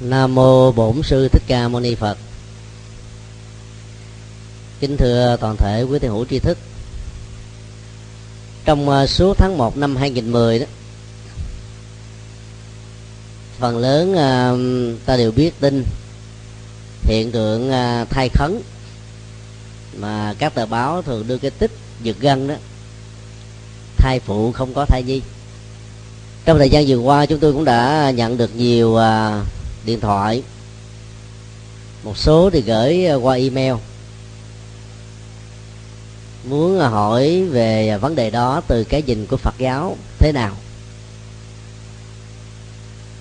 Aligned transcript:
Nam 0.00 0.34
mô 0.34 0.72
Bổn 0.72 1.02
sư 1.02 1.28
Thích 1.28 1.42
Ca 1.46 1.68
Mâu 1.68 1.80
Ni 1.80 1.94
Phật. 1.94 2.18
Kính 4.80 4.96
thưa 4.96 5.36
toàn 5.40 5.56
thể 5.56 5.82
quý 5.82 5.98
thiền 5.98 6.10
hữu 6.10 6.24
tri 6.24 6.38
thức. 6.38 6.58
Trong 8.64 8.88
à, 8.88 9.06
suốt 9.06 9.34
tháng 9.38 9.58
1 9.58 9.76
năm 9.76 9.96
2010 9.96 10.58
đó, 10.58 10.66
phần 13.58 13.78
lớn 13.78 14.14
à, 14.16 14.52
ta 15.06 15.16
đều 15.16 15.32
biết 15.32 15.60
tin 15.60 15.84
hiện 17.02 17.32
tượng 17.32 17.70
à, 17.70 18.04
thai 18.04 18.28
khấn 18.28 18.62
mà 19.96 20.34
các 20.38 20.54
tờ 20.54 20.66
báo 20.66 21.02
thường 21.02 21.26
đưa 21.28 21.38
cái 21.38 21.50
tích 21.50 21.70
giật 22.02 22.16
gân 22.20 22.48
đó, 22.48 22.54
thai 23.96 24.20
phụ 24.20 24.52
không 24.52 24.74
có 24.74 24.84
thai 24.84 25.02
nhi 25.02 25.22
trong 26.44 26.58
thời 26.58 26.70
gian 26.70 26.84
vừa 26.88 26.98
qua 26.98 27.26
chúng 27.26 27.40
tôi 27.40 27.52
cũng 27.52 27.64
đã 27.64 28.10
nhận 28.10 28.36
được 28.36 28.56
nhiều 28.56 28.96
điện 29.88 30.00
thoại. 30.00 30.42
Một 32.04 32.18
số 32.18 32.50
thì 32.50 32.60
gửi 32.60 33.06
à, 33.06 33.14
qua 33.14 33.36
email. 33.36 33.74
Muốn 36.44 36.80
à, 36.80 36.88
hỏi 36.88 37.44
về 37.44 37.88
à, 37.88 37.98
vấn 37.98 38.14
đề 38.14 38.30
đó 38.30 38.62
từ 38.68 38.84
cái 38.84 39.02
nhìn 39.02 39.26
của 39.26 39.36
Phật 39.36 39.54
giáo, 39.58 39.96
thế 40.18 40.32
nào? 40.32 40.56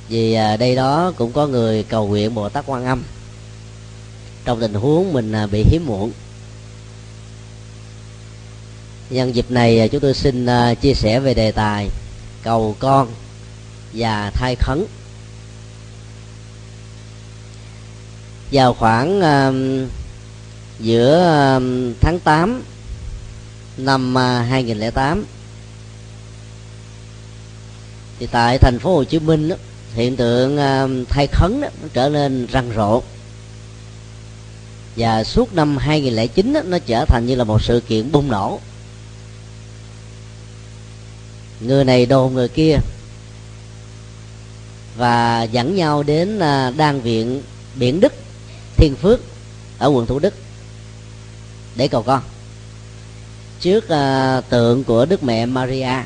Vì 0.09 0.33
đây 0.59 0.75
đó 0.75 1.13
cũng 1.17 1.31
có 1.31 1.47
người 1.47 1.83
cầu 1.83 2.07
nguyện 2.07 2.35
Bồ 2.35 2.49
Tát 2.49 2.65
Quan 2.67 2.85
Âm. 2.85 3.03
Trong 4.45 4.59
tình 4.59 4.73
huống 4.73 5.13
mình 5.13 5.33
bị 5.51 5.63
hiếm 5.63 5.85
muộn. 5.85 6.11
Nhân 9.09 9.35
dịp 9.35 9.51
này 9.51 9.89
chúng 9.91 10.01
tôi 10.01 10.13
xin 10.13 10.47
chia 10.81 10.93
sẻ 10.93 11.19
về 11.19 11.33
đề 11.33 11.51
tài 11.51 11.87
cầu 12.43 12.75
con 12.79 13.07
và 13.93 14.31
thai 14.33 14.55
khấn. 14.55 14.85
Vào 18.51 18.73
khoảng 18.73 19.19
uh, 19.19 19.89
giữa 20.79 21.17
uh, 21.57 21.95
tháng 22.01 22.19
8 22.19 22.63
năm 23.77 24.17
à, 24.17 24.39
uh, 24.39 24.49
2008 24.49 25.25
thì 28.19 28.27
tại 28.31 28.57
thành 28.57 28.79
phố 28.79 28.95
Hồ 28.95 29.03
Chí 29.03 29.19
Minh 29.19 29.49
đó, 29.49 29.55
hiện 29.93 30.15
tượng 30.15 30.55
uh, 30.55 31.09
thay 31.09 31.27
khấn 31.27 31.61
đó, 31.61 31.67
nó 31.81 31.87
trở 31.93 32.09
nên 32.09 32.45
răng 32.45 32.71
rộ. 32.75 33.01
Và 34.97 35.23
suốt 35.23 35.53
năm 35.53 35.77
2009 35.77 36.53
đó, 36.53 36.61
nó 36.65 36.79
trở 36.79 37.05
thành 37.05 37.25
như 37.25 37.35
là 37.35 37.43
một 37.43 37.61
sự 37.61 37.81
kiện 37.87 38.11
bùng 38.11 38.31
nổ. 38.31 38.59
Người 41.61 41.83
này 41.83 42.05
đồn 42.05 42.33
người 42.33 42.47
kia. 42.47 42.77
Và 44.97 45.43
dẫn 45.43 45.75
nhau 45.75 46.03
đến 46.03 46.37
uh, 46.37 46.77
đan 46.77 47.01
viện 47.01 47.41
biển 47.75 47.99
Đức. 47.99 48.13
Thiên 48.77 48.95
Phước 48.95 49.19
ở 49.77 49.87
quận 49.87 50.05
Thủ 50.05 50.19
Đức. 50.19 50.33
Để 51.75 51.87
cầu 51.87 52.03
con. 52.03 52.21
Trước 53.59 53.83
uh, 53.83 54.49
tượng 54.49 54.83
của 54.83 55.05
Đức 55.05 55.23
Mẹ 55.23 55.45
Maria 55.45 56.03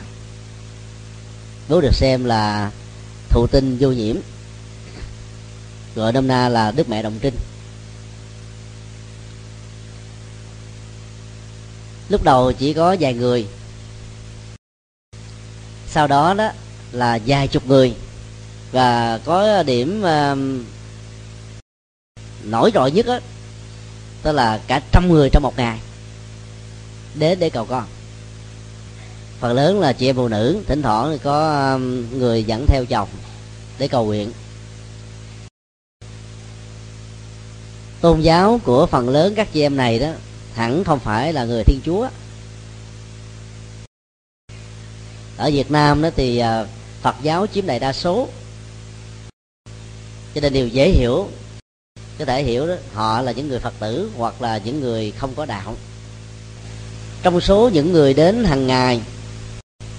vốn 1.68 1.82
được 1.82 1.94
xem 1.94 2.26
là 2.26 2.72
thụ 3.30 3.48
tinh 3.48 3.78
vô 3.80 3.92
nhiễm. 3.92 4.16
Gọi 5.96 6.14
năm 6.14 6.28
na 6.28 6.50
là 6.50 6.72
Đức 6.72 6.90
Mẹ 6.90 7.04
Đồng 7.04 7.20
Trinh. 7.22 7.36
Lúc 12.10 12.24
đầu 12.24 12.52
chỉ 12.52 12.74
có 12.74 12.96
vài 13.00 13.14
người. 13.14 13.48
Sau 15.88 16.08
đó 16.08 16.34
đó 16.34 16.52
là 16.92 17.20
vài 17.26 17.48
chục 17.48 17.68
người. 17.68 17.94
Và 18.72 19.20
có 19.26 19.64
điểm 19.64 20.04
uh, 20.04 20.38
nổi 22.52 22.72
trội 22.74 22.92
nhất 22.92 23.06
á, 23.06 23.20
tức 24.24 24.32
là 24.32 24.62
cả 24.68 24.82
trăm 24.92 25.10
người 25.10 25.30
trong 25.30 25.44
một 25.44 25.58
ngày 25.58 25.80
đến 27.16 27.40
để 27.40 27.50
cầu 27.50 27.66
con. 27.66 27.86
Phần 29.40 29.54
lớn 29.54 29.80
là 29.80 29.94
chị 29.94 30.10
em 30.10 30.16
phụ 30.16 30.28
nữ, 30.28 30.64
thỉnh 30.68 30.82
thoảng 30.82 31.18
có 31.24 31.70
um, 31.74 32.20
người 32.20 32.44
dẫn 32.44 32.66
theo 32.68 32.86
chồng 32.86 33.10
để 33.78 33.88
cầu 33.88 34.06
nguyện. 34.06 34.32
Tôn 38.02 38.22
giáo 38.22 38.60
của 38.64 38.86
phần 38.86 39.10
lớn 39.10 39.34
các 39.36 39.54
chị 39.54 39.62
em 39.62 39.78
này 39.78 40.00
đó, 40.00 40.10
hẳn 40.54 40.84
không 40.84 41.00
phải 41.00 41.34
là 41.34 41.46
người 41.46 41.64
thiên 41.64 41.80
chúa. 41.86 42.10
Ở 45.38 45.52
việt 45.54 45.72
nam 45.72 46.02
đó 46.02 46.10
thì 46.16 46.44
uh, 46.44 46.68
phật 47.02 47.16
giáo 47.22 47.48
chiếm 47.48 47.66
đại 47.66 47.80
đa 47.80 47.94
số. 47.94 48.28
Cho 50.36 50.42
nên 50.42 50.54
điều 50.54 50.68
dễ 50.68 50.90
hiểu 50.90 51.30
có 52.20 52.26
thể 52.26 52.44
hiểu 52.44 52.68
đó, 52.68 52.74
họ 52.94 53.22
là 53.22 53.32
những 53.32 53.48
người 53.48 53.60
phật 53.60 53.74
tử 53.80 54.10
hoặc 54.18 54.42
là 54.42 54.58
những 54.58 54.80
người 54.80 55.12
không 55.12 55.36
có 55.36 55.46
đạo. 55.46 55.76
Trong 57.24 57.42
số 57.42 57.70
những 57.74 57.92
người 57.92 58.14
đến 58.14 58.44
hàng 58.44 58.68
ngày, 58.68 59.02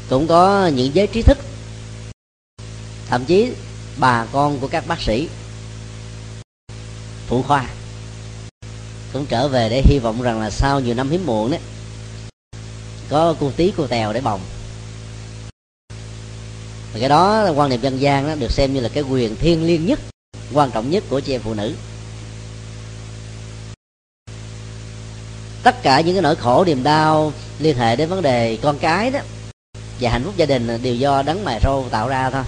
cũng 0.09 0.27
có 0.27 0.67
những 0.67 0.95
giới 0.95 1.07
trí 1.07 1.23
thức. 1.23 1.39
Thậm 3.09 3.25
chí 3.25 3.53
bà 3.97 4.27
con 4.33 4.59
của 4.59 4.69
các 4.69 4.87
bác 4.87 5.01
sĩ, 5.01 5.29
phụ 7.27 7.43
khoa, 7.43 7.69
cũng 9.13 9.27
trở 9.27 9.49
về 9.49 9.69
để 9.69 9.83
hy 9.85 9.99
vọng 9.99 10.23
rằng 10.23 10.41
là 10.41 10.51
sau 10.51 10.81
nhiều 10.81 10.95
năm 10.95 11.11
hiếm 11.11 11.27
muộn 11.27 11.51
đấy, 11.51 11.61
có 13.09 13.35
cô 13.41 13.51
tí 13.57 13.73
cô 13.77 13.87
tèo 13.87 14.13
để 14.13 14.21
bồng. 14.21 14.41
Và 16.93 17.01
cái 17.01 17.09
đó, 17.09 17.51
quan 17.57 17.71
niệm 17.71 17.81
dân 17.81 18.01
gian 18.01 18.27
đó, 18.27 18.35
được 18.35 18.51
xem 18.51 18.75
như 18.75 18.81
là 18.81 18.89
cái 18.89 19.03
quyền 19.03 19.37
thiêng 19.37 19.67
liêng 19.67 19.87
nhất, 19.87 20.01
quan 20.53 20.71
trọng 20.71 20.91
nhất 20.91 21.05
của 21.09 21.21
chị 21.21 21.33
em 21.33 21.41
phụ 21.45 21.55
nữ. 21.55 21.75
Tất 25.63 25.83
cả 25.83 26.01
những 26.01 26.15
cái 26.15 26.23
nỗi 26.23 26.37
khổ 26.37 26.65
niềm 26.65 26.83
đau 26.83 27.33
liên 27.59 27.77
hệ 27.77 27.97
đến 27.97 28.09
vấn 28.09 28.23
đề 28.23 28.59
con 28.63 28.79
cái 28.79 29.11
đó 29.11 29.21
và 30.01 30.11
hạnh 30.11 30.23
phúc 30.25 30.35
gia 30.37 30.47
đình 30.47 30.83
đều 30.83 30.95
do 30.95 31.23
đấng 31.23 31.45
mài 31.45 31.61
râu 31.63 31.87
tạo 31.91 32.09
ra 32.09 32.31
thôi. 32.31 32.43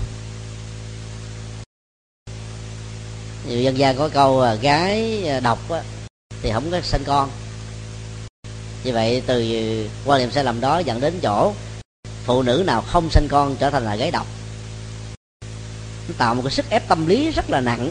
Nhiều 3.49 3.61
dân 3.61 3.79
gian 3.79 3.97
có 3.97 4.09
câu 4.09 4.41
à, 4.41 4.55
gái 4.55 5.29
à, 5.29 5.41
độc 5.41 5.71
á, 5.71 5.83
thì 6.43 6.51
không 6.53 6.71
có 6.71 6.81
sinh 6.81 7.03
con. 7.07 7.31
Như 8.85 8.93
vậy 8.93 9.23
từ 9.27 9.45
quan 10.05 10.21
niệm 10.21 10.31
sai 10.31 10.45
lầm 10.45 10.61
đó 10.61 10.79
dẫn 10.79 11.01
đến 11.01 11.15
chỗ 11.23 11.53
phụ 12.25 12.43
nữ 12.43 12.63
nào 12.67 12.83
không 12.83 13.11
sinh 13.11 13.29
con 13.29 13.57
trở 13.57 13.71
thành 13.71 13.85
là 13.85 13.97
gái 13.97 14.11
độc. 14.11 14.27
Nó 16.09 16.15
tạo 16.19 16.35
một 16.35 16.43
cái 16.45 16.53
sức 16.53 16.71
ép 16.71 16.89
tâm 16.89 17.07
lý 17.07 17.31
rất 17.31 17.51
là 17.51 17.61
nặng. 17.61 17.91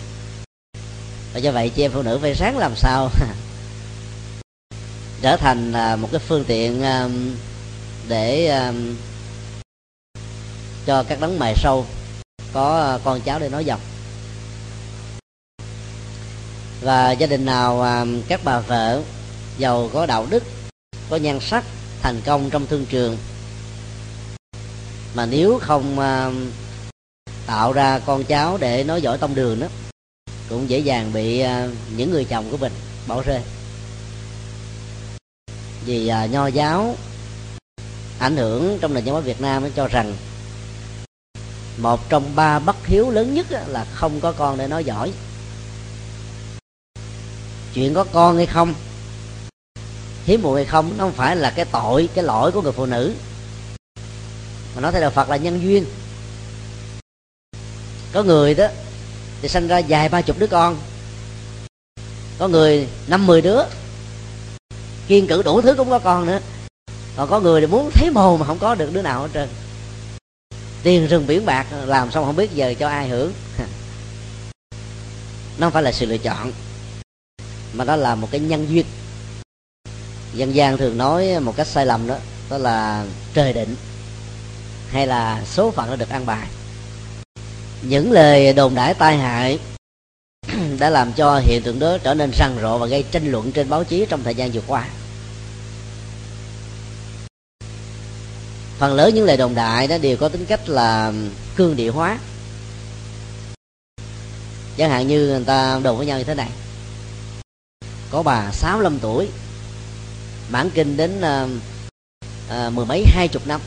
Và 1.34 1.40
do 1.40 1.52
vậy 1.52 1.70
chị 1.70 1.86
em 1.86 1.92
phụ 1.92 2.02
nữ 2.02 2.20
phải 2.22 2.36
sáng 2.36 2.58
làm 2.58 2.76
sao 2.76 3.10
trở 5.24 5.38
thành 5.38 5.74
à, 5.74 5.96
một 5.96 6.10
cái 6.12 6.20
phương 6.20 6.44
tiện 6.48 6.84
à, 6.84 7.10
để 8.08 8.48
à, 8.48 8.74
cho 10.86 11.04
các 11.04 11.20
đấng 11.22 11.40
mày 11.40 11.56
sâu 11.56 11.86
có 12.54 13.00
con 13.04 13.22
cháu 13.22 13.40
để 13.40 13.50
nói 13.50 13.66
dòng 13.66 13.80
và 16.82 17.12
gia 17.12 17.28
đình 17.28 17.46
nào 17.46 17.86
các 18.28 18.42
bà 18.44 18.60
vợ 18.60 19.02
giàu 19.58 19.90
có 19.94 20.06
đạo 20.06 20.28
đức, 20.30 20.44
có 21.10 21.16
nhan 21.16 21.40
sắc, 21.40 21.64
thành 22.02 22.22
công 22.26 22.50
trong 22.50 22.68
thương 22.68 22.86
trường, 22.86 23.18
mà 25.16 25.26
nếu 25.26 25.60
không 25.62 25.98
tạo 27.46 27.74
ra 27.74 28.00
con 28.00 28.24
cháu 28.24 28.58
để 28.58 28.84
nói 28.84 29.02
giỏi 29.02 29.18
tông 29.18 29.36
đường 29.36 29.60
đó, 29.60 29.68
cũng 30.50 30.70
dễ 30.70 30.80
dàng 30.80 31.14
bị 31.14 31.44
những 31.98 32.12
người 32.12 32.26
chồng 32.26 32.46
của 32.52 32.58
mình 32.58 32.72
bỏ 33.08 33.22
rơi 33.22 33.42
vì 35.86 36.08
à, 36.08 36.26
nho 36.26 36.48
giáo 36.48 36.96
ảnh 38.20 38.38
hưởng 38.38 38.78
trong 38.82 38.94
nền 38.94 39.04
văn 39.04 39.14
hóa 39.14 39.22
Việt 39.22 39.42
Nam 39.42 39.64
nó 39.64 39.70
cho 39.76 39.88
rằng 39.88 40.16
một 41.78 42.10
trong 42.10 42.36
ba 42.36 42.60
bất 42.60 42.86
hiếu 42.86 43.10
lớn 43.10 43.34
nhất 43.34 43.48
là 43.68 43.86
không 43.94 44.20
có 44.20 44.32
con 44.32 44.58
để 44.58 44.68
nói 44.68 44.84
giỏi. 44.84 45.12
Chuyện 47.74 47.94
có 47.94 48.04
con 48.04 48.38
hay 48.38 48.46
không 48.46 48.74
hiếm 50.26 50.42
muộn 50.42 50.56
hay 50.56 50.66
không 50.66 50.94
nó 50.98 51.04
không 51.04 51.14
phải 51.14 51.36
là 51.36 51.54
cái 51.56 51.66
tội 51.66 52.10
cái 52.14 52.24
lỗi 52.24 52.52
của 52.52 52.62
người 52.62 52.72
phụ 52.72 52.86
nữ. 52.86 53.14
Mà 54.76 54.82
nói 54.82 54.92
theo 54.92 55.02
đạo 55.02 55.12
Phật 55.12 55.30
là 55.30 55.38
nhân 55.38 55.62
duyên. 55.64 55.86
Có 58.14 58.24
người 58.24 58.54
đó 58.54 58.68
thì 59.42 59.50
sinh 59.50 59.68
ra 59.68 59.82
vài 59.88 60.10
ba 60.10 60.22
chục 60.22 60.40
đứa 60.40 60.48
con 60.48 60.78
có 62.40 62.48
người 62.48 62.88
năm 63.08 63.28
mười 63.28 63.42
đứa 63.42 63.64
kiên 65.08 65.28
cử 65.28 65.42
đủ 65.42 65.62
thứ 65.62 65.76
cũng 65.76 65.90
có 65.90 66.00
con 66.00 66.26
nữa. 66.26 66.40
Còn 67.16 67.30
có 67.30 67.40
người 67.40 67.62
thì 67.62 67.68
muốn 67.68 67.92
thấy 67.94 68.10
mồ 68.10 68.38
mà 68.38 68.46
không 68.46 68.60
có 68.60 68.76
được 68.76 68.94
đứa 68.94 69.02
nào 69.02 69.22
hết 69.22 69.30
trơn. 69.34 69.50
Tiền 70.84 71.08
rừng 71.08 71.28
biển 71.28 71.46
bạc, 71.46 71.68
làm 71.86 72.12
xong 72.12 72.26
không 72.26 72.36
biết 72.36 72.56
giờ 72.56 72.74
cho 72.80 72.88
ai 72.88 73.10
hưởng. 73.10 73.34
Nó 75.58 75.66
không 75.66 75.72
phải 75.72 75.84
là 75.84 75.92
sự 75.92 76.06
lựa 76.06 76.18
chọn, 76.18 76.52
mà 77.74 77.86
đó 77.86 77.96
là 77.96 78.16
một 78.16 78.28
cái 78.32 78.40
nhân 78.40 78.68
duyên. 78.70 78.86
Dân 80.34 80.56
gian 80.56 80.78
thường 80.78 80.98
nói 80.98 81.40
một 81.40 81.54
cách 81.56 81.68
sai 81.68 81.86
lầm 81.86 82.08
đó 82.08 82.16
đó 82.50 82.58
là 82.58 83.06
trời 83.34 83.54
định, 83.54 83.76
hay 84.90 85.08
là 85.08 85.44
số 85.46 85.72
phận 85.72 85.90
nó 85.90 85.96
được 85.96 86.10
ăn 86.10 86.26
bài. 86.26 86.48
Những 87.82 88.12
lời 88.12 88.54
đồn 88.54 88.76
đãi 88.76 88.94
tai 88.94 89.18
hại 89.18 89.60
đã 90.80 90.90
làm 90.90 91.14
cho 91.14 91.40
hiện 91.40 91.62
tượng 91.62 91.80
đó 91.80 91.98
trở 92.04 92.14
nên 92.14 92.32
răng 92.32 92.58
rộ 92.62 92.78
và 92.78 92.88
gây 92.88 93.04
tranh 93.12 93.32
luận 93.32 93.52
trên 93.52 93.70
báo 93.70 93.84
chí 93.84 94.06
trong 94.10 94.24
thời 94.24 94.36
gian 94.36 94.52
vừa 94.52 94.62
qua. 94.68 94.88
Phần 98.78 98.94
lớn 98.94 99.16
những 99.16 99.26
lời 99.26 99.38
đồn 99.38 99.56
đại 99.56 99.88
đó 99.88 99.98
đều 99.98 100.18
có 100.18 100.30
tính 100.30 100.46
cách 100.46 100.70
là 100.70 101.14
cương 101.56 101.76
địa 101.76 101.90
hóa. 101.90 102.20
Chẳng 104.78 104.90
hạn 104.90 105.08
như 105.08 105.28
người 105.28 105.44
ta 105.46 105.80
đồn 105.84 105.98
với 105.98 106.06
nhau 106.06 106.18
như 106.18 106.24
thế 106.24 106.36
này. 106.36 106.50
Có 108.12 108.24
bà 108.24 108.52
65 108.52 109.00
tuổi 109.00 109.28
mãn 110.50 110.70
kinh 110.70 110.98
đến 110.98 111.22
à, 111.22 111.48
à, 112.50 112.70
mười 112.70 112.86
mấy 112.86 113.06
hai 113.08 113.28
chục 113.28 113.48
năm 113.48 113.62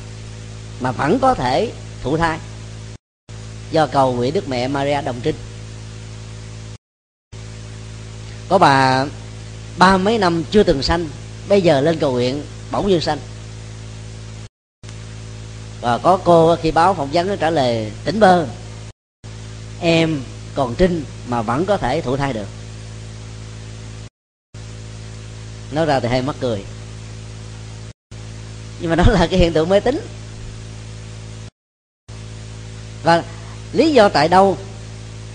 mà 0.81 0.93
vẫn 0.93 1.19
có 1.23 1.35
thể 1.35 1.73
thụ 2.03 2.17
thai 2.17 2.39
do 3.71 3.87
cầu 3.87 4.13
nguyện 4.13 4.35
đức 4.35 4.49
mẹ 4.49 4.69
Maria 4.69 5.03
đồng 5.03 5.21
trinh 5.23 5.37
có 8.49 8.59
bà 8.59 9.07
ba 9.79 9.97
mấy 9.97 10.19
năm 10.19 10.45
chưa 10.51 10.63
từng 10.63 10.83
sanh, 10.83 11.09
bây 11.49 11.63
giờ 11.63 11.81
lên 11.81 11.99
cầu 11.99 12.13
nguyện, 12.13 12.43
bỗng 12.71 12.91
dưng 12.91 13.01
sanh. 13.01 13.19
Và 15.81 15.99
có 15.99 16.17
cô 16.25 16.57
khi 16.57 16.71
báo 16.71 16.95
phỏng 16.95 17.09
vấn 17.13 17.37
trả 17.39 17.51
lời, 17.51 17.93
tỉnh 18.05 18.21
bơ, 18.21 18.47
em 19.81 20.21
còn 20.55 20.75
trinh 20.75 21.05
mà 21.29 21.43
vẫn 21.43 21.67
có 21.67 21.77
thể 21.77 22.01
thụ 22.01 22.17
thai 22.17 22.33
được. 22.33 22.47
Nói 25.73 25.87
ra 25.87 26.01
thì 26.01 26.09
hay 26.09 26.23
mắc 26.23 26.37
cười. 26.41 26.65
Nhưng 28.81 28.91
mà 28.91 28.97
đó 28.97 29.05
là 29.09 29.27
cái 29.27 29.39
hiện 29.39 29.53
tượng 29.53 29.69
mê 29.69 29.81
tín. 29.81 30.01
Và 33.03 33.25
lý 33.73 33.93
do 33.93 34.09
tại 34.09 34.29
đâu 34.29 34.57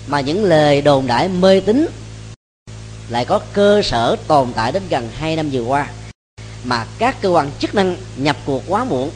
mà 0.07 0.21
những 0.21 0.43
lời 0.43 0.81
đồn 0.81 1.07
đại 1.07 1.27
mê 1.27 1.59
tín 1.59 1.87
lại 3.11 3.25
có 3.25 3.39
cơ 3.53 3.81
sở 3.81 4.15
tồn 4.27 4.53
tại 4.55 4.71
đến 4.71 4.83
gần 4.89 5.09
hai 5.15 5.35
năm 5.35 5.49
vừa 5.51 5.61
qua, 5.61 5.89
mà 6.63 6.85
các 6.97 7.21
cơ 7.21 7.29
quan 7.29 7.51
chức 7.59 7.75
năng 7.75 7.97
nhập 8.17 8.37
cuộc 8.45 8.63
quá 8.67 8.83
muộn. 8.83 9.11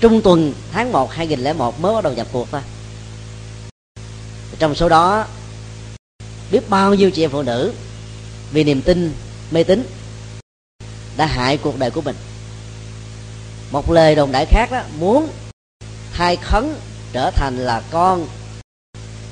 Trung 0.00 0.22
tuần 0.22 0.54
tháng 0.72 0.92
1 0.92 1.12
2001 1.12 1.80
mới 1.80 1.94
bắt 1.94 2.04
đầu 2.04 2.12
nhập 2.12 2.26
cuộc 2.32 2.48
thôi. 2.50 2.60
Trong 4.58 4.74
số 4.74 4.88
đó, 4.88 5.26
biết 6.50 6.70
bao 6.70 6.94
nhiêu 6.94 7.10
chị 7.10 7.24
em 7.24 7.30
phụ 7.30 7.42
nữ 7.42 7.72
vì 8.52 8.64
niềm 8.64 8.82
tin, 8.82 9.14
mê 9.50 9.64
tín 9.64 9.86
đã 11.16 11.26
hại 11.26 11.56
cuộc 11.56 11.78
đời 11.78 11.90
của 11.90 12.00
mình. 12.00 12.16
Một 13.70 13.90
lời 13.90 14.14
đồn 14.14 14.32
đại 14.32 14.46
khác 14.46 14.70
đó, 14.70 14.82
muốn 14.98 15.28
thai 16.12 16.36
khấn 16.36 16.74
trở 17.12 17.30
thành 17.30 17.56
là 17.56 17.82
con 17.90 18.26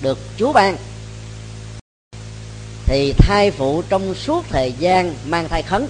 được 0.03 0.19
chúa 0.37 0.53
ban 0.53 0.77
thì 2.91 3.13
thai 3.13 3.51
phụ 3.51 3.83
trong 3.89 4.15
suốt 4.15 4.45
thời 4.49 4.73
gian 4.73 5.15
mang 5.25 5.49
thai 5.49 5.63
khấn, 5.63 5.89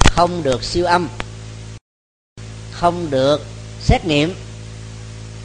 không 0.00 0.42
được 0.42 0.64
siêu 0.64 0.86
âm, 0.86 1.08
không 2.72 3.10
được 3.10 3.40
xét 3.80 4.04
nghiệm, 4.04 4.34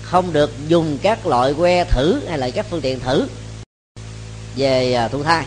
không 0.01 0.33
được 0.33 0.51
dùng 0.67 0.97
các 1.01 1.25
loại 1.25 1.53
que 1.53 1.83
thử 1.83 2.21
hay 2.27 2.37
là 2.37 2.49
các 2.49 2.65
phương 2.69 2.81
tiện 2.81 2.99
thử 2.99 3.27
về 4.55 4.93
à, 4.93 5.07
thụ 5.07 5.23
thai. 5.23 5.45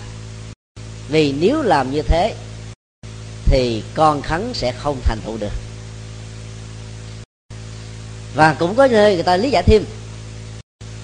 Vì 1.09 1.33
nếu 1.33 1.63
làm 1.63 1.91
như 1.91 2.03
thế 2.03 2.35
thì 3.45 3.83
con 3.95 4.23
khấn 4.23 4.55
sẽ 4.55 4.73
không 4.73 5.01
thành 5.05 5.19
thụ 5.25 5.37
được. 5.37 5.53
Và 8.35 8.57
cũng 8.59 8.75
có 8.75 8.87
nơi 8.87 9.15
người 9.15 9.25
ta 9.25 9.37
lý 9.37 9.51
giải 9.51 9.63
thêm 9.63 9.85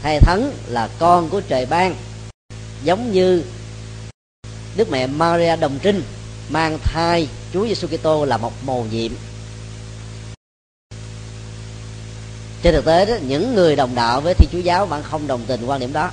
thầy 0.03 0.19
thánh 0.21 0.53
là 0.69 0.89
con 0.99 1.29
của 1.29 1.41
trời 1.41 1.67
ban, 1.67 1.95
giống 2.85 3.13
như 3.13 3.45
đức 4.79 4.91
mẹ 4.91 5.07
Maria 5.07 5.57
đồng 5.57 5.79
trinh 5.83 6.03
mang 6.49 6.79
thai 6.83 7.29
Chúa 7.53 7.67
Giêsu 7.67 7.89
Kitô 7.89 8.25
là 8.25 8.37
một 8.37 8.53
mầu 8.65 8.87
nhiệm. 8.91 9.13
Trên 12.63 12.75
thực 12.75 12.85
tế 12.85 13.05
đó, 13.07 13.15
những 13.27 13.55
người 13.55 13.77
đồng 13.77 13.95
đạo 13.95 14.21
với 14.21 14.35
thiên 14.35 14.49
chúa 14.53 14.59
giáo 14.59 14.87
vẫn 14.87 15.03
không 15.03 15.27
đồng 15.27 15.41
tình 15.47 15.67
quan 15.67 15.81
điểm 15.81 15.93
đó. 15.93 16.11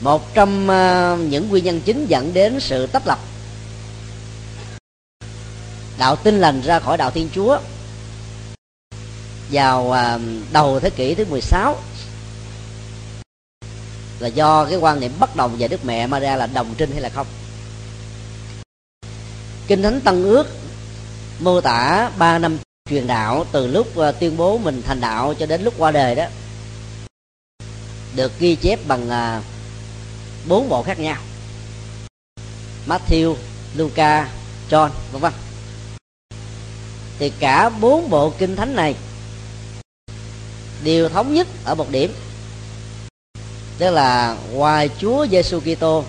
Một 0.00 0.34
trong 0.34 0.70
à, 0.70 1.16
những 1.16 1.48
nguyên 1.48 1.64
nhân 1.64 1.80
chính 1.84 2.06
dẫn 2.06 2.34
đến 2.34 2.60
sự 2.60 2.86
tách 2.86 3.06
lập. 3.06 3.18
Đạo 5.98 6.16
tin 6.16 6.40
lành 6.40 6.60
ra 6.60 6.78
khỏi 6.78 6.96
đạo 6.96 7.10
thiên 7.10 7.28
chúa 7.34 7.58
vào 9.50 9.92
à, 9.92 10.18
đầu 10.52 10.80
thế 10.80 10.90
kỷ 10.90 11.14
thứ 11.14 11.24
16 11.24 11.76
là 14.20 14.28
do 14.28 14.64
cái 14.64 14.76
quan 14.76 15.00
niệm 15.00 15.12
bất 15.18 15.36
đồng 15.36 15.56
về 15.58 15.68
đức 15.68 15.84
mẹ 15.84 16.06
Maria 16.06 16.36
là 16.36 16.46
đồng 16.46 16.74
trinh 16.78 16.90
hay 16.92 17.00
là 17.00 17.08
không? 17.08 17.26
Kinh 19.66 19.82
thánh 19.82 20.00
tân 20.00 20.22
ước 20.22 20.46
mô 21.40 21.60
tả 21.60 22.10
ba 22.18 22.38
năm 22.38 22.58
truyền 22.90 23.06
đạo 23.06 23.46
từ 23.52 23.66
lúc 23.66 23.96
à, 23.96 24.12
tuyên 24.12 24.36
bố 24.36 24.58
mình 24.58 24.82
thành 24.86 25.00
đạo 25.00 25.34
cho 25.34 25.46
đến 25.46 25.62
lúc 25.62 25.74
qua 25.78 25.90
đời 25.90 26.14
đó 26.14 26.24
được 28.16 28.32
ghi 28.38 28.54
chép 28.54 28.78
bằng 28.86 29.10
à, 29.10 29.42
bốn 30.48 30.68
bộ 30.68 30.82
khác 30.82 30.98
nhau. 30.98 31.16
Matthew, 32.86 33.36
Luca, 33.76 34.28
John 34.70 34.90
vân 35.12 35.20
vân. 35.20 35.32
Thì 37.18 37.32
cả 37.38 37.68
bốn 37.68 38.10
bộ 38.10 38.32
kinh 38.38 38.56
thánh 38.56 38.76
này 38.76 38.94
đều 40.84 41.08
thống 41.08 41.34
nhất 41.34 41.46
ở 41.64 41.74
một 41.74 41.90
điểm 41.90 42.12
tức 43.80 43.90
là 43.90 44.36
ngoài 44.52 44.90
Chúa 44.98 45.26
Giêsu 45.26 45.60
Kitô, 45.60 46.04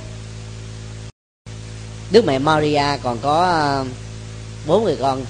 Đức 2.12 2.26
mẹ 2.26 2.40
Maria 2.40 2.84
còn 3.04 3.18
có 3.22 3.44
à, 3.44 3.84
bốn 4.68 4.84
người 4.84 4.98
con. 5.00 5.26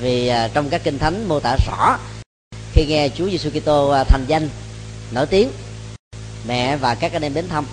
Vì 0.00 0.28
à, 0.28 0.48
trong 0.54 0.68
các 0.68 0.80
kinh 0.84 0.98
thánh 0.98 1.28
mô 1.28 1.40
tả 1.40 1.56
rõ, 1.66 1.98
khi 2.72 2.86
nghe 2.86 3.08
Chúa 3.08 3.30
Giêsu 3.30 3.50
Kitô 3.50 3.88
à, 3.88 4.04
thành 4.04 4.24
danh, 4.26 4.48
nổi 5.12 5.26
tiếng, 5.26 5.50
mẹ 6.46 6.76
và 6.76 6.94
các 6.94 7.12
anh 7.12 7.22
em 7.22 7.34
đến 7.34 7.48
thăm, 7.48 7.66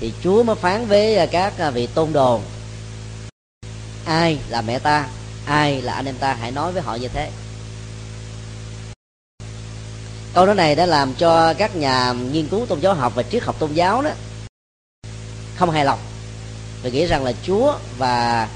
thì 0.00 0.12
Chúa 0.22 0.42
mới 0.42 0.56
phán 0.56 0.86
với 0.86 1.28
các 1.30 1.54
vị 1.74 1.86
tôn 1.86 2.12
đồ, 2.12 2.40
ai 4.04 4.38
là 4.48 4.62
mẹ 4.62 4.78
ta? 4.78 5.08
Ai 5.46 5.82
là 5.82 5.94
anh 5.94 6.06
em 6.06 6.16
ta? 6.16 6.34
Hãy 6.34 6.50
nói 6.50 6.72
với 6.72 6.82
họ 6.82 6.94
như 6.94 7.08
thế 7.08 7.30
câu 10.34 10.46
nói 10.46 10.54
này 10.54 10.74
đã 10.74 10.86
làm 10.86 11.14
cho 11.14 11.54
các 11.54 11.76
nhà 11.76 12.12
nghiên 12.12 12.48
cứu 12.48 12.66
tôn 12.66 12.80
giáo 12.80 12.94
học 12.94 13.12
và 13.14 13.22
triết 13.22 13.42
học 13.42 13.56
tôn 13.58 13.72
giáo 13.72 14.02
đó 14.02 14.10
không 15.56 15.70
hài 15.70 15.84
lòng. 15.84 15.98
Vì 16.82 16.90
nghĩ 16.90 17.06
rằng 17.06 17.24
là 17.24 17.32
Chúa 17.46 17.78
và 17.98 18.48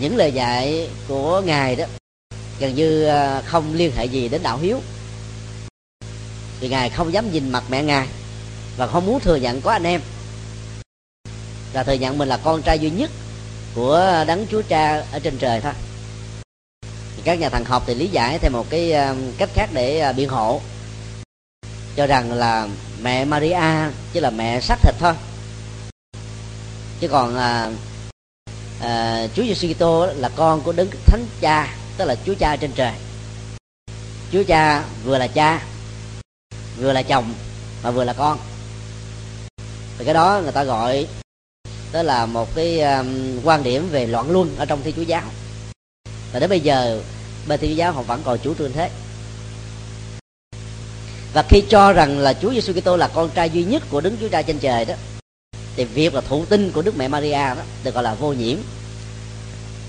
những 0.00 0.16
lời 0.16 0.32
dạy 0.32 0.90
của 1.08 1.42
ngài 1.46 1.76
đó 1.76 1.84
gần 2.60 2.74
như 2.74 3.04
ờ, 3.04 3.42
không 3.46 3.74
liên 3.74 3.92
hệ 3.96 4.04
gì 4.04 4.28
đến 4.28 4.42
đạo 4.42 4.58
hiếu. 4.58 4.80
Vì 6.60 6.68
ngài 6.68 6.90
không 6.90 7.12
dám 7.12 7.32
nhìn 7.32 7.50
mặt 7.50 7.64
mẹ 7.68 7.82
ngài 7.82 8.08
và 8.76 8.86
không 8.86 9.06
muốn 9.06 9.20
thừa 9.20 9.36
nhận 9.36 9.60
có 9.60 9.70
anh 9.70 9.86
em. 9.86 10.00
Và 11.72 11.84
thừa 11.84 11.92
nhận 11.92 12.18
mình 12.18 12.28
là 12.28 12.36
con 12.36 12.62
trai 12.62 12.78
duy 12.78 12.90
nhất 12.90 13.10
của 13.74 14.24
đấng 14.26 14.46
chúa 14.50 14.62
cha 14.62 15.04
ở 15.12 15.18
trên 15.18 15.38
trời 15.38 15.60
thôi 15.60 15.72
các 17.24 17.38
nhà 17.38 17.48
thần 17.48 17.64
học 17.64 17.82
thì 17.86 17.94
lý 17.94 18.08
giải 18.08 18.38
theo 18.38 18.50
một 18.50 18.70
cái 18.70 18.92
um, 18.92 19.32
cách 19.38 19.50
khác 19.54 19.70
để 19.72 19.98
à, 19.98 20.12
biện 20.12 20.28
hộ. 20.28 20.60
Cho 21.96 22.06
rằng 22.06 22.32
là 22.32 22.68
mẹ 23.02 23.24
Maria 23.24 23.90
chứ 24.12 24.20
là 24.20 24.30
mẹ 24.30 24.60
xác 24.60 24.78
thịt 24.82 24.94
thôi. 24.98 25.12
Chứ 27.00 27.08
còn 27.08 27.36
à, 27.36 27.70
à 28.80 29.26
Chúa 29.34 29.42
Giêsu 29.42 29.74
Kitô 29.74 30.06
là 30.06 30.28
con 30.28 30.60
của 30.60 30.72
đấng 30.72 30.88
thánh 31.06 31.26
cha 31.40 31.74
tức 31.96 32.04
là 32.04 32.16
Chúa 32.26 32.34
cha 32.34 32.56
trên 32.56 32.72
trời. 32.74 32.92
Chúa 34.32 34.42
cha 34.48 34.84
vừa 35.04 35.18
là 35.18 35.26
cha 35.26 35.62
vừa 36.78 36.92
là 36.92 37.02
chồng 37.02 37.34
mà 37.82 37.90
vừa 37.90 38.04
là 38.04 38.12
con. 38.12 38.38
Thì 39.98 40.04
cái 40.04 40.14
đó 40.14 40.40
người 40.42 40.52
ta 40.52 40.64
gọi 40.64 41.06
đó 41.92 42.02
là 42.02 42.26
một 42.26 42.54
cái 42.54 42.80
um, 42.80 43.40
quan 43.44 43.62
điểm 43.62 43.88
về 43.90 44.06
loạn 44.06 44.30
luân 44.30 44.56
ở 44.56 44.66
trong 44.66 44.82
thi 44.82 44.92
chúa 44.96 45.02
giáo 45.02 45.22
và 46.32 46.40
đến 46.40 46.50
bây 46.50 46.60
giờ 46.60 47.00
bên 47.46 47.60
thiên 47.60 47.76
giáo 47.76 47.92
họ 47.92 48.02
vẫn 48.02 48.22
còn 48.24 48.38
chủ 48.38 48.54
trương 48.54 48.72
thế. 48.72 48.90
Và 51.34 51.44
khi 51.48 51.64
cho 51.68 51.92
rằng 51.92 52.18
là 52.18 52.32
Chúa 52.32 52.52
Giêsu 52.52 52.72
Kitô 52.72 52.96
là 52.96 53.08
con 53.08 53.30
trai 53.30 53.50
duy 53.50 53.64
nhất 53.64 53.82
của 53.90 54.00
Đức 54.00 54.12
Chúa 54.20 54.28
Trời 54.28 54.42
trên 54.42 54.58
trời 54.58 54.84
đó 54.84 54.94
thì 55.76 55.84
việc 55.84 56.14
là 56.14 56.20
thụ 56.20 56.44
tinh 56.44 56.72
của 56.72 56.82
đức 56.82 56.96
mẹ 56.96 57.08
maria 57.08 57.32
đó 57.32 57.62
được 57.84 57.94
gọi 57.94 58.04
là 58.04 58.14
vô 58.14 58.32
nhiễm. 58.32 58.56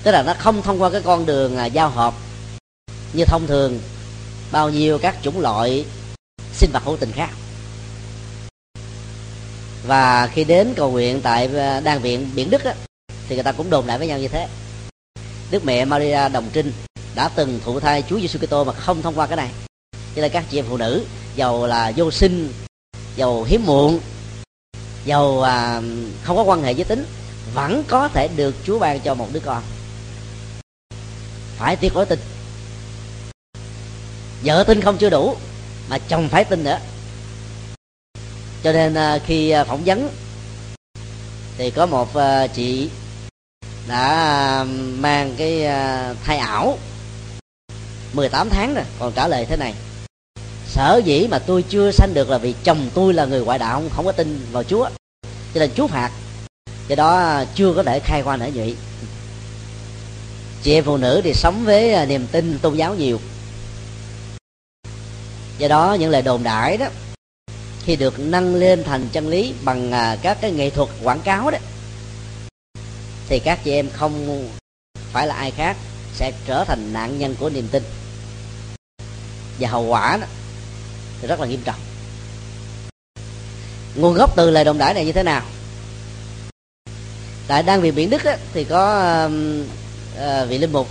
Tức 0.04 0.12
là 0.12 0.24
nó 0.24 0.34
không 0.34 0.62
thông 0.62 0.82
qua 0.82 0.90
cái 0.90 1.02
con 1.02 1.26
đường 1.26 1.58
à, 1.58 1.66
giao 1.66 1.90
hợp 1.90 2.14
như 3.14 3.26
thông 3.26 3.48
thường 3.48 3.80
bao 4.52 4.70
nhiêu 4.70 4.98
các 4.98 5.16
chủng 5.24 5.40
loại 5.40 5.86
sinh 6.54 6.72
vật 6.72 6.84
hữu 6.84 6.98
tình 6.98 7.12
khác. 7.12 7.30
Và 9.88 10.28
khi 10.28 10.44
đến 10.44 10.74
cầu 10.76 10.92
nguyện 10.92 11.22
tại 11.22 11.50
à, 11.58 11.80
đan 11.80 12.02
viện 12.02 12.30
biển 12.36 12.50
đức 12.50 12.64
á, 12.64 12.76
thì 13.28 13.36
người 13.36 13.44
ta 13.44 13.52
cũng 13.52 13.70
đồn 13.70 13.88
đại 13.88 13.98
với 13.98 14.08
nhau 14.08 14.20
như 14.20 14.28
thế 14.28 14.48
đức 15.54 15.66
mẹ 15.66 15.86
maria 15.86 16.30
đồng 16.30 16.50
trinh 16.54 16.72
đã 17.16 17.30
từng 17.36 17.60
thụ 17.66 17.80
thai 17.80 18.04
chúa 18.10 18.20
giêsu 18.20 18.40
kitô 18.40 18.64
mà 18.64 18.74
không 18.74 19.02
thông 19.02 19.16
qua 19.16 19.28
cái 19.28 19.38
này. 19.38 19.50
Cho 20.16 20.22
nên 20.22 20.32
các 20.32 20.44
chị 20.50 20.60
em 20.60 20.66
phụ 20.70 20.78
nữ 20.78 21.06
giàu 21.36 21.68
là 21.68 21.92
vô 21.96 22.12
sinh 22.12 22.54
giàu 23.16 23.44
hiếm 23.44 23.66
muộn 23.66 24.00
giàu 25.06 25.42
à, 25.42 25.82
không 26.24 26.38
có 26.38 26.44
quan 26.44 26.64
hệ 26.64 26.72
giới 26.72 26.86
tính 26.86 27.06
vẫn 27.54 27.84
có 27.88 28.08
thể 28.08 28.28
được 28.28 28.56
chúa 28.64 28.80
ban 28.80 29.00
cho 29.00 29.16
một 29.16 29.28
đứa 29.34 29.40
con. 29.40 29.64
Phải 31.58 31.76
tuyệt 31.76 31.92
đối 31.96 32.06
tin. 32.06 32.20
Vợ 34.44 34.64
tin 34.68 34.82
không 34.82 34.98
chưa 34.98 35.10
đủ 35.10 35.36
mà 35.90 35.98
chồng 35.98 36.30
phải 36.30 36.44
tin 36.44 36.64
nữa. 36.64 36.80
Cho 38.64 38.72
nên 38.72 38.94
à, 38.94 39.20
khi 39.26 39.50
à, 39.50 39.64
phỏng 39.64 39.84
vấn 39.86 40.10
thì 41.58 41.72
có 41.72 41.86
một 41.86 42.16
à, 42.16 42.48
chị 42.48 42.90
đã 43.88 44.08
à, 44.08 44.64
mang 45.00 45.34
cái 45.38 45.66
à, 45.66 46.14
thai 46.24 46.38
ảo. 46.38 46.78
18 48.14 48.50
tháng 48.50 48.76
rồi 48.76 48.84
còn 49.00 49.14
trả 49.14 49.28
lời 49.28 49.46
thế 49.46 49.58
này. 49.58 49.74
Sở 50.68 51.02
dĩ 51.06 51.28
mà 51.32 51.40
tôi 51.40 51.64
chưa 51.70 51.92
sanh 51.92 52.14
được 52.14 52.30
là 52.30 52.38
vì 52.38 52.56
chồng 52.64 52.90
tôi 52.94 53.14
là 53.14 53.26
người 53.26 53.42
ngoại 53.42 53.60
đạo 53.60 53.80
không, 53.80 53.90
không 53.90 54.06
có 54.06 54.12
tin 54.12 54.46
vào 54.52 54.64
chúa. 54.64 54.90
Cho 55.54 55.60
nên 55.60 55.72
chúa 55.76 55.88
phạt. 55.88 56.12
Do 56.88 56.96
đó 56.96 57.18
à, 57.18 57.46
chưa 57.56 57.74
có 57.74 57.84
thể 57.84 58.00
khai 58.00 58.22
qua 58.22 58.38
nở 58.38 58.50
nhụy. 58.54 58.76
Chị 60.64 60.74
em 60.74 60.84
phụ 60.84 60.98
nữ 60.98 61.22
thì 61.24 61.34
sống 61.34 61.66
với 61.66 62.06
niềm 62.06 62.28
tin 62.32 62.60
tôn 62.60 62.76
giáo 62.76 62.96
nhiều. 62.96 63.20
Do 65.58 65.68
đó 65.68 65.98
những 66.00 66.10
lời 66.10 66.22
đồn 66.22 66.44
đại 66.44 66.78
đó 66.78 66.86
khi 67.86 67.96
được 67.96 68.20
nâng 68.20 68.56
lên 68.56 68.84
thành 68.84 69.08
chân 69.12 69.28
lý 69.28 69.54
bằng 69.64 69.92
các 70.22 70.38
cái 70.42 70.52
nghệ 70.52 70.70
thuật 70.70 70.90
quảng 71.04 71.22
cáo 71.22 71.52
đó 71.52 71.58
thì 73.34 73.40
các 73.40 73.60
chị 73.64 73.72
em 73.72 73.90
không 73.94 74.48
phải 75.12 75.28
là 75.28 75.36
ai 75.36 75.52
khác 75.52 75.78
sẽ 76.14 76.32
trở 76.46 76.64
thành 76.64 76.94
nạn 76.94 77.20
nhân 77.20 77.36
của 77.40 77.50
niềm 77.50 77.68
tin. 77.72 77.84
Và 79.60 79.70
hậu 79.70 79.84
quả 79.84 80.18
đó 80.22 80.28
thì 81.22 81.28
rất 81.28 81.40
là 81.40 81.48
nghiêm 81.48 81.62
trọng. 81.66 81.80
Nguồn 83.96 84.14
gốc 84.14 84.36
từ 84.36 84.50
lời 84.50 84.64
đồng 84.64 84.78
đãi 84.78 84.94
này 84.94 85.06
như 85.06 85.12
thế 85.12 85.24
nào? 85.24 85.42
Tại 87.48 87.64
đang 87.64 87.82
viện 87.82 87.96
biển 87.96 88.10
đức 88.10 88.24
á, 88.24 88.38
thì 88.54 88.64
có 88.64 89.10
uh, 89.26 90.50
vị 90.50 90.58
linh 90.58 90.72
mục 90.72 90.88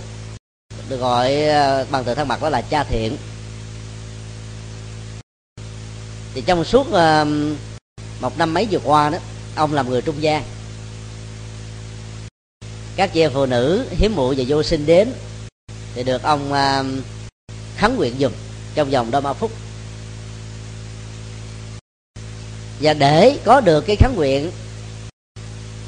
được 0.89 0.97
gọi 0.97 1.33
uh, 1.33 1.91
bằng 1.91 2.03
từ 2.03 2.15
thân 2.15 2.27
mật 2.27 2.41
đó 2.41 2.49
là 2.49 2.61
cha 2.61 2.83
thiện. 2.83 3.17
Thì 6.33 6.43
trong 6.45 6.63
suốt 6.65 6.87
uh, 6.87 7.27
một 8.19 8.37
năm 8.37 8.53
mấy 8.53 8.67
vừa 8.71 8.79
qua 8.83 9.09
đó 9.09 9.17
ông 9.55 9.73
làm 9.73 9.89
người 9.89 10.01
trung 10.01 10.21
gian 10.21 10.43
các 12.95 13.13
chị 13.13 13.21
em 13.21 13.31
phụ 13.33 13.45
nữ 13.45 13.87
hiếm 13.89 14.15
muội 14.15 14.35
và 14.37 14.43
vô 14.47 14.63
sinh 14.63 14.85
đến 14.85 15.13
thì 15.95 16.03
được 16.03 16.23
ông 16.23 16.51
uh, 16.51 16.85
khấn 17.77 17.95
nguyện 17.97 18.13
dùng 18.17 18.33
trong 18.75 18.89
vòng 18.89 19.11
đôi 19.11 19.21
ba 19.21 19.33
phút. 19.33 19.51
Và 22.79 22.93
để 22.93 23.37
có 23.43 23.61
được 23.61 23.81
cái 23.87 23.95
kháng 23.95 24.15
nguyện 24.15 24.51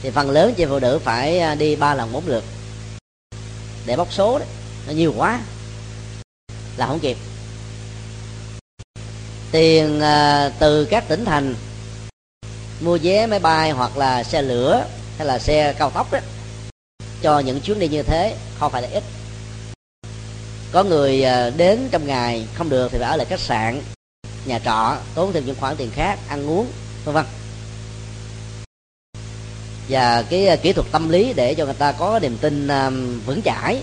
thì 0.01 0.09
phần 0.09 0.29
lớn 0.29 0.53
chị 0.57 0.65
phụ 0.65 0.79
nữ 0.79 1.00
phải 1.03 1.39
à, 1.39 1.55
đi 1.55 1.75
ba 1.75 1.95
lần 1.95 2.12
bốn 2.12 2.27
lượt. 2.27 2.43
Để 3.85 3.95
bóc 3.95 4.07
số 4.12 4.39
đấy 4.39 4.47
nó 4.88 4.93
nhiều 4.93 5.13
quá 5.17 5.41
là 6.77 6.88
không 6.88 7.00
kịp. 7.00 7.17
Tiền 9.51 10.01
à, 10.01 10.50
từ 10.59 10.85
các 10.85 11.07
tỉnh 11.07 11.25
thành 11.25 11.55
mua 12.81 12.97
vé 13.01 13.27
máy 13.27 13.39
bay 13.39 13.71
hoặc 13.71 13.97
là 13.97 14.24
xe 14.24 14.41
lửa 14.41 14.85
hay 15.17 15.27
là 15.27 15.39
xe 15.39 15.74
cao 15.74 15.89
tốc 15.89 16.12
đó 16.12 16.19
cho 17.25 17.39
những 17.39 17.60
chuyến 17.60 17.79
đi 17.79 17.88
như 17.88 18.03
thế, 18.03 18.38
không 18.60 18.72
phải 18.72 18.82
là 18.82 18.88
ít. 18.88 19.03
Có 20.72 20.84
người 20.84 21.24
ờ, 21.24 21.50
đến 21.50 21.89
trong 21.91 22.08
ngày 22.08 22.48
không 22.55 22.70
được 22.70 22.91
thì 22.91 22.98
phải 22.98 23.10
ở 23.10 23.15
lại 23.15 23.25
khách 23.25 23.39
sạn, 23.39 23.82
nhà 24.46 24.60
trọ, 24.60 24.98
tốn 25.15 25.34
thêm 25.34 25.46
những 25.46 25.55
khoản 25.60 25.75
tiền 25.75 25.91
khác, 25.91 26.20
ăn 26.27 26.50
uống, 26.50 26.67
vân 27.05 27.15
vân. 27.15 27.25
Và 29.89 30.22
cái 30.22 30.48
ờ, 30.48 30.58
kỹ 30.58 30.74
thuật 30.74 30.88
tâm 30.91 31.10
lý 31.10 31.34
để 31.34 31.53
cho 31.53 31.65
người 31.65 31.74
ta 31.74 31.91
có 31.91 32.20
niềm 32.20 32.38
tin 32.41 32.67
ờ, 32.67 32.91
vững 33.25 33.41
chãi 33.41 33.82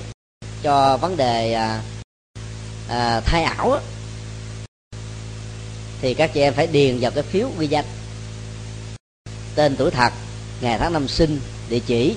cho 0.62 0.96
vấn 0.96 1.16
đề 1.16 1.54
thay 2.88 3.20
thai 3.24 3.42
ảo 3.42 3.78
thì 6.00 6.14
các 6.14 6.30
chị 6.34 6.40
em 6.40 6.54
phải 6.54 6.66
điền 6.66 6.98
vào 7.00 7.10
cái 7.10 7.22
phiếu 7.22 7.48
ghi 7.58 7.66
danh, 7.66 7.84
tên 9.54 9.76
tuổi 9.76 9.90
thật, 9.90 10.12
ngày 10.60 10.78
tháng 10.78 10.92
năm 10.92 11.08
sinh, 11.08 11.40
địa 11.68 11.80
chỉ 11.86 12.16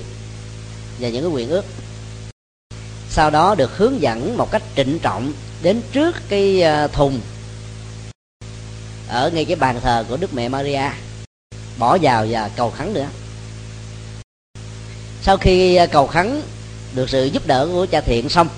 và 0.98 1.08
những 1.08 1.22
cái 1.22 1.32
quyền 1.32 1.48
ước. 1.48 1.64
Sau 3.08 3.30
đó 3.30 3.54
được 3.54 3.76
hướng 3.76 4.00
dẫn 4.00 4.36
một 4.36 4.50
cách 4.50 4.62
trịnh 4.76 4.98
trọng 4.98 5.32
đến 5.62 5.82
trước 5.92 6.16
cái 6.28 6.62
ờ, 6.62 6.88
thùng 6.88 7.20
ở 9.08 9.30
ngay 9.30 9.44
cái 9.44 9.56
bàn 9.56 9.80
thờ 9.80 10.04
của 10.08 10.16
đức 10.16 10.34
mẹ 10.34 10.48
maria. 10.48 10.90
Bỏ 11.78 11.98
vào 12.02 12.26
và 12.30 12.50
cầu 12.56 12.70
khấn 12.70 12.94
nữa. 12.94 13.08
Sau 15.22 15.36
khi 15.36 15.76
ờ, 15.76 15.86
cầu 15.86 16.06
khấn 16.06 16.42
được 16.94 17.10
sự 17.10 17.24
giúp 17.24 17.46
đỡ 17.46 17.68
của 17.72 17.86
cha 17.86 18.00
thiện 18.00 18.28
xong, 18.28 18.48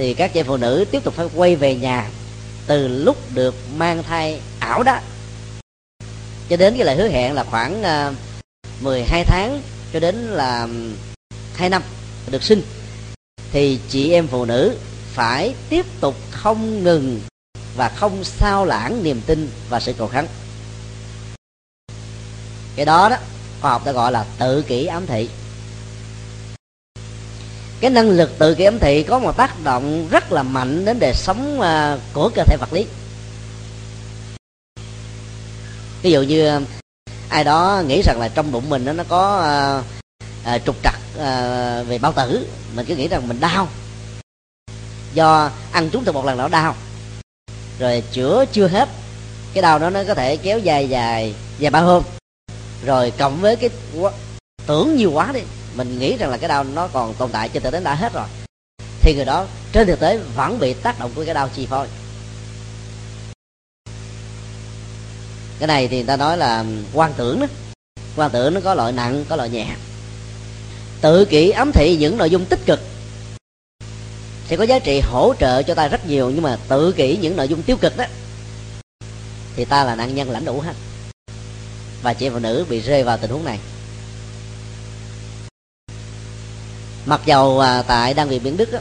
thì 0.00 0.14
các 0.14 0.32
chị 0.32 0.42
phụ 0.42 0.56
nữ 0.56 0.84
tiếp 0.90 1.04
tục 1.04 1.14
phải 1.14 1.26
quay 1.34 1.56
về 1.56 1.74
nhà 1.74 2.10
từ 2.66 2.88
lúc 2.88 3.16
được 3.34 3.54
mang 3.76 4.02
thai 4.02 4.40
ảo 4.58 4.82
đó 4.82 4.98
cho 6.48 6.56
đến 6.56 6.74
cái 6.76 6.84
lời 6.84 6.96
hứa 6.96 7.08
hẹn 7.08 7.34
là 7.34 7.44
khoảng 7.44 7.82
ờ, 7.82 8.12
12 8.80 9.24
tháng 9.24 9.62
cho 9.92 10.00
đến 10.00 10.14
là 10.14 10.68
hai 11.54 11.68
năm 11.68 11.82
được 12.30 12.42
sinh, 12.42 12.62
thì 13.52 13.78
chị 13.88 14.12
em 14.12 14.26
phụ 14.26 14.44
nữ 14.44 14.76
phải 15.12 15.54
tiếp 15.68 15.86
tục 16.00 16.14
không 16.30 16.84
ngừng 16.84 17.20
và 17.76 17.88
không 17.88 18.24
sao 18.24 18.64
lãng 18.64 19.02
niềm 19.02 19.20
tin 19.26 19.48
và 19.68 19.80
sự 19.80 19.92
cầu 19.92 20.08
khấn 20.08 20.26
cái 22.80 22.86
đó 22.86 23.08
đó, 23.08 23.16
khoa 23.60 23.70
học 23.70 23.84
ta 23.84 23.92
gọi 23.92 24.12
là 24.12 24.24
tự 24.38 24.62
kỷ 24.62 24.86
ám 24.86 25.06
thị. 25.06 25.28
Cái 27.80 27.90
năng 27.90 28.10
lực 28.10 28.30
tự 28.38 28.54
kỷ 28.54 28.64
ám 28.64 28.78
thị 28.78 29.02
có 29.02 29.18
một 29.18 29.36
tác 29.36 29.64
động 29.64 30.08
rất 30.10 30.32
là 30.32 30.42
mạnh 30.42 30.84
đến 30.84 30.98
đời 30.98 31.14
sống 31.14 31.60
à, 31.60 31.98
của 32.12 32.30
cơ 32.34 32.44
thể 32.44 32.56
vật 32.60 32.72
lý. 32.72 32.86
Ví 36.02 36.10
dụ 36.10 36.22
như 36.22 36.60
ai 37.30 37.44
đó 37.44 37.82
nghĩ 37.86 38.02
rằng 38.02 38.20
là 38.20 38.28
trong 38.28 38.52
bụng 38.52 38.68
mình 38.68 38.96
nó 38.96 39.04
có 39.08 39.40
à, 39.40 39.82
à, 40.44 40.58
trục 40.58 40.76
trặc 40.82 41.00
à, 41.18 41.82
về 41.82 41.98
bao 41.98 42.12
tử. 42.12 42.46
Mình 42.74 42.86
cứ 42.86 42.96
nghĩ 42.96 43.08
rằng 43.08 43.28
mình 43.28 43.40
đau. 43.40 43.68
Do 45.14 45.50
ăn 45.72 45.90
trúng 45.90 46.04
từ 46.04 46.12
một 46.12 46.24
lần 46.24 46.38
nó 46.38 46.48
đau. 46.48 46.74
Rồi 47.78 48.02
chữa 48.12 48.44
chưa 48.52 48.68
hết 48.68 48.88
cái 49.54 49.62
đau 49.62 49.78
đó 49.78 49.90
nó 49.90 50.00
có 50.08 50.14
thể 50.14 50.36
kéo 50.36 50.58
dài 50.58 50.88
dài 50.88 51.34
vài 51.58 51.70
ba 51.70 51.80
hôm. 51.80 52.02
Rồi 52.84 53.12
cộng 53.18 53.40
với 53.40 53.56
cái 53.56 53.70
tưởng 54.66 54.96
nhiều 54.96 55.10
quá 55.12 55.32
đi 55.32 55.40
mình 55.74 55.98
nghĩ 55.98 56.16
rằng 56.16 56.30
là 56.30 56.36
cái 56.36 56.48
đau 56.48 56.64
nó 56.64 56.88
còn 56.92 57.14
tồn 57.14 57.30
tại 57.32 57.48
cho 57.48 57.60
tới 57.60 57.72
đến 57.72 57.84
đã 57.84 57.94
hết 57.94 58.12
rồi. 58.12 58.26
Thì 59.00 59.14
người 59.14 59.24
đó 59.24 59.46
trên 59.72 59.86
thực 59.86 60.00
tế 60.00 60.18
vẫn 60.36 60.58
bị 60.58 60.74
tác 60.74 60.98
động 60.98 61.10
của 61.14 61.24
cái 61.24 61.34
đau 61.34 61.48
chi 61.48 61.66
phối. 61.66 61.86
Cái 65.60 65.66
này 65.66 65.88
thì 65.88 65.96
người 65.96 66.06
ta 66.06 66.16
nói 66.16 66.36
là 66.36 66.64
quan 66.92 67.12
tưởng 67.16 67.40
đó. 67.40 67.46
Quan 68.16 68.30
tưởng 68.30 68.54
nó 68.54 68.60
có 68.60 68.74
loại 68.74 68.92
nặng 68.92 69.24
có 69.28 69.36
loại 69.36 69.48
nhẹ. 69.48 69.66
Tự 71.00 71.24
kỷ 71.24 71.50
ấm 71.50 71.72
thị 71.72 71.96
những 71.96 72.16
nội 72.16 72.30
dung 72.30 72.44
tích 72.44 72.66
cực. 72.66 72.80
Sẽ 74.48 74.56
có 74.56 74.64
giá 74.64 74.78
trị 74.78 75.00
hỗ 75.00 75.34
trợ 75.38 75.62
cho 75.62 75.74
ta 75.74 75.88
rất 75.88 76.06
nhiều 76.06 76.30
nhưng 76.30 76.42
mà 76.42 76.58
tự 76.68 76.92
kỷ 76.92 77.16
những 77.16 77.36
nội 77.36 77.48
dung 77.48 77.62
tiêu 77.62 77.76
cực 77.76 77.96
đó 77.96 78.04
thì 79.56 79.64
ta 79.64 79.84
là 79.84 79.94
nạn 79.94 80.14
nhân 80.14 80.30
lãnh 80.30 80.44
đủ 80.44 80.60
hết. 80.60 80.74
Và 82.02 82.14
chị 82.14 82.28
phụ 82.28 82.38
nữ 82.38 82.66
bị 82.68 82.80
rơi 82.80 83.02
vào 83.02 83.16
tình 83.16 83.30
huống 83.30 83.44
này. 83.44 83.58
Mặc 87.06 87.20
dầu 87.26 87.60
à, 87.60 87.82
tại 87.82 88.14
đang 88.14 88.28
viện 88.28 88.42
biển 88.44 88.56
đức 88.56 88.72
đó, 88.72 88.78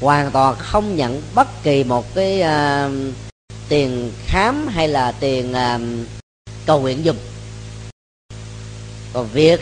hoàn 0.00 0.30
toàn 0.30 0.56
không 0.58 0.96
nhận 0.96 1.22
bất 1.34 1.62
kỳ 1.62 1.84
một 1.84 2.14
cái 2.14 2.42
uh, 2.42 3.14
tiền 3.68 4.12
khám 4.26 4.66
hay 4.66 4.88
là 4.88 5.12
tiền 5.12 5.52
à, 5.52 5.80
cầu 6.66 6.80
nguyện 6.80 7.04
dùng 7.04 7.16
còn 9.12 9.28
việc 9.32 9.60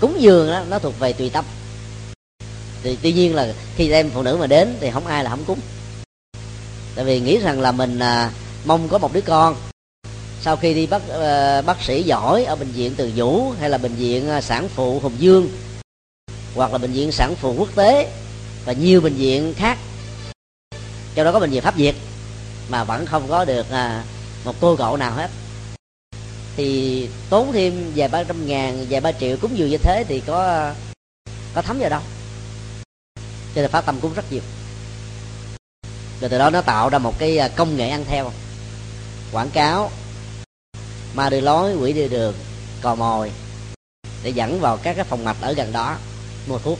cúng 0.00 0.16
dường 0.18 0.50
đó 0.50 0.64
nó 0.68 0.78
thuộc 0.78 0.98
về 0.98 1.12
tùy 1.12 1.30
tâm. 1.30 1.44
Thì 2.82 2.98
tuy 3.02 3.12
nhiên 3.12 3.34
là 3.34 3.54
khi 3.76 3.90
em 3.90 4.10
phụ 4.14 4.22
nữ 4.22 4.36
mà 4.40 4.46
đến 4.46 4.74
thì 4.80 4.90
không 4.90 5.06
ai 5.06 5.24
là 5.24 5.30
không 5.30 5.44
cúng. 5.46 5.58
Tại 6.94 7.04
vì 7.04 7.20
nghĩ 7.20 7.38
rằng 7.38 7.60
là 7.60 7.72
mình 7.72 7.98
à, 7.98 8.32
mong 8.64 8.88
có 8.88 8.98
một 8.98 9.12
đứa 9.12 9.20
con. 9.20 9.56
Sau 10.42 10.56
khi 10.56 10.74
đi 10.74 10.86
bác 10.86 11.08
à, 11.08 11.62
bác 11.62 11.82
sĩ 11.82 12.02
giỏi 12.02 12.44
ở 12.44 12.56
bệnh 12.56 12.72
viện 12.72 12.94
từ 12.96 13.10
vũ 13.16 13.50
hay 13.50 13.70
là 13.70 13.78
bệnh 13.78 13.94
viện 13.94 14.28
à, 14.28 14.40
sản 14.40 14.68
phụ 14.68 15.00
hùng 15.00 15.14
dương 15.18 15.48
hoặc 16.54 16.72
là 16.72 16.78
bệnh 16.78 16.92
viện 16.92 17.12
sản 17.12 17.34
phụ 17.36 17.54
quốc 17.58 17.68
tế 17.74 18.12
và 18.64 18.72
nhiều 18.72 19.00
bệnh 19.00 19.14
viện 19.14 19.54
khác 19.56 19.78
trong 21.14 21.24
đó 21.24 21.32
có 21.32 21.40
bệnh 21.40 21.50
viện 21.50 21.62
pháp 21.62 21.76
việt 21.76 21.94
mà 22.70 22.84
vẫn 22.84 23.06
không 23.06 23.28
có 23.28 23.44
được 23.44 23.70
à, 23.70 24.04
một 24.44 24.54
cô 24.60 24.76
cậu 24.76 24.96
nào 24.96 25.14
hết. 25.14 25.30
Thì 26.56 27.08
tốn 27.30 27.52
thêm 27.52 27.92
vài 27.96 28.08
ba 28.08 28.24
trăm 28.24 28.46
ngàn, 28.46 28.86
vài 28.90 29.00
ba 29.00 29.12
triệu 29.12 29.36
cúng 29.36 29.58
dường 29.58 29.70
như 29.70 29.78
thế 29.78 30.04
thì 30.08 30.20
có 30.20 30.72
có 31.54 31.62
thấm 31.62 31.78
vào 31.78 31.90
đâu. 31.90 32.00
Cho 33.54 33.62
nên 33.62 33.70
phát 33.70 33.86
tâm 33.86 34.00
cũng 34.02 34.14
rất 34.14 34.32
nhiều. 34.32 34.42
Rồi 36.20 36.30
từ 36.30 36.38
đó 36.38 36.50
nó 36.50 36.60
tạo 36.60 36.88
ra 36.88 36.98
một 36.98 37.18
cái 37.18 37.38
à, 37.38 37.48
công 37.48 37.76
nghệ 37.76 37.88
ăn 37.88 38.04
theo. 38.04 38.32
Quảng 39.32 39.50
cáo, 39.50 39.90
ma 41.14 41.30
đi 41.30 41.40
lối, 41.40 41.74
quỷ 41.74 41.92
đi 41.92 42.08
đường, 42.08 42.34
cò 42.82 42.94
mồi 42.94 43.32
để 44.22 44.30
dẫn 44.30 44.60
vào 44.60 44.76
các 44.76 44.96
cái 44.96 45.04
phòng 45.04 45.24
mạch 45.24 45.36
ở 45.40 45.52
gần 45.52 45.72
đó, 45.72 45.96
mua 46.46 46.58
thuốc 46.58 46.78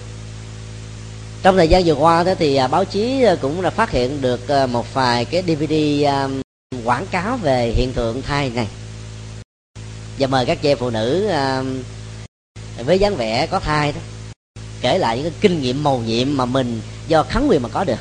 trong 1.43 1.57
thời 1.57 1.69
gian 1.69 1.85
vừa 1.85 1.95
qua 1.95 2.25
đó 2.25 2.33
thì 2.39 2.57
à, 2.57 2.69
báo 2.69 2.85
chí 2.85 3.23
à, 3.23 3.37
cũng 3.41 3.63
đã 3.63 3.71
phát 3.71 3.91
hiện 3.91 4.21
được 4.21 4.49
à, 4.49 4.67
một 4.67 4.95
vài 4.95 5.25
cái 5.25 5.43
dvd 5.43 5.75
quảng 6.85 7.07
cáo 7.11 7.37
về 7.37 7.71
hiện 7.71 7.93
tượng 7.93 8.23
thai 8.23 8.51
này. 8.51 8.69
Và 10.19 10.27
mời 10.27 10.47
các 10.47 10.63
chị 10.63 10.75
phụ 10.75 10.91
nữ 10.91 11.31
với 12.85 12.99
dáng 12.99 13.17
vẻ 13.17 13.47
có 13.47 13.61
thai 13.61 13.93
đó, 13.93 14.01
kể 14.81 14.99
lại 14.99 15.17
những 15.17 15.31
cái 15.31 15.39
kinh 15.41 15.61
nghiệm 15.61 15.83
mầu 15.83 16.01
nhiệm 16.01 16.37
mà 16.37 16.45
mình 16.45 16.81
do 17.09 17.23
kháng 17.23 17.47
quyền 17.49 17.63
mà 17.63 17.69
có 17.69 17.85
được. 17.85 18.01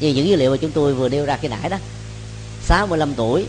Như 0.00 0.08
những 0.08 0.28
dữ 0.28 0.36
liệu 0.36 0.50
mà 0.50 0.56
chúng 0.56 0.70
tôi 0.70 0.94
vừa 0.94 1.08
nêu 1.08 1.24
ra 1.26 1.38
khi 1.42 1.48
nãy 1.48 1.68
đó 1.68 1.78
65 2.62 3.14
tuổi, 3.14 3.46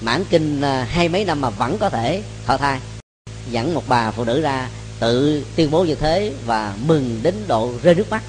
mãn 0.00 0.24
kinh 0.30 0.62
hai 0.62 1.08
mấy 1.08 1.24
năm 1.24 1.40
mà 1.40 1.50
vẫn 1.50 1.78
có 1.78 1.90
thể 1.90 2.22
thọ 2.46 2.56
thai, 2.56 2.80
dẫn 3.50 3.74
một 3.74 3.84
bà 3.88 4.10
phụ 4.10 4.24
nữ 4.24 4.40
ra 4.40 4.68
tự 5.00 5.44
tuyên 5.56 5.70
bố 5.70 5.84
như 5.84 5.94
thế 5.94 6.32
và 6.46 6.74
mừng 6.86 7.20
đến 7.22 7.34
độ 7.48 7.72
rơi 7.82 7.94
nước 7.94 8.10
mắt. 8.10 8.22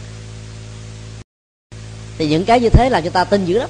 Thì 2.18 2.28
những 2.28 2.46
cái 2.46 2.60
như 2.60 2.70
thế 2.70 2.90
làm 2.90 3.04
cho 3.04 3.10
ta 3.10 3.24
tin 3.24 3.46
dữ 3.46 3.60
lắm. 3.60 3.70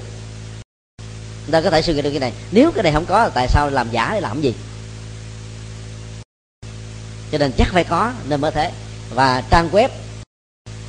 Người 1.45 1.51
ta 1.51 1.61
có 1.61 1.69
thể 1.69 1.81
suy 1.81 1.93
nghĩ 1.93 2.01
được 2.01 2.09
cái 2.09 2.19
này. 2.19 2.33
Nếu 2.51 2.71
cái 2.71 2.83
này 2.83 2.93
không 2.93 3.05
có, 3.05 3.29
tại 3.29 3.47
sao 3.47 3.69
làm 3.69 3.87
giả 3.91 4.09
để 4.13 4.21
làm 4.21 4.41
gì? 4.41 4.53
Cho 7.31 7.37
nên 7.37 7.51
chắc 7.57 7.67
phải 7.71 7.83
có, 7.83 8.13
nên 8.29 8.41
mới 8.41 8.51
thế. 8.51 8.71
Và 9.13 9.43
trang 9.49 9.69
web 9.71 9.89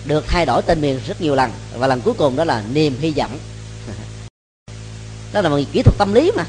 được 0.05 0.25
thay 0.27 0.47
đổi 0.47 0.63
tên 0.63 0.81
miền 0.81 1.01
rất 1.07 1.21
nhiều 1.21 1.35
lần. 1.35 1.51
Và 1.77 1.87
lần 1.87 2.01
cuối 2.01 2.15
cùng 2.15 2.37
đó 2.37 2.45
là 2.45 2.63
niềm 2.73 2.97
hy 3.01 3.11
vọng. 3.11 3.39
Đó 5.33 5.41
là 5.41 5.49
một 5.49 5.59
kỹ 5.73 5.83
thuật 5.83 5.99
tâm 5.99 6.15
lý 6.15 6.33
mà. 6.37 6.45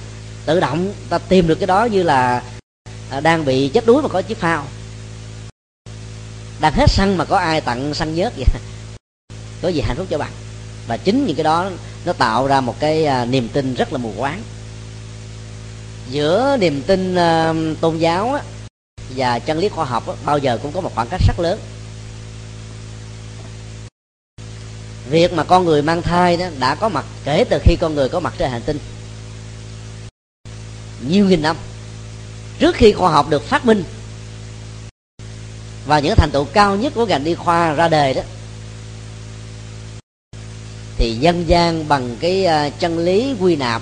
Tự 0.46 0.60
động 0.60 0.94
ta 1.10 1.18
tìm 1.18 1.48
được 1.48 1.56
cái 1.56 1.68
đó 1.68 1.86
như 1.86 2.04
là 2.04 2.44
à, 3.10 3.20
đang 3.20 3.46
bị 3.46 3.70
chết 3.70 3.86
đuối 3.86 4.02
mà 4.02 4.10
có 4.10 4.22
chiếc 4.22 4.38
phao 4.38 4.68
đang 6.62 6.74
hết 6.74 6.90
xăng 6.90 7.18
mà 7.18 7.26
có 7.26 7.38
ai 7.38 7.62
tặng 7.62 7.94
xăng 7.94 8.16
nhớt 8.16 8.34
vậy? 8.38 8.46
Có 9.62 9.68
gì 9.70 9.82
hạnh 9.82 9.98
phúc 9.98 10.08
cho 10.10 10.18
bạn. 10.18 10.32
Và 10.88 10.98
chính 10.98 11.26
những 11.26 11.36
cái 11.36 11.44
đó 11.44 11.70
nó 12.06 12.14
tạo 12.14 12.48
ra 12.48 12.62
một 12.62 12.80
cái 12.80 13.06
à, 13.06 13.26
niềm 13.26 13.48
tin 13.54 13.74
rất 13.74 13.94
là 13.94 13.98
mù 13.98 14.14
quáng. 14.18 14.42
Giữa 16.10 16.58
niềm 16.60 16.82
tin 16.88 17.16
uh, 17.16 17.80
tôn 17.82 17.98
giáo 17.98 18.34
á, 18.34 18.44
và 19.16 19.40
chân 19.40 19.58
lý 19.58 19.70
khoa 19.70 19.86
học 19.86 20.08
á, 20.08 20.14
bao 20.26 20.38
giờ 20.38 20.60
cũng 20.64 20.72
có 20.72 20.82
một 20.82 20.92
khoảng 20.96 21.08
cách 21.08 21.22
rất 21.28 21.40
lớn. 21.40 21.60
Việc 25.10 25.34
mà 25.34 25.44
con 25.44 25.66
người 25.66 25.82
mang 25.82 26.02
thai 26.02 26.38
đó 26.38 26.46
đã 26.60 26.76
có 26.76 26.90
mặt 26.90 27.06
kể 27.24 27.44
từ 27.50 27.60
khi 27.64 27.76
con 27.76 27.96
người 27.96 28.10
có 28.10 28.20
mặt 28.20 28.34
trên 28.38 28.52
hành 28.52 28.62
tinh. 28.62 28.80
Nhiều 31.08 31.26
nghìn 31.26 31.42
năm 31.42 31.58
trước 32.60 32.76
khi 32.76 32.94
khoa 32.94 33.12
học 33.12 33.30
được 33.30 33.44
phát 33.44 33.66
minh 33.66 33.84
và 35.86 36.00
những 36.00 36.16
thành 36.16 36.32
tựu 36.32 36.46
cao 36.46 36.76
nhất 36.76 36.94
của 36.96 37.06
ngành 37.06 37.26
y 37.26 37.36
khoa 37.36 37.74
ra 37.74 37.88
đời 37.88 38.14
đó, 38.14 38.22
thì 40.98 41.16
dân 41.16 41.48
gian 41.48 41.88
bằng 41.88 42.16
cái 42.20 42.46
à, 42.46 42.70
chân 42.70 42.98
lý 42.98 43.36
quy 43.40 43.56
nạp 43.56 43.82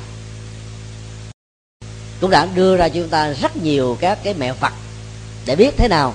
cũng 2.22 2.30
đã 2.30 2.48
đưa 2.56 2.78
ra 2.78 2.90
cho 2.90 2.96
chúng 2.96 3.10
ta 3.10 3.34
rất 3.34 3.58
nhiều 3.58 3.98
các 4.00 4.20
cái 4.24 4.34
mẹo 4.34 4.54
Phật 4.54 4.74
để 5.46 5.56
biết 5.56 5.78
thế 5.78 5.88
nào 5.88 6.14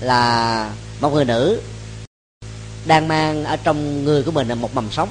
là 0.00 0.72
một 1.00 1.10
người 1.10 1.24
nữ 1.24 1.60
đang 2.86 3.08
mang 3.08 3.44
ở 3.44 3.56
trong 3.56 4.04
người 4.04 4.22
của 4.22 4.30
mình 4.30 4.48
là 4.48 4.54
một 4.54 4.74
mầm 4.74 4.90
sống 4.90 5.08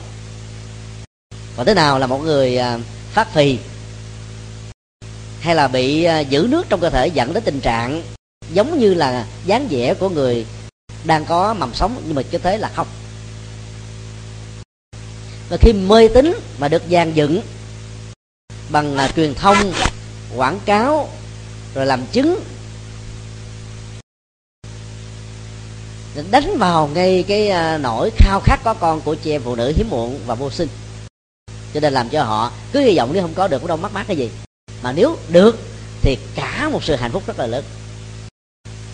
còn 1.57 1.65
thế 1.65 1.73
nào 1.73 1.99
là 1.99 2.07
một 2.07 2.17
người 2.17 2.57
à, 2.57 2.79
phát 3.11 3.33
phì 3.33 3.57
hay 5.39 5.55
là 5.55 5.67
bị 5.67 6.03
à, 6.03 6.19
giữ 6.19 6.47
nước 6.49 6.65
trong 6.69 6.79
cơ 6.79 6.89
thể 6.89 7.07
dẫn 7.07 7.33
đến 7.33 7.43
tình 7.43 7.59
trạng 7.59 8.01
giống 8.53 8.79
như 8.79 8.93
là 8.93 9.25
dáng 9.45 9.67
vẻ 9.69 9.93
của 9.93 10.09
người 10.09 10.45
đang 11.03 11.25
có 11.25 11.53
mầm 11.53 11.73
sống, 11.73 12.01
nhưng 12.05 12.15
mà 12.15 12.21
cho 12.31 12.39
thế 12.43 12.57
là 12.57 12.71
không. 12.75 12.87
Và 15.49 15.57
khi 15.57 15.73
mê 15.73 16.07
tín 16.07 16.33
mà 16.59 16.67
được 16.67 16.83
dàn 16.91 17.13
dựng 17.13 17.41
bằng 18.69 18.95
là 18.95 19.11
truyền 19.15 19.33
thông, 19.33 19.73
quảng 20.35 20.59
cáo, 20.65 21.09
rồi 21.75 21.85
làm 21.85 22.05
chứng 22.11 22.39
đánh 26.31 26.57
vào 26.57 26.89
ngay 26.93 27.23
cái 27.27 27.49
à, 27.49 27.77
nỗi 27.77 28.11
khao 28.17 28.39
khát 28.39 28.59
có 28.63 28.73
con 28.73 29.01
của 29.01 29.15
chị 29.15 29.31
em 29.31 29.41
phụ 29.45 29.55
nữ 29.55 29.73
hiếm 29.75 29.89
muộn 29.89 30.19
và 30.25 30.35
vô 30.35 30.51
sinh. 30.51 30.67
Cho 31.73 31.79
nên 31.79 31.93
làm 31.93 32.09
cho 32.09 32.23
họ 32.23 32.51
cứ 32.71 32.79
hy 32.79 32.97
vọng 32.97 33.09
nếu 33.13 33.21
không 33.21 33.33
có 33.33 33.47
được 33.47 33.59
cũng 33.59 33.67
đâu 33.67 33.77
mất 33.77 33.93
mát 33.93 34.07
cái 34.07 34.17
gì. 34.17 34.29
Mà 34.81 34.91
nếu 34.91 35.17
được, 35.29 35.59
thì 36.01 36.17
cả 36.35 36.69
một 36.71 36.83
sự 36.83 36.95
hạnh 36.95 37.11
phúc 37.11 37.23
rất 37.27 37.39
là 37.39 37.47
lớn 37.47 37.63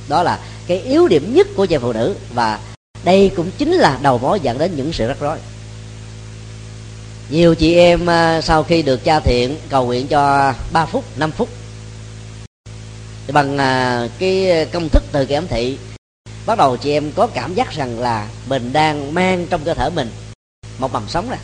đó 0.07 0.23
là 0.23 0.39
cái 0.67 0.79
yếu 0.79 1.07
điểm 1.07 1.33
nhất 1.33 1.47
của 1.55 1.65
chị 1.65 1.77
phụ 1.77 1.93
nữ 1.93 2.15
và 2.33 2.59
đây 3.03 3.31
cũng 3.35 3.51
chính 3.57 3.71
là 3.71 3.99
đầu 4.01 4.17
mối 4.17 4.39
dẫn 4.39 4.57
đến 4.57 4.71
những 4.75 4.93
sự 4.93 5.07
rắc 5.07 5.19
rối. 5.19 5.37
Nhiều 7.29 7.55
chị 7.55 7.75
em 7.75 8.09
à, 8.09 8.41
sau 8.41 8.63
khi 8.63 8.81
được 8.81 9.03
cha 9.03 9.19
thiện 9.19 9.57
cầu 9.69 9.85
nguyện 9.85 10.07
cho 10.07 10.53
3 10.71 10.85
phút 10.85 11.03
5 11.17 11.31
phút, 11.31 11.49
thì 13.27 13.33
bằng 13.33 13.57
à, 13.57 14.07
cái 14.19 14.65
công 14.71 14.89
thức 14.89 15.03
từ 15.11 15.25
cái 15.25 15.35
ấm 15.35 15.47
thị, 15.47 15.77
bắt 16.45 16.57
đầu 16.57 16.77
chị 16.77 16.91
em 16.91 17.11
có 17.11 17.27
cảm 17.27 17.53
giác 17.53 17.71
rằng 17.71 17.99
là 17.99 18.27
mình 18.47 18.73
đang 18.73 19.13
mang 19.13 19.47
trong 19.49 19.63
cơ 19.63 19.73
thể 19.73 19.89
mình 19.89 20.11
một 20.79 20.93
mầm 20.93 21.03
sống 21.07 21.29
ra. 21.29 21.37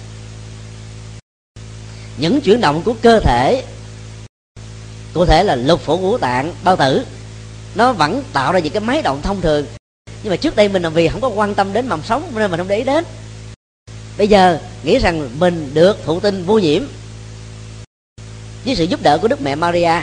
Những 2.18 2.42
chuyển 2.42 2.62
động 2.62 2.82
của 2.86 2.94
cơ 3.02 3.20
thể, 3.20 3.64
cụ 5.14 5.26
thể 5.26 5.44
là 5.44 5.56
lục 5.56 5.82
phủ 5.82 5.98
ngũ 5.98 6.18
tạng, 6.18 6.54
bao 6.64 6.76
tử 6.76 7.06
nó 7.76 7.94
vẫn 7.94 8.24
tạo 8.34 8.54
ra 8.54 8.60
những 8.60 8.74
cái 8.74 8.82
máy 8.82 9.02
động 9.02 9.22
thông 9.22 9.42
thường. 9.42 9.66
Nhưng 10.24 10.32
mà 10.32 10.36
trước 10.36 10.56
đây 10.56 10.70
mình 10.70 10.82
làm 10.82 10.94
vì 10.94 11.08
không 11.08 11.22
có 11.22 11.28
quan 11.28 11.56
tâm 11.56 11.74
đến 11.74 11.88
mầm 11.88 12.04
sống, 12.04 12.32
nên 12.36 12.52
mình 12.52 12.58
không 12.58 12.68
để 12.68 12.78
ý 12.78 12.84
đến. 12.84 13.06
Bây 14.18 14.28
giờ 14.28 14.60
nghĩ 14.84 15.00
rằng 15.00 15.30
mình 15.40 15.72
được 15.74 15.98
thụ 16.06 16.20
tinh 16.20 16.44
vô 16.46 16.60
nhiễm 16.60 16.84
với 18.66 18.76
sự 18.76 18.84
giúp 18.84 19.02
đỡ 19.04 19.18
của 19.18 19.28
đức 19.28 19.42
mẹ 19.42 19.56
maria. 19.56 20.02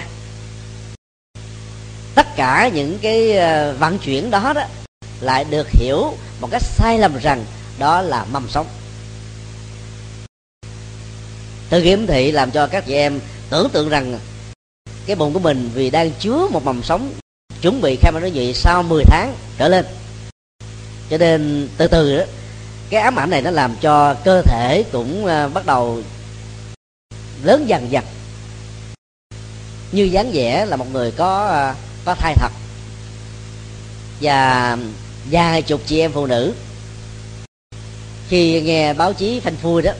Tất 2.14 2.26
cả 2.36 2.70
những 2.74 2.98
cái 3.02 3.36
ờ, 3.36 3.74
vận 3.78 3.98
chuyển 3.98 4.30
đó 4.30 4.52
đó 4.52 4.62
lại 5.20 5.44
được 5.44 5.68
hiểu 5.70 6.14
một 6.40 6.48
cách 6.50 6.62
sai 6.62 6.98
lầm 6.98 7.18
rằng 7.18 7.44
đó 7.78 8.02
là 8.02 8.24
mầm 8.24 8.48
sống. 8.48 8.66
Tự 11.70 11.82
kiểm 11.82 12.06
thị 12.06 12.32
làm 12.32 12.50
cho 12.50 12.66
các 12.66 12.86
chị 12.86 12.94
em 12.94 13.20
tưởng 13.50 13.68
tượng 13.72 13.88
rằng 13.88 14.18
cái 15.06 15.16
bụng 15.16 15.32
của 15.32 15.40
mình 15.40 15.70
vì 15.74 15.90
đang 15.90 16.10
chứa 16.10 16.48
một 16.52 16.64
mầm 16.64 16.82
sống 16.82 17.12
chuẩn 17.62 17.80
bị 17.80 17.96
khai 17.96 18.12
nói 18.12 18.30
gì 18.30 18.52
sau 18.54 18.82
10 18.82 19.04
tháng 19.04 19.34
trở 19.58 19.68
lên. 19.68 19.86
Cho 21.10 21.18
nên 21.18 21.68
từ 21.76 21.86
từ 21.86 22.18
đó, 22.18 22.24
cái 22.90 23.00
ám 23.00 23.18
ảnh 23.18 23.30
này 23.30 23.42
nó 23.42 23.50
làm 23.50 23.76
cho 23.80 24.14
cơ 24.14 24.42
thể 24.42 24.84
cũng 24.92 25.26
ờ, 25.26 25.48
bắt 25.48 25.66
đầu 25.66 26.02
lớn 27.42 27.64
dần 27.68 27.90
dần 27.90 28.04
như 29.92 30.04
dáng 30.04 30.30
vẻ 30.32 30.66
là 30.66 30.76
một 30.76 30.86
người 30.92 31.10
có 31.10 31.46
ờ, 31.46 31.74
có 32.04 32.14
thai 32.14 32.34
thật. 32.34 32.52
Và 34.20 34.76
vài 35.30 35.62
chục 35.62 35.80
chị 35.86 36.00
em 36.00 36.12
phụ 36.12 36.26
nữ. 36.26 36.54
Khi 38.28 38.60
nghe 38.60 38.94
báo 38.94 39.12
chí 39.12 39.40
phanh 39.40 39.56
phui 39.56 39.82
đó, 39.82 39.92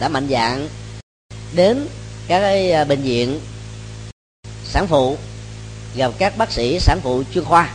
đã 0.00 0.08
mạnh 0.08 0.28
dạng 0.30 0.68
đến 1.54 1.86
các 2.28 2.40
cái 2.40 2.72
ờ, 2.72 2.84
bệnh 2.84 3.02
viện 3.02 3.40
sản 4.64 4.86
phụ 4.86 5.16
gặp 5.96 6.12
các 6.18 6.36
bác 6.36 6.52
sĩ 6.52 6.80
sản 6.80 7.00
phụ 7.02 7.22
chuyên 7.34 7.44
khoa. 7.44 7.72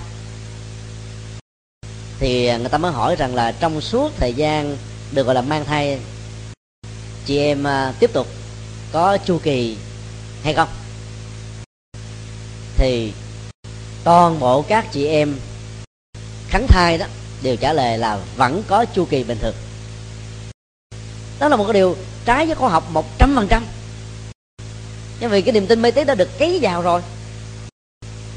Thì 2.19 2.57
người 2.57 2.69
ta 2.69 2.77
mới 2.77 2.91
hỏi 2.91 3.15
rằng 3.15 3.35
là 3.35 3.51
trong 3.51 3.81
suốt 3.81 4.11
thời 4.17 4.33
gian 4.33 4.77
được 5.11 5.23
gọi 5.25 5.35
là 5.35 5.41
mang 5.41 5.65
thai, 5.65 5.99
chị 7.25 7.37
em 7.37 7.67
à, 7.67 7.93
tiếp 7.99 8.13
tục 8.13 8.27
có 8.91 9.17
chu 9.17 9.39
kỳ 9.43 9.77
hay 10.43 10.53
không? 10.53 10.69
Thì 12.77 13.13
toàn 14.03 14.39
bộ 14.39 14.61
các 14.61 14.91
chị 14.91 15.07
em 15.07 15.35
khánh 16.47 16.67
thai 16.67 16.97
đó 16.97 17.05
đều 17.41 17.55
trả 17.55 17.73
lời 17.73 17.97
là 17.97 18.19
vẫn 18.35 18.63
có 18.67 18.85
chu 18.85 19.05
kỳ 19.05 19.23
bình 19.23 19.37
thường. 19.41 19.55
Đó 21.39 21.47
là 21.47 21.55
một 21.55 21.63
cái 21.63 21.73
điều 21.73 21.95
trái 22.25 22.45
với 22.45 22.55
khoa 22.55 22.69
học 22.69 22.91
một 22.91 23.05
trăm 23.17 23.35
phần 23.35 23.47
trăm. 23.47 23.65
Nhưng 25.19 25.29
vì 25.29 25.41
cái 25.41 25.53
niềm 25.53 25.67
tin 25.67 25.81
mê 25.81 25.91
tín 25.91 26.07
đã 26.07 26.15
được 26.15 26.29
cấy 26.39 26.59
vào 26.61 26.81
rồi 26.81 27.01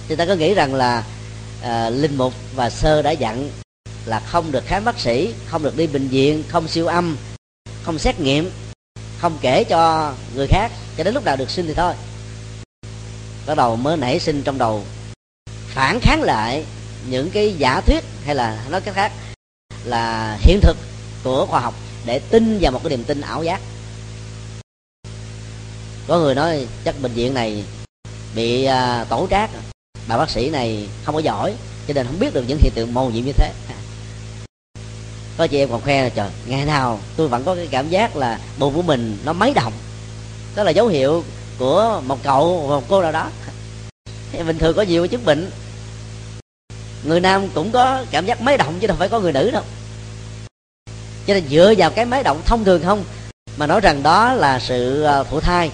thì 0.08 0.16
ta 0.16 0.26
có 0.26 0.34
nghĩ 0.34 0.54
rằng 0.54 0.74
là 0.74 1.04
à, 1.62 1.90
linh 1.90 2.16
mục 2.16 2.34
và 2.54 2.70
sơ 2.70 3.02
đã 3.02 3.10
dặn 3.10 3.50
là 4.06 4.20
không 4.20 4.52
được 4.52 4.64
khám 4.66 4.84
bác 4.84 4.98
sĩ 4.98 5.34
không 5.46 5.62
được 5.62 5.76
đi 5.76 5.86
bệnh 5.86 6.08
viện 6.08 6.44
không 6.48 6.68
siêu 6.68 6.86
âm 6.86 7.16
không 7.82 7.98
xét 7.98 8.20
nghiệm 8.20 8.50
không 9.18 9.38
kể 9.40 9.64
cho 9.64 10.12
người 10.34 10.46
khác 10.46 10.72
cho 10.96 11.04
đến 11.04 11.14
lúc 11.14 11.24
nào 11.24 11.36
được 11.36 11.50
sinh 11.50 11.66
thì 11.66 11.74
thôi. 11.74 11.94
Bắt 13.46 13.54
đầu 13.56 13.76
mới 13.76 13.96
nảy 13.96 14.18
sinh 14.18 14.42
trong 14.42 14.58
đầu 14.58 14.84
phản 15.46 16.00
kháng 16.00 16.22
lại 16.22 16.64
những 17.08 17.30
cái 17.30 17.54
giả 17.58 17.80
thuyết 17.80 18.04
hay 18.24 18.34
là 18.34 18.64
nói 18.70 18.80
cách 18.80 18.94
khác 18.94 19.12
là 19.84 20.36
hiện 20.40 20.60
thực 20.60 20.76
của 21.24 21.46
khoa 21.46 21.60
học 21.60 21.74
để 22.06 22.18
tin 22.18 22.58
vào 22.60 22.72
một 22.72 22.80
cái 22.82 22.90
niềm 22.90 23.04
tin 23.04 23.20
ảo 23.20 23.44
giác. 23.44 23.60
Có 26.08 26.18
người 26.18 26.34
nói 26.34 26.66
chắc 26.84 26.94
bệnh 27.02 27.12
viện 27.12 27.34
này 27.34 27.64
bị 28.34 28.64
à, 28.64 29.04
tổ 29.08 29.26
trác 29.30 29.50
à 29.54 29.63
bà 30.08 30.16
bác 30.16 30.30
sĩ 30.30 30.50
này 30.50 30.88
không 31.04 31.14
có 31.14 31.20
giỏi, 31.20 31.54
cho 31.88 31.94
nên 31.94 32.06
không 32.06 32.18
biết 32.18 32.34
được 32.34 32.44
những 32.48 32.58
hiện 32.58 32.72
tượng 32.74 32.94
màu 32.94 33.10
nhiệm 33.10 33.24
như 33.24 33.32
thế. 33.32 33.52
Có 35.38 35.46
chị 35.46 35.58
em 35.58 35.68
còn 35.68 35.80
khoe 35.80 36.02
là, 36.02 36.08
trời, 36.08 36.30
ngày 36.46 36.64
nào 36.64 37.00
tôi 37.16 37.28
vẫn 37.28 37.44
có 37.44 37.54
cái 37.54 37.68
cảm 37.70 37.88
giác 37.88 38.16
là 38.16 38.40
bụng 38.58 38.74
của 38.74 38.82
mình 38.82 39.18
nó 39.24 39.32
mấy 39.32 39.54
đồng 39.54 39.72
đó 40.56 40.62
là 40.62 40.70
dấu 40.70 40.86
hiệu 40.86 41.24
của 41.58 42.02
một 42.06 42.22
cậu 42.22 42.66
một 42.68 42.84
cô 42.88 43.02
nào 43.02 43.12
đó. 43.12 43.30
Bình 44.46 44.58
thường 44.58 44.76
có 44.76 44.82
nhiều 44.82 45.06
chứng 45.06 45.24
bệnh. 45.24 45.50
Người 47.04 47.20
nam 47.20 47.48
cũng 47.54 47.70
có 47.72 48.04
cảm 48.10 48.26
giác 48.26 48.40
máy 48.40 48.56
động 48.56 48.74
chứ 48.80 48.86
đâu 48.86 48.96
phải 48.96 49.08
có 49.08 49.20
người 49.20 49.32
nữ 49.32 49.50
đâu. 49.50 49.62
Cho 51.26 51.34
nên 51.34 51.48
dựa 51.48 51.74
vào 51.78 51.90
cái 51.90 52.04
máy 52.04 52.22
động 52.22 52.42
thông 52.44 52.64
thường 52.64 52.82
không, 52.84 53.04
mà 53.56 53.66
nói 53.66 53.80
rằng 53.80 54.02
đó 54.02 54.34
là 54.34 54.60
sự 54.60 55.02
ờ, 55.02 55.24
phụ 55.24 55.40
thai, 55.40 55.70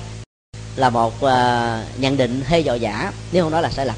là 0.76 0.90
một 0.90 1.20
ờ, 1.20 1.84
nhận 1.96 2.16
định 2.16 2.42
hơi 2.46 2.64
dò 2.64 2.74
giả 2.74 3.12
nếu 3.32 3.44
không 3.44 3.52
nói 3.52 3.62
là 3.62 3.70
sai 3.70 3.86
lầm 3.86 3.96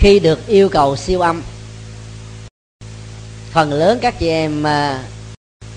khi 0.00 0.18
được 0.18 0.46
yêu 0.46 0.68
cầu 0.68 0.96
siêu 0.96 1.20
âm. 1.20 1.42
Phần 3.52 3.72
lớn 3.72 3.98
các 4.02 4.18
chị 4.18 4.28
em 4.28 4.66
à, 4.66 5.04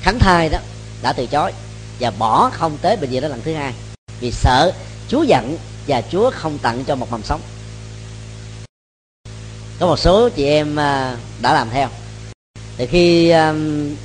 khánh 0.01 0.19
thai 0.19 0.49
đó 0.49 0.57
đã 1.01 1.13
từ 1.13 1.25
chối 1.25 1.51
và 1.99 2.11
bỏ 2.11 2.49
không 2.53 2.77
tới 2.81 2.97
bệnh 2.97 3.09
viện 3.09 3.21
đó 3.21 3.27
lần 3.27 3.41
thứ 3.41 3.53
hai 3.53 3.73
vì 4.19 4.31
sợ 4.31 4.73
chúa 5.07 5.23
giận 5.23 5.57
và 5.87 6.01
chúa 6.11 6.31
không 6.31 6.57
tặng 6.57 6.83
cho 6.87 6.95
một 6.95 7.11
mầm 7.11 7.23
sống. 7.23 7.41
Có 9.79 9.87
một 9.87 9.99
số 9.99 10.29
chị 10.29 10.45
em 10.45 10.79
à, 10.79 11.17
đã 11.41 11.53
làm 11.53 11.69
theo. 11.69 11.89
Thì 12.77 12.85
khi 12.85 13.31
um, 13.31 13.95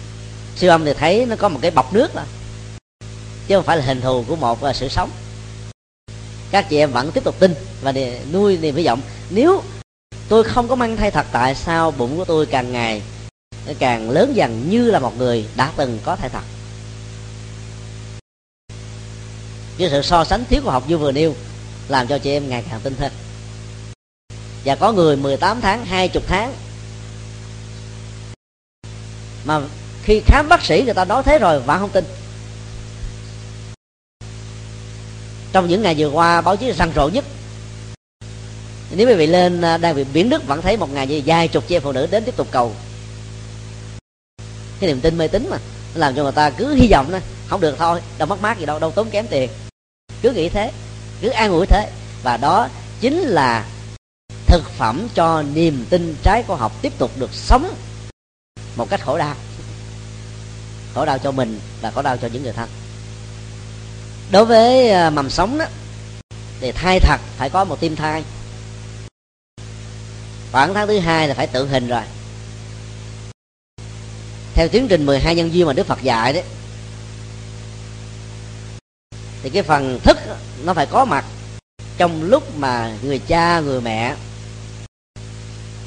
siêu 0.57 0.71
âm 0.71 0.85
thì 0.85 0.95
thấy 0.95 1.27
nó 1.27 1.37
có 1.37 1.49
một 1.49 1.59
cái 1.63 1.71
bọc 1.71 1.93
nước 1.93 2.15
đó 2.15 2.23
chứ 3.49 3.57
không 3.57 3.65
phải 3.65 3.77
là 3.77 3.85
hình 3.85 4.01
thù 4.01 4.25
của 4.29 4.37
một 4.37 4.59
sự 4.75 4.89
sống. 4.89 5.11
Các 6.51 6.67
chị 6.71 6.79
em 6.79 6.93
vẫn 6.93 7.13
tiếp 7.13 7.25
tục 7.25 7.35
tin 7.39 7.55
và 7.83 7.93
nuôi 8.33 8.59
niềm 8.59 8.77
hy 8.77 8.85
vọng. 8.85 9.01
Nếu 9.31 9.63
tôi 10.29 10.45
không 10.45 10.69
có 10.69 10.75
mang 10.75 10.97
thai 10.97 11.11
thật, 11.11 11.27
tại 11.33 11.55
sao 11.55 11.91
bụng 11.91 12.17
của 12.17 12.25
tôi 12.25 12.47
càng 12.47 12.73
ngày 12.73 13.03
càng 13.79 14.11
lớn 14.11 14.33
dần 14.37 14.71
như 14.71 14.91
là 14.91 14.99
một 14.99 15.19
người 15.19 15.47
đã 15.57 15.73
từng 15.77 15.99
có 16.05 16.17
thai 16.17 16.29
thật? 16.29 16.43
Với 19.79 19.91
sự 19.91 20.03
so 20.03 20.25
sánh 20.25 20.45
thiếu 20.45 20.63
khoa 20.65 20.73
học 20.73 20.85
như 20.89 20.99
vừa 20.99 21.13
nêu, 21.13 21.35
làm 21.89 22.07
cho 22.07 22.19
chị 22.19 22.31
em 22.31 22.49
ngày 22.49 22.65
càng 22.71 22.81
tin 22.81 22.97
thần 22.97 23.13
và 24.65 24.75
có 24.75 24.93
người 24.93 25.17
18 25.17 25.61
tháng 25.61 25.85
20 25.85 26.23
tháng, 26.27 26.55
mà 29.45 29.61
khi 30.03 30.23
khám 30.27 30.49
bác 30.49 30.65
sĩ 30.65 30.83
người 30.85 30.95
ta 30.95 31.05
nói 31.05 31.23
thế 31.23 31.39
rồi 31.39 31.61
vẫn 31.61 31.79
không 31.79 31.91
tin. 31.91 32.05
Trong 35.53 35.69
những 35.69 35.83
ngày 35.83 35.95
vừa 35.99 36.09
qua, 36.09 36.41
báo 36.41 36.57
chí 36.57 36.73
răng 36.73 36.93
rộ 36.97 37.09
nhất 37.09 37.25
nếu 38.91 39.09
quý 39.09 39.15
vị 39.15 39.27
lên 39.27 39.61
à, 39.61 39.77
đang 39.77 39.97
bị 39.97 40.05
biển 40.05 40.29
đức 40.29 40.47
vẫn 40.47 40.63
thấy 40.63 40.77
một 40.77 40.93
ngày 40.93 41.07
như 41.07 41.23
vài 41.27 41.49
chục 41.49 41.65
chị 41.69 41.77
em 41.77 41.83
phụ 41.83 41.93
nữ 41.93 42.07
đến 42.11 42.25
tiếp 42.25 42.37
tục 42.37 42.49
cầu. 42.51 42.73
Cái 44.81 44.89
niềm 44.89 45.01
tin 45.01 45.19
mê 45.19 45.29
tín 45.29 45.49
mà, 45.51 45.59
làm 45.95 46.15
cho 46.15 46.23
người 46.23 46.33
ta 46.33 46.51
cứ 46.51 46.75
hy 46.75 46.89
vọng 46.91 47.13
đó 47.13 47.19
không 47.47 47.61
được 47.61 47.75
thôi, 47.79 48.01
đâu 48.19 48.29
mất 48.29 48.43
mát 48.43 48.59
gì 48.59 48.67
đâu 48.67 48.79
đâu 48.79 48.91
tốn 48.91 49.11
kém 49.11 49.27
tiền. 49.27 49.51
Cứ 50.23 50.31
nghĩ 50.31 50.49
thế, 50.49 50.73
cứ 51.21 51.29
an 51.29 51.51
ủi 51.51 51.67
thế. 51.67 51.91
Và 52.23 52.37
đó 52.37 52.69
chính 53.01 53.19
là 53.19 53.67
thực 54.47 54.71
phẩm 54.71 55.09
cho 55.15 55.43
niềm 55.43 55.87
tin 55.91 56.15
trái 56.23 56.43
khoa 56.43 56.57
học 56.57 56.73
tiếp 56.83 56.93
tục 56.99 57.11
được 57.17 57.31
sống 57.33 57.75
một 58.77 58.91
cách 58.91 59.01
khổ 59.05 59.19
đau. 59.19 59.35
Khổ 60.95 61.05
đau 61.05 61.19
cho 61.19 61.31
mình 61.31 61.61
và 61.81 61.91
khổ 61.91 62.03
đau 62.03 62.17
cho 62.17 62.29
những 62.33 62.43
người 62.43 62.53
thân. 62.53 62.69
Đối 64.31 64.45
với 64.45 64.91
à, 64.91 65.11
mầm 65.11 65.31
sống 65.31 65.59
đó, 65.59 65.65
thì 66.61 66.73
thai 66.73 67.01
thật, 67.01 67.21
phải 67.37 67.51
có 67.51 67.65
một 67.65 67.81
tim 67.81 67.97
thai 67.97 68.25
khoảng 70.53 70.75
tháng 70.75 70.87
thứ 70.87 70.99
hai 70.99 71.29
là 71.29 71.35
phải 71.35 71.47
tự 71.47 71.69
hình 71.69 71.89
rồi. 71.89 72.03
Theo 74.55 74.69
tiến 74.69 74.89
trình 74.89 75.07
12 75.07 75.35
nhân 75.35 75.55
duyên 75.55 75.67
mà 75.67 75.73
Đức 75.73 75.87
Phật 75.87 76.03
dạy 76.03 76.33
đấy, 76.33 76.43
thì 79.43 79.51
cái 79.51 79.63
phần 79.63 80.01
thức 80.05 80.19
nó 80.65 80.75
phải 80.75 80.87
có 80.87 81.05
mặt 81.05 81.25
trong 81.99 82.23
lúc 82.23 82.57
mà 82.57 82.97
người 83.03 83.19
cha, 83.19 83.61
người 83.61 83.81
mẹ 83.81 84.15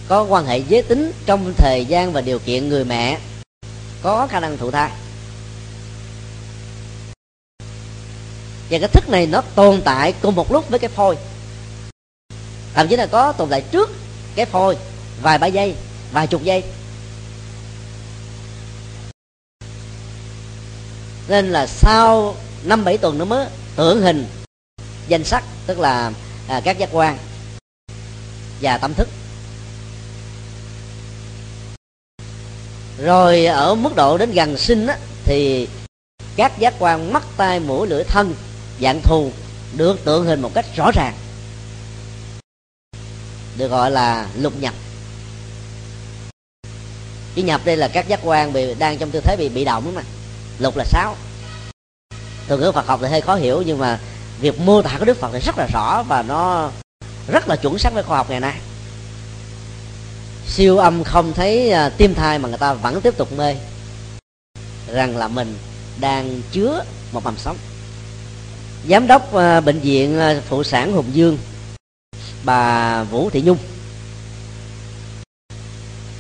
có 0.08 0.24
quan 0.24 0.45
hệ 0.45 0.58
giới 0.58 0.82
tính 0.82 1.12
trong 1.26 1.54
thời 1.58 1.86
gian 1.86 2.13
và 2.13 2.21
điều 2.21 2.39
kiện 2.39 2.69
người 2.69 2.86
mẹ 2.86 3.19
có 4.02 4.28
khả 4.28 4.39
năng 4.39 4.58
thụ 4.58 4.71
thai. 4.71 4.91
Và 8.69 8.78
cái 8.80 8.89
thức 8.93 9.10
này 9.10 9.28
nó 9.28 9.41
tồn 9.56 9.82
tại 9.86 10.13
cùng 10.21 10.36
một 10.36 10.52
lúc 10.52 10.69
với 10.69 10.80
cái 10.80 10.89
phôi. 10.89 11.17
Thậm 12.74 12.88
chí 12.88 12.95
là 12.95 13.06
có 13.06 13.32
tồn 13.32 13.50
tại 13.50 13.62
trước 13.62 13.89
cái 14.36 14.46
phôi 14.46 14.78
vài 15.22 15.38
ba 15.38 15.48
giây 15.48 15.76
vài 16.12 16.28
chục 16.28 16.44
giây. 16.44 16.63
Nên 21.28 21.52
là 21.52 21.67
sau 21.67 22.36
năm 22.63 22.84
bảy 22.84 22.98
tuần 22.98 23.17
nữa 23.17 23.26
mới 23.26 23.48
tưởng 23.76 24.02
hình 24.02 24.26
danh 25.08 25.24
sắc 25.24 25.44
tức 25.67 25.80
là 25.80 26.12
à, 26.48 26.62
các 26.63 26.78
giác 26.78 26.89
quan 26.91 27.17
và 28.62 28.78
tâm 28.78 28.94
thức. 28.94 29.10
Rồi 32.98 33.46
ở 33.46 33.76
mức 33.76 33.96
độ 33.96 34.17
đến 34.17 34.32
gần 34.32 34.58
sinh 34.58 34.88
á, 34.88 34.98
thì 35.26 35.67
các 36.36 36.60
giác 36.60 36.74
quan 36.80 37.13
mắt 37.13 37.24
tai 37.38 37.60
mũi 37.60 37.88
lưỡi 37.88 38.04
thân 38.04 38.36
dạng 38.82 39.02
thù 39.02 39.32
được 39.78 40.06
tượng 40.06 40.26
hình 40.26 40.41
một 40.41 40.52
cách 40.54 40.65
rõ 40.76 40.91
ràng 40.91 41.13
được 43.58 43.68
gọi 43.68 43.92
là 43.92 44.28
lục 44.38 44.54
nhập. 44.60 44.74
Cái 47.36 47.44
nhập 47.44 47.62
đây 47.66 47.78
là 47.78 47.88
các 47.88 48.08
giác 48.08 48.20
quan 48.24 48.54
bị 48.54 48.74
đang 48.74 48.98
trong 48.98 49.12
tư 49.12 49.22
thế 49.22 49.36
bị 49.36 49.50
bị 49.50 49.66
động 49.66 49.96
mà. 49.96 50.02
Lục 50.60 50.78
là 50.78 50.86
sáu. 50.86 51.16
Từ 52.48 52.58
ngữ 52.58 52.72
Phật 52.72 52.88
học 52.88 53.00
thì 53.02 53.08
hơi 53.08 53.22
khó 53.22 53.36
hiểu 53.36 53.64
nhưng 53.66 53.78
mà 53.78 54.00
việc 54.40 54.60
mô 54.60 54.82
tả 54.82 54.96
của 55.00 55.06
Đức 55.06 55.18
Phật 55.18 55.30
thì 55.34 55.40
rất 55.40 55.58
là 55.58 55.68
rõ 55.74 56.04
và 56.04 56.22
nó 56.22 56.72
rất 57.28 57.48
là 57.48 57.56
chuẩn 57.56 57.78
xác 57.78 57.94
với 57.94 58.04
khoa 58.04 58.18
học 58.18 58.30
ngày 58.30 58.40
nay. 58.40 58.58
Siêu 60.48 60.78
âm 60.78 61.04
không 61.04 61.34
thấy 61.34 61.74
uh, 61.74 61.98
tim 61.98 62.14
thai 62.14 62.40
mà 62.40 62.50
người 62.50 62.58
ta 62.58 62.74
vẫn 62.74 63.02
tiếp 63.02 63.18
tục 63.18 63.38
mê. 63.38 63.56
Rằng 64.88 65.18
là 65.18 65.28
mình 65.28 65.58
đang 66.00 66.42
chứa 66.52 66.84
một 67.12 67.24
mầm 67.24 67.38
sống. 67.38 67.58
Giám 68.90 69.08
đốc 69.08 69.36
uh, 69.36 69.66
bệnh 69.66 69.80
viện 69.80 70.20
uh, 70.20 70.44
phụ 70.44 70.64
sản 70.64 70.94
hùng 70.94 71.10
dương 71.14 71.38
bà 72.44 73.04
vũ 73.04 73.30
thị 73.30 73.42
nhung. 73.42 73.58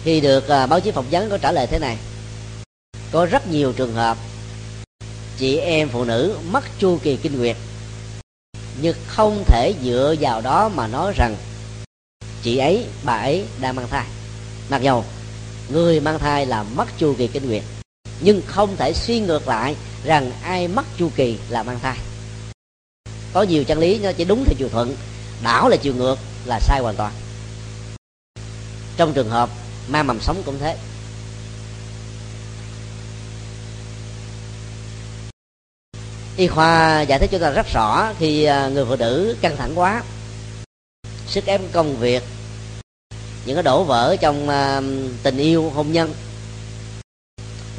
Khi 0.03 0.21
được 0.21 0.43
uh, 0.43 0.69
báo 0.69 0.79
chí 0.79 0.91
phỏng 0.91 1.09
vấn 1.11 1.29
có 1.29 1.37
trả 1.37 1.51
lời 1.51 1.67
thế 1.67 1.79
này. 1.79 1.97
Có 3.11 3.25
rất 3.25 3.47
nhiều 3.47 3.73
trường 3.73 3.93
hợp 3.93 4.17
chị 5.37 5.57
em 5.57 5.89
phụ 5.89 6.05
nữ 6.05 6.37
mất 6.51 6.63
chu 6.79 6.99
kỳ 7.03 7.17
kinh 7.17 7.39
nguyệt 7.39 7.57
nhưng 8.81 8.95
không 9.07 9.43
thể 9.47 9.73
dựa 9.83 10.15
vào 10.19 10.41
đó 10.41 10.69
mà 10.69 10.87
nói 10.87 11.13
rằng 11.15 11.35
chị 12.43 12.57
ấy 12.57 12.85
bà 13.03 13.13
ấy 13.13 13.45
đang 13.61 13.75
mang 13.75 13.87
thai. 13.87 14.05
Mặc 14.69 14.81
dầu 14.81 15.05
người 15.69 15.99
mang 15.99 16.19
thai 16.19 16.45
là 16.45 16.63
mất 16.63 16.85
chu 16.97 17.15
kỳ 17.17 17.27
kinh 17.27 17.47
nguyệt 17.47 17.63
nhưng 18.21 18.41
không 18.45 18.75
thể 18.77 18.93
suy 18.93 19.19
ngược 19.19 19.47
lại 19.47 19.75
rằng 20.05 20.31
ai 20.41 20.67
mất 20.67 20.85
chu 20.97 21.09
kỳ 21.15 21.37
là 21.49 21.63
mang 21.63 21.79
thai. 21.79 21.97
Có 23.33 23.41
nhiều 23.41 23.63
chân 23.63 23.79
lý 23.79 23.99
nó 23.99 24.11
chỉ 24.11 24.25
đúng 24.25 24.43
theo 24.45 24.55
chiều 24.57 24.69
thuận 24.69 24.95
đảo 25.43 25.69
là 25.69 25.77
chiều 25.77 25.93
ngược, 25.93 26.19
là 26.45 26.59
sai 26.59 26.79
hoàn 26.79 26.95
toàn. 26.95 27.13
Trong 28.97 29.13
trường 29.13 29.29
hợp 29.29 29.49
ma 29.87 30.03
mầm 30.03 30.21
sống 30.21 30.43
cũng 30.45 30.59
thế. 30.59 30.77
Y 36.37 36.47
khoa 36.47 37.01
giải 37.01 37.19
thích 37.19 37.29
cho 37.31 37.39
ta 37.39 37.49
rất 37.49 37.65
rõ 37.73 38.13
khi 38.19 38.43
à, 38.43 38.67
người 38.67 38.85
phụ 38.85 38.95
nữ 38.95 39.37
căng 39.41 39.57
thẳng 39.57 39.79
quá, 39.79 40.03
sức 41.27 41.45
ép 41.45 41.61
công 41.71 41.95
việc, 41.95 42.23
những 43.45 43.55
cái 43.55 43.63
đổ 43.63 43.83
vỡ 43.83 44.15
trong 44.21 44.49
à, 44.49 44.81
tình 45.23 45.37
yêu, 45.37 45.69
hôn 45.69 45.91
nhân, 45.91 46.13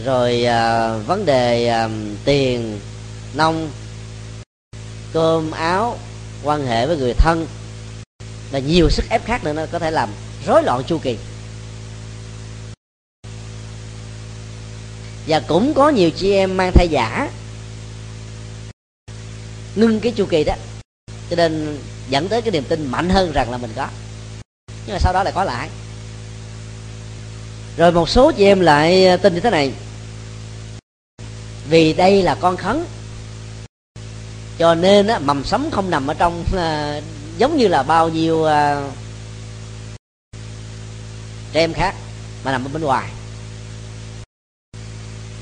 rồi 0.05 0.45
à, 0.45 0.97
vấn 0.97 1.27
đề 1.27 1.73
tiền, 2.25 2.81
nông, 3.35 3.71
cơm, 5.13 5.51
áo 5.51 5.99
quan 6.43 6.67
hệ 6.67 6.87
với 6.87 6.97
người 6.97 7.15
thân 7.15 7.47
và 8.51 8.59
nhiều 8.59 8.91
sức 8.91 9.05
ép 9.09 9.25
khác 9.25 9.45
nữa 9.45 9.53
nó 9.53 9.67
có 9.73 9.79
thể 9.79 9.91
làm 9.91 10.09
rối 10.47 10.63
loạn 10.63 10.83
chu 10.87 10.99
kỳ. 10.99 11.19
Và 15.27 15.41
cũng 15.41 15.75
có 15.75 15.89
nhiều 15.89 16.11
chị 16.11 16.33
em 16.33 16.57
mang 16.57 16.73
thai 16.73 16.89
giả 16.89 17.31
ngưng 19.77 20.01
cái 20.01 20.13
chu 20.13 20.27
kỳ 20.27 20.45
đó, 20.45 20.55
cho 21.31 21.37
nên 21.37 21.79
dẫn 22.09 22.29
tới 22.29 22.43
cái 22.43 22.51
niềm 22.51 22.65
tin 22.65 22.87
mạnh 22.87 23.09
hơn 23.09 23.33
rằng 23.33 23.51
là 23.51 23.59
mình 23.59 23.71
có. 23.77 23.89
Nhưng 24.87 24.95
mà 24.95 24.99
sau 24.99 25.13
đó 25.13 25.23
lại 25.23 25.33
có 25.37 25.45
lại. 25.45 25.69
Rồi 27.77 27.93
một 27.93 28.09
số 28.09 28.33
chị 28.33 28.45
em 28.45 28.61
lại 28.61 29.07
à, 29.07 29.17
tin 29.17 29.35
như 29.35 29.41
thế 29.41 29.51
này. 29.51 29.73
Vì 31.69 31.93
đây 31.93 32.23
là 32.23 32.35
con 32.35 32.57
khấn 32.57 32.85
cho 34.59 34.75
nên 34.75 35.07
á, 35.07 35.19
mầm 35.19 35.45
sống 35.45 35.71
không 35.71 35.91
nằm 35.91 36.07
ở 36.07 36.15
trong 36.15 36.45
à, 36.57 37.01
giống 37.39 37.57
như 37.57 37.69
là 37.69 37.83
bao 37.83 38.09
nhiêu 38.09 38.45
à, 38.45 38.91
trẻ 41.53 41.61
em 41.61 41.73
khác 41.73 41.95
mà 42.45 42.53
nằm 42.53 42.65
ở 42.65 42.69
bên 42.73 42.83
ngoài. 42.83 43.11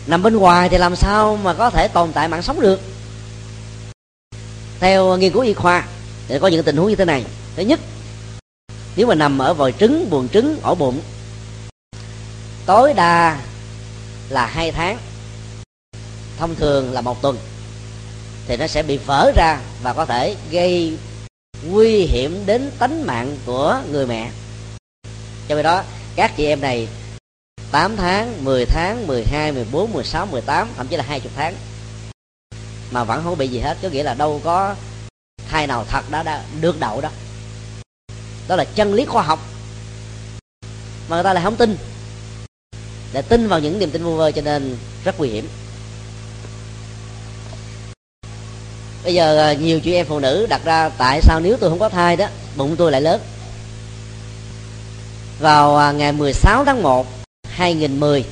Nằm 0.06 0.22
bên 0.22 0.36
ngoài 0.36 0.68
thì 0.68 0.78
làm 0.78 0.96
sao 0.96 1.36
mà 1.36 1.54
có 1.54 1.70
thể 1.70 1.88
tồn 1.88 2.12
tại 2.12 2.28
mạng 2.28 2.42
sống 2.42 2.60
được? 2.60 2.80
Theo 4.80 5.16
nghiên 5.16 5.32
cứu 5.32 5.42
y 5.42 5.54
khoa 5.54 5.86
thì 6.28 6.38
có 6.38 6.48
những 6.48 6.64
tình 6.64 6.76
huống 6.76 6.88
như 6.88 6.96
thế 6.96 7.04
này. 7.04 7.24
Thứ 7.56 7.62
nhất 7.62 7.80
nếu 8.96 9.06
mà 9.06 9.14
nằm 9.14 9.38
ở 9.38 9.54
vòi 9.54 9.72
trứng 9.72 10.10
buồng 10.10 10.28
trứng 10.28 10.60
ổ 10.62 10.74
bụng 10.74 11.00
tối 12.66 12.94
đa 12.94 13.40
là 14.28 14.46
hai 14.46 14.72
tháng 14.72 14.98
thông 16.38 16.54
thường 16.54 16.92
là 16.92 17.00
một 17.00 17.22
tuần 17.22 17.36
thì 18.50 18.56
nó 18.56 18.66
sẽ 18.66 18.82
bị 18.82 18.96
vỡ 18.96 19.32
ra 19.36 19.60
và 19.82 19.92
có 19.92 20.06
thể 20.06 20.36
gây 20.50 20.98
nguy 21.66 22.06
hiểm 22.06 22.46
đến 22.46 22.70
tánh 22.78 23.06
mạng 23.06 23.36
của 23.46 23.80
người 23.90 24.06
mẹ. 24.06 24.30
Cho 25.48 25.56
vì 25.56 25.62
đó 25.62 25.82
các 26.16 26.32
chị 26.36 26.46
em 26.46 26.60
này 26.60 26.88
8 27.70 27.96
tháng, 27.96 28.44
10 28.44 28.64
tháng, 28.64 29.06
12, 29.06 29.52
14, 29.52 29.92
16, 29.92 30.26
18 30.26 30.68
thậm 30.76 30.86
chí 30.86 30.96
là 30.96 31.04
20 31.08 31.32
tháng 31.36 31.54
mà 32.90 33.04
vẫn 33.04 33.24
không 33.24 33.38
bị 33.38 33.48
gì 33.48 33.58
hết. 33.58 33.78
Có 33.82 33.88
nghĩa 33.88 34.02
là 34.02 34.14
đâu 34.14 34.40
có 34.44 34.74
thai 35.48 35.66
nào 35.66 35.84
thật 35.88 36.10
đã, 36.10 36.22
đã 36.22 36.44
được 36.60 36.80
đậu 36.80 37.00
đó. 37.00 37.10
Đó 38.48 38.56
là 38.56 38.64
chân 38.64 38.94
lý 38.94 39.04
khoa 39.04 39.22
học 39.22 39.38
mà 41.08 41.16
người 41.16 41.24
ta 41.24 41.32
lại 41.32 41.44
không 41.44 41.56
tin. 41.56 41.76
Để 43.12 43.22
tin 43.22 43.48
vào 43.48 43.60
những 43.60 43.78
niềm 43.78 43.90
tin 43.90 44.04
vô 44.04 44.16
vơ 44.16 44.32
cho 44.32 44.42
nên 44.42 44.76
rất 45.04 45.18
nguy 45.18 45.28
hiểm. 45.28 45.48
Bây 49.04 49.14
giờ 49.14 49.38
à, 49.38 49.52
nhiều 49.52 49.80
chị 49.80 49.94
em 49.94 50.06
phụ 50.06 50.18
nữ 50.18 50.46
đặt 50.46 50.64
ra, 50.64 50.88
tại 50.88 51.20
sao 51.22 51.40
nếu 51.40 51.56
tôi 51.56 51.70
không 51.70 51.78
có 51.78 51.88
thai 51.88 52.16
đó, 52.16 52.26
bụng 52.56 52.76
tôi 52.76 52.92
lại 52.92 53.00
lớn? 53.00 53.20
Vào 55.38 55.76
à, 55.76 55.92
ngày 55.92 56.12
16 56.12 56.64
tháng 56.64 56.82
1 56.82 57.06
2010 57.48 58.24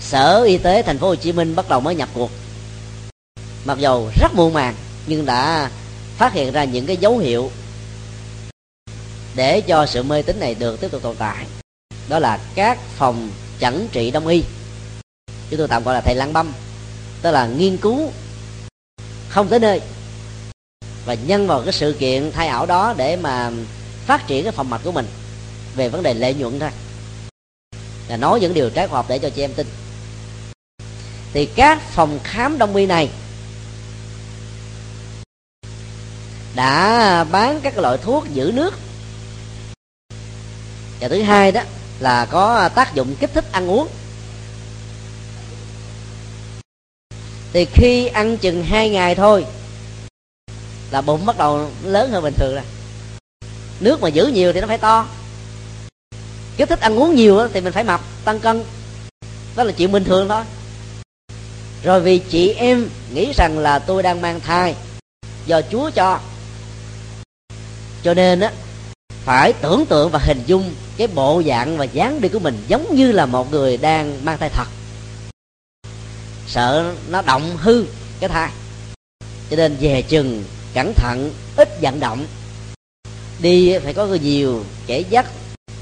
Sở 0.00 0.42
Y 0.42 0.58
tế 0.58 0.82
thành 0.82 0.98
phố 0.98 1.06
Hồ 1.06 1.14
Chí 1.14 1.32
Minh 1.32 1.56
bắt 1.56 1.68
đầu 1.68 1.80
mới 1.80 1.94
nhập 1.94 2.08
cuộc. 2.14 2.30
Mặc 3.64 3.78
dù 3.78 4.08
rất 4.20 4.34
muộn 4.34 4.52
màng, 4.52 4.74
nhưng 5.06 5.26
đã 5.26 5.70
phát 6.16 6.32
hiện 6.32 6.52
ra 6.52 6.64
những 6.64 6.86
cái 6.86 6.96
dấu 6.96 7.18
hiệu 7.18 7.50
để 9.34 9.60
cho 9.60 9.86
sự 9.86 10.02
mê 10.02 10.22
tín 10.22 10.40
này 10.40 10.54
được 10.54 10.80
tiếp 10.80 10.88
tục 10.90 11.02
tồn 11.02 11.16
tại. 11.16 11.46
Đó 12.08 12.18
là 12.18 12.38
các 12.54 12.78
phòng 12.96 13.30
chẩn 13.60 13.88
trị 13.92 14.10
đông 14.10 14.26
y. 14.26 14.42
Chúng 15.50 15.58
tôi 15.58 15.68
tạm 15.68 15.84
gọi 15.84 15.94
là 15.94 16.00
thầy 16.00 16.14
lăng 16.14 16.32
băm, 16.32 16.52
tức 17.22 17.30
là 17.30 17.46
nghiên 17.46 17.76
cứu 17.76 18.12
không 19.32 19.48
tới 19.48 19.58
nơi. 19.58 19.80
Và 21.04 21.14
nhân 21.14 21.46
vào 21.46 21.62
cái 21.62 21.72
sự 21.72 21.96
kiện 21.98 22.32
thay 22.32 22.48
ảo 22.48 22.66
đó 22.66 22.94
để 22.96 23.16
mà 23.16 23.50
phát 24.06 24.26
triển 24.26 24.44
cái 24.44 24.52
phòng 24.52 24.70
mạch 24.70 24.80
của 24.84 24.92
mình 24.92 25.06
về 25.76 25.88
vấn 25.88 26.02
đề 26.02 26.14
lợi 26.14 26.34
nhuận 26.34 26.58
thôi. 26.58 26.70
Là 28.08 28.16
nói 28.16 28.40
những 28.40 28.54
điều 28.54 28.70
trái 28.70 28.88
khoa 28.88 28.96
học 28.96 29.06
để 29.08 29.18
cho 29.18 29.30
chị 29.30 29.42
em 29.42 29.54
tin. 29.54 29.66
Thì 31.32 31.46
các 31.46 31.80
phòng 31.80 32.18
khám 32.24 32.58
đông 32.58 32.76
y 32.76 32.86
này 32.86 33.10
đã 36.54 37.24
bán 37.24 37.60
các 37.62 37.78
loại 37.78 37.98
thuốc 37.98 38.24
giữ 38.32 38.50
nước. 38.54 38.74
Và 41.00 41.08
thứ 41.08 41.22
hai 41.22 41.52
đó 41.52 41.62
là 42.00 42.26
có 42.26 42.68
tác 42.68 42.94
dụng 42.94 43.14
kích 43.20 43.30
thích 43.34 43.52
ăn 43.52 43.70
uống. 43.70 43.88
Thì 47.52 47.64
khi 47.64 48.06
ăn 48.06 48.36
chừng 48.36 48.64
hai 48.64 48.90
ngày 48.90 49.14
thôi 49.14 49.46
là 50.90 51.00
bụng 51.00 51.26
bắt 51.26 51.38
đầu 51.38 51.70
lớn 51.84 52.10
hơn 52.10 52.22
bình 52.22 52.34
thường 52.36 52.54
rồi. 52.54 52.64
Nước 53.80 54.00
mà 54.00 54.08
giữ 54.08 54.26
nhiều 54.26 54.52
thì 54.52 54.60
nó 54.60 54.66
phải 54.66 54.78
to. 54.78 55.06
Kích 56.56 56.68
thích 56.68 56.80
ăn 56.80 56.98
uống 56.98 57.14
nhiều 57.14 57.48
thì 57.52 57.60
mình 57.60 57.72
phải 57.72 57.84
mập, 57.84 58.00
tăng 58.24 58.40
cân. 58.40 58.64
Đó 59.56 59.64
là 59.64 59.72
chuyện 59.72 59.92
bình 59.92 60.04
thường 60.04 60.28
thôi. 60.28 60.44
Rồi 61.84 62.00
vì 62.00 62.18
chị 62.18 62.52
em 62.52 62.88
nghĩ 63.14 63.32
rằng 63.32 63.58
là 63.58 63.78
tôi 63.78 64.02
đang 64.02 64.20
mang 64.20 64.40
thai 64.40 64.74
do 65.46 65.60
chúa 65.70 65.90
cho. 65.90 66.20
Cho 68.02 68.14
nên 68.14 68.40
á, 68.40 68.52
phải 69.24 69.52
tưởng 69.52 69.86
tượng 69.86 70.10
và 70.10 70.18
hình 70.18 70.42
dung 70.46 70.74
cái 70.96 71.06
bộ 71.06 71.42
dạng 71.46 71.76
và 71.76 71.84
dáng 71.84 72.20
đi 72.20 72.28
của 72.28 72.38
mình 72.38 72.64
giống 72.68 72.96
như 72.96 73.12
là 73.12 73.26
một 73.26 73.50
người 73.50 73.76
đang 73.76 74.24
mang 74.24 74.38
thai 74.38 74.48
thật 74.48 74.66
sợ 76.52 76.94
nó 77.08 77.22
động 77.22 77.56
hư 77.56 77.84
cái 78.20 78.28
thai. 78.28 78.50
Cho 79.50 79.56
nên 79.56 79.76
về 79.80 80.02
chừng, 80.02 80.44
cẩn 80.74 80.94
thận, 80.94 81.30
ít 81.56 81.68
vận 81.80 82.00
động. 82.00 82.26
Đi 83.40 83.78
phải 83.78 83.94
có 83.94 84.06
người 84.06 84.18
nhiều, 84.18 84.64
kẻ 84.86 85.00
dắt, 85.00 85.26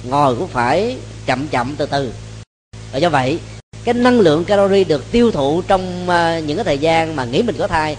ngồi 0.05 0.37
cũng 0.37 0.49
phải 0.49 0.97
chậm 1.27 1.49
chậm 1.49 1.75
từ 1.77 1.87
từ. 1.87 2.13
Và 2.93 2.99
do 2.99 3.09
vậy, 3.09 3.39
cái 3.85 3.95
năng 3.95 4.21
lượng 4.21 4.45
calori 4.45 4.85
được 4.85 5.05
tiêu 5.13 5.31
thụ 5.31 5.63
trong 5.63 6.11
à, 6.11 6.39
những 6.39 6.57
cái 6.57 6.65
thời 6.65 6.79
gian 6.79 7.17
mà 7.17 7.25
nghĩ 7.25 7.43
mình 7.43 7.57
có 7.59 7.67
thai, 7.67 7.97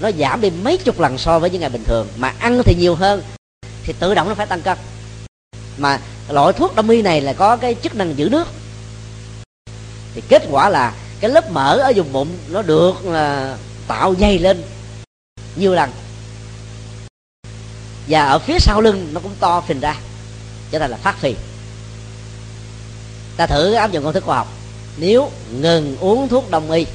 nó 0.00 0.10
giảm 0.18 0.40
đi 0.40 0.50
mấy 0.50 0.76
chục 0.76 1.00
lần 1.00 1.18
so 1.18 1.38
với 1.38 1.50
những 1.50 1.60
ngày 1.60 1.70
bình 1.70 1.84
thường. 1.84 2.08
Mà 2.16 2.34
ăn 2.38 2.62
thì 2.64 2.74
nhiều 2.74 2.94
hơn, 2.94 3.22
thì 3.82 3.94
tự 3.98 4.14
động 4.14 4.28
nó 4.28 4.34
phải 4.34 4.46
tăng 4.46 4.62
cân. 4.62 4.78
Mà 5.78 6.00
loại 6.28 6.52
thuốc 6.52 6.74
đông 6.74 6.90
y 6.90 7.02
này 7.02 7.20
là 7.20 7.32
có 7.32 7.56
cái 7.56 7.76
chức 7.82 7.94
năng 7.94 8.18
giữ 8.18 8.28
nước. 8.28 8.48
Thì 10.14 10.22
kết 10.28 10.42
quả 10.50 10.68
là 10.68 10.94
cái 11.22 11.30
lớp 11.30 11.50
mỡ 11.50 11.76
ở 11.76 11.92
vùng 11.96 12.12
bụng 12.12 12.28
nó 12.48 12.62
được 12.62 13.04
là 13.04 13.56
tạo 13.88 14.14
dày 14.20 14.38
lên 14.38 14.62
nhiều 15.56 15.74
lần. 15.74 15.90
Và 18.08 18.24
ở 18.24 18.38
phía 18.38 18.58
sau 18.58 18.80
lưng 18.80 19.10
nó 19.12 19.20
cũng 19.20 19.34
to 19.40 19.60
phình 19.60 19.80
ra, 19.80 19.96
cho 20.72 20.78
nên 20.78 20.90
là 20.90 20.96
phát 20.96 21.16
phì. 21.18 21.34
Ta 23.36 23.46
thử 23.46 23.72
áp 23.72 23.92
dụng 23.92 24.04
công 24.04 24.12
thức 24.12 24.24
khoa 24.24 24.36
học. 24.36 24.48
Nếu 24.96 25.30
ngừng 25.52 25.96
uống 26.00 26.28
thuốc 26.28 26.50
đông 26.50 26.70
y, 26.70 26.86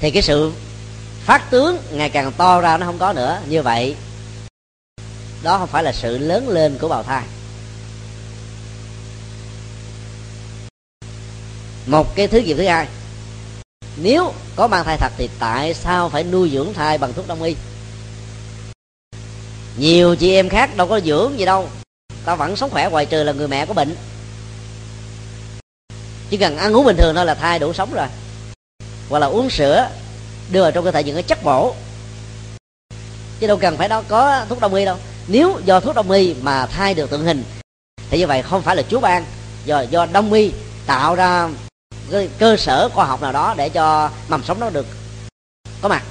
thì 0.00 0.10
cái 0.10 0.22
sự 0.22 0.52
phát 1.24 1.50
tướng 1.50 1.78
ngày 1.90 2.10
càng 2.10 2.32
to 2.32 2.60
ra 2.60 2.76
nó 2.76 2.86
không 2.86 2.98
có 2.98 3.12
nữa. 3.12 3.40
Như 3.48 3.62
vậy, 3.62 3.96
đó 5.42 5.58
không 5.58 5.68
phải 5.68 5.82
là 5.82 5.92
sự 5.92 6.18
lớn 6.18 6.48
lên 6.48 6.78
của 6.80 6.88
bào 6.88 7.02
thai. 7.02 7.24
Một 11.86 12.14
cái 12.14 12.28
thứ 12.28 12.38
gì 12.38 12.54
thứ 12.54 12.66
hai 12.66 12.88
nếu 13.96 14.32
có 14.56 14.66
mang 14.66 14.84
thai 14.84 14.98
thật 14.98 15.12
thì 15.16 15.28
tại 15.38 15.74
sao 15.74 16.08
phải 16.08 16.24
nuôi 16.24 16.50
dưỡng 16.50 16.74
thai 16.74 16.98
bằng 16.98 17.12
thuốc 17.12 17.28
đông 17.28 17.42
y? 17.42 17.56
Nhiều 19.76 20.16
chị 20.16 20.34
em 20.34 20.48
khác 20.48 20.76
đâu 20.76 20.86
có 20.86 21.00
dưỡng 21.00 21.38
gì 21.38 21.44
đâu. 21.44 21.68
Ta 22.24 22.34
vẫn 22.34 22.56
sống 22.56 22.70
khỏe 22.70 22.88
ngoài 22.90 23.06
trừ 23.06 23.22
là 23.22 23.32
người 23.32 23.48
mẹ 23.48 23.66
có 23.66 23.74
bệnh. 23.74 23.96
Chỉ 26.30 26.36
cần 26.36 26.56
ăn 26.56 26.76
uống 26.76 26.84
bình 26.84 26.96
thường 26.96 27.14
thôi 27.14 27.26
là 27.26 27.34
thai 27.34 27.58
đủ 27.58 27.72
sống 27.72 27.94
rồi. 27.94 28.06
Hoặc 29.08 29.18
là 29.18 29.26
uống 29.26 29.50
sữa, 29.50 29.88
đưa 30.50 30.62
vào 30.62 30.70
trong 30.70 30.84
cơ 30.84 30.90
thể 30.90 31.04
những 31.04 31.14
cái 31.14 31.22
chất 31.22 31.44
bổ. 31.44 31.74
Chứ 33.40 33.46
đâu 33.46 33.56
cần 33.56 33.76
phải 33.76 33.88
đó 33.88 34.02
có 34.08 34.44
thuốc 34.48 34.60
đông 34.60 34.74
y 34.74 34.84
đâu. 34.84 34.96
Nếu 35.28 35.60
do 35.64 35.80
thuốc 35.80 35.94
đông 35.94 36.10
y 36.10 36.34
mà 36.42 36.66
thai 36.66 36.94
được 36.94 37.10
tượng 37.10 37.24
hình, 37.24 37.44
thì 38.10 38.18
như 38.18 38.26
vậy 38.26 38.42
không 38.42 38.62
phải 38.62 38.76
là 38.76 38.82
chúa 38.88 39.00
ban. 39.00 39.24
Do 39.64 39.80
do 39.80 40.06
đông 40.06 40.32
y 40.32 40.52
tạo 40.86 41.14
ra 41.14 41.48
cái 42.10 42.28
cơ 42.38 42.56
sở 42.56 42.88
khoa 42.88 43.04
học 43.04 43.22
nào 43.22 43.32
đó 43.32 43.54
để 43.56 43.68
cho 43.68 44.10
mầm 44.28 44.44
sống 44.44 44.60
nó 44.60 44.70
được 44.70 44.86
có 45.80 45.88
mặt. 45.88 46.02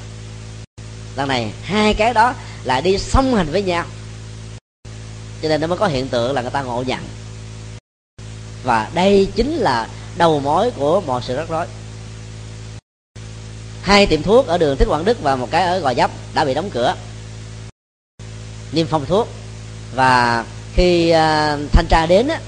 Lần 1.15 1.27
này 1.27 1.51
hai 1.63 1.93
cái 1.93 2.13
đó 2.13 2.34
lại 2.63 2.82
đi 2.82 2.97
song 2.97 3.36
hành 3.36 3.51
với 3.51 3.62
nhau. 3.62 3.86
Cho 5.41 5.49
nên 5.49 5.62
nó 5.62 5.67
mới 5.67 5.77
có 5.77 5.88
hiện 5.88 6.08
tượng 6.08 6.34
là 6.34 6.41
người 6.41 6.51
ta 6.51 6.62
ngộ 6.62 6.84
nhận. 6.88 6.99
Và 8.63 8.89
đây 8.93 9.27
chính 9.36 9.56
là 9.56 9.88
đầu 10.17 10.39
mối 10.39 10.71
của 10.71 11.01
mọi 11.01 11.21
sự 11.21 11.36
rắc 11.36 11.49
rối. 11.49 11.65
Hai 13.82 14.06
tiệm 14.06 14.23
thuốc 14.23 14.47
ở 14.47 14.58
đường 14.58 14.77
thích 14.77 14.88
quảng 14.88 15.06
đức 15.06 15.21
và 15.21 15.36
một 15.36 15.47
cái 15.51 15.63
ở 15.63 15.79
gò 15.79 15.93
dấp 15.93 16.12
đã 16.34 16.45
bị 16.45 16.53
đóng 16.53 16.69
cửa. 16.69 16.95
Niêm 18.71 18.88
phong 18.88 19.06
thuốc. 19.06 19.27
Và 19.95 20.45
khi 20.73 21.10
uh, 21.12 21.15
thanh 21.71 21.88
tra 21.89 22.06
đến 22.06 22.27
á, 22.27 22.39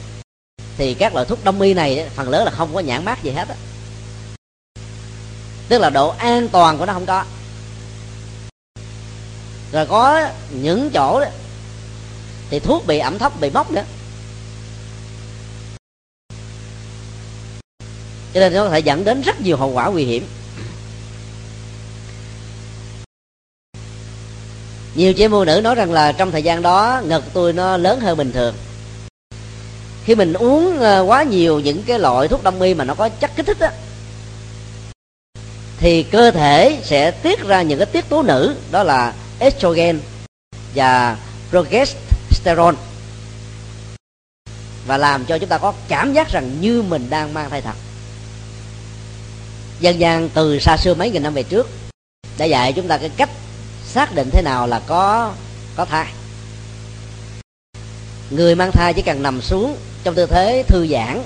thì 0.77 0.93
các 0.93 1.13
loại 1.13 1.25
thuốc 1.25 1.43
đông 1.43 1.61
y 1.61 1.73
này 1.73 2.09
phần 2.15 2.29
lớn 2.29 2.45
là 2.45 2.51
không 2.51 2.73
có 2.73 2.79
nhãn 2.79 3.05
mát 3.05 3.23
gì 3.23 3.31
hết 3.31 3.47
á. 3.47 3.55
Tức 5.69 5.77
là 5.77 5.89
độ 5.89 6.09
an 6.09 6.49
toàn 6.49 6.77
của 6.77 6.85
nó 6.85 6.93
không 6.93 7.05
có. 7.05 7.25
Rồi 9.71 9.85
có 9.85 10.29
những 10.51 10.89
chỗ 10.93 11.19
đó, 11.19 11.27
thì 12.49 12.59
thuốc 12.59 12.87
bị 12.87 12.99
ẩm 12.99 13.17
thấp, 13.17 13.39
bị 13.41 13.49
mốc 13.49 13.71
nữa. 13.71 13.83
Cho 18.33 18.39
nên 18.39 18.53
nó 18.53 18.63
có 18.63 18.69
thể 18.69 18.79
dẫn 18.79 19.03
đến 19.03 19.21
rất 19.21 19.41
nhiều 19.41 19.57
hậu 19.57 19.69
quả 19.69 19.87
nguy 19.87 20.03
hiểm. 20.03 20.27
Nhiều 24.95 25.13
chị 25.13 25.27
phụ 25.27 25.43
nữ 25.43 25.61
nói 25.63 25.75
rằng 25.75 25.91
là 25.91 26.11
trong 26.11 26.31
thời 26.31 26.43
gian 26.43 26.61
đó, 26.61 27.01
ngực 27.05 27.23
tôi 27.33 27.53
nó 27.53 27.77
lớn 27.77 27.99
hơn 27.99 28.17
bình 28.17 28.31
thường 28.31 28.55
khi 30.05 30.15
mình 30.15 30.33
uống 30.33 30.79
ờ, 30.79 31.01
quá 31.01 31.23
nhiều 31.23 31.59
những 31.59 31.83
cái 31.83 31.99
loại 31.99 32.27
thuốc 32.27 32.43
đông 32.43 32.61
y 32.61 32.73
mà 32.73 32.83
nó 32.83 32.93
có 32.95 33.09
chất 33.09 33.31
kích 33.35 33.45
thích 33.45 33.59
á, 33.59 33.71
thì 35.77 36.03
cơ 36.03 36.31
thể 36.31 36.79
sẽ 36.83 37.11
tiết 37.11 37.39
ra 37.43 37.61
những 37.61 37.79
cái 37.79 37.85
tiết 37.85 38.09
tố 38.09 38.23
nữ, 38.23 38.55
đó 38.71 38.83
là 38.83 39.13
estrogen 39.39 39.99
và 40.75 41.17
progesterone, 41.49 42.77
và 44.87 44.97
làm 44.97 45.25
cho 45.25 45.37
chúng 45.37 45.49
ta 45.49 45.57
có 45.57 45.73
cảm 45.87 46.13
giác 46.13 46.31
rằng 46.31 46.61
như 46.61 46.81
mình 46.81 47.09
đang 47.09 47.33
mang 47.33 47.49
thai 47.49 47.61
thật. 47.61 47.75
Dân 49.79 49.99
gian 49.99 50.29
từ 50.29 50.59
xa 50.59 50.77
xưa 50.77 50.93
mấy 50.93 51.09
nghìn 51.09 51.23
năm 51.23 51.33
về 51.33 51.43
trước 51.43 51.69
đã 52.37 52.45
dạy 52.45 52.73
chúng 52.73 52.87
ta 52.87 52.97
cái 52.97 53.09
cách 53.17 53.29
xác 53.85 54.15
định 54.15 54.29
thế 54.31 54.41
nào 54.41 54.67
là 54.67 54.81
có 54.87 55.33
có 55.75 55.85
thai 55.85 56.05
người 58.29 58.55
mang 58.55 58.71
thai 58.71 58.93
chỉ 58.93 59.01
cần 59.01 59.23
nằm 59.23 59.41
xuống 59.41 59.77
trong 60.03 60.15
tư 60.15 60.25
thế 60.25 60.63
thư 60.67 60.87
giãn 60.87 61.23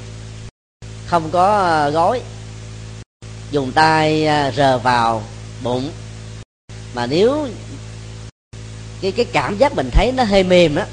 không 1.05 1.29
có 1.31 1.59
gói, 1.89 1.91
gối. 1.91 2.21
Dùng 3.51 3.71
tay 3.71 4.25
ờ, 4.25 4.51
rờ 4.51 4.77
vào 4.77 5.23
bụng. 5.63 5.91
Mà 6.93 7.05
nếu 7.05 7.47
cái 9.01 9.12
cái 9.12 9.25
cảm 9.25 9.57
giác 9.57 9.75
mình 9.75 9.89
thấy 9.91 10.12
nó 10.12 10.23
hơi 10.23 10.43
mềm 10.43 10.75
đó 10.75 10.83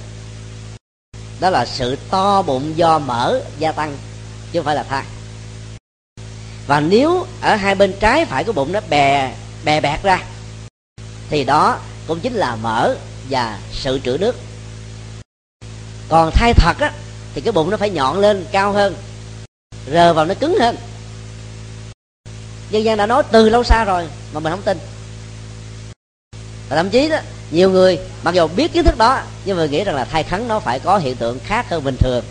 đó 1.41 1.51
là 1.51 1.67
sự 1.67 1.97
to 2.11 2.43
bụng 2.43 2.77
do 2.77 2.99
mỡ 2.99 3.41
gia 3.59 3.73
tăng 3.73 3.97
chứ 4.53 4.59
không 4.59 4.65
phải 4.65 4.75
là 4.75 4.83
thai. 4.83 5.05
Và 6.67 6.81
nếu 6.81 7.27
ở 7.41 7.55
hai 7.55 7.75
bên 7.75 7.93
trái 8.01 8.25
phải 8.25 8.45
của 8.45 8.53
bụng 8.53 8.73
nó 8.73 8.81
bè 8.89 9.35
bè 9.65 9.81
bẹt 9.81 10.03
ra 10.03 10.23
thì 11.31 11.45
đó 11.45 11.79
cũng 12.07 12.21
chính 12.21 12.35
là 12.35 12.57
mỡ 12.57 12.95
và 13.31 13.61
sự 13.73 14.01
trữ 14.05 14.17
nước 14.21 14.46
còn 16.09 16.31
thai 16.31 16.55
thật 16.55 16.79
á, 16.79 16.93
thì 17.35 17.41
cái 17.41 17.53
bụng 17.53 17.71
nó 17.71 17.77
phải 17.77 17.91
nhọn 17.91 18.19
lên, 18.19 18.45
cao 18.53 18.73
hơn, 18.73 18.95
rờ 19.93 20.15
vào 20.15 20.25
nó 20.25 20.35
cứng 20.35 20.59
hơn. 20.61 20.77
Dân 22.71 22.85
gian 22.85 22.97
đã 22.97 23.07
nói 23.07 23.23
từ 23.33 23.49
lâu 23.49 23.65
xa 23.65 23.85
rồi, 23.85 24.09
mà 24.33 24.41
mình 24.41 24.53
không 24.53 24.63
tin. 24.63 24.79
Và 26.69 26.77
thậm 26.77 26.91
chí 26.91 27.09
đó, 27.09 27.19
nhiều 27.51 27.71
người 27.71 27.99
mặc 28.23 28.35
dù 28.35 28.47
biết 28.47 28.73
kiến 28.73 28.85
thức 28.85 28.99
đó, 28.99 29.23
nhưng 29.45 29.57
mà 29.57 29.67
nghĩ 29.67 29.85
rằng 29.85 29.95
là 29.95 30.05
thai 30.05 30.23
khắn 30.23 30.49
nó 30.49 30.61
phải 30.61 30.79
có 30.79 30.99
hiện 30.99 31.17
tượng 31.17 31.39
khác 31.45 31.67
hơn 31.71 31.85
bình 31.85 31.97
thường. 31.97 32.25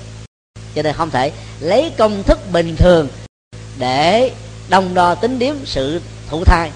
Cho 0.75 0.81
nên 0.81 0.93
không 0.93 1.11
thể 1.11 1.31
lấy 1.59 1.91
công 1.97 2.23
thức 2.23 2.39
bình 2.51 2.75
thường 2.75 3.07
để 3.77 4.31
đồng 4.69 4.93
đo 4.93 5.15
tính 5.15 5.39
điếm 5.39 5.55
sự 5.65 6.01
thụ 6.29 6.43
thai 6.43 6.71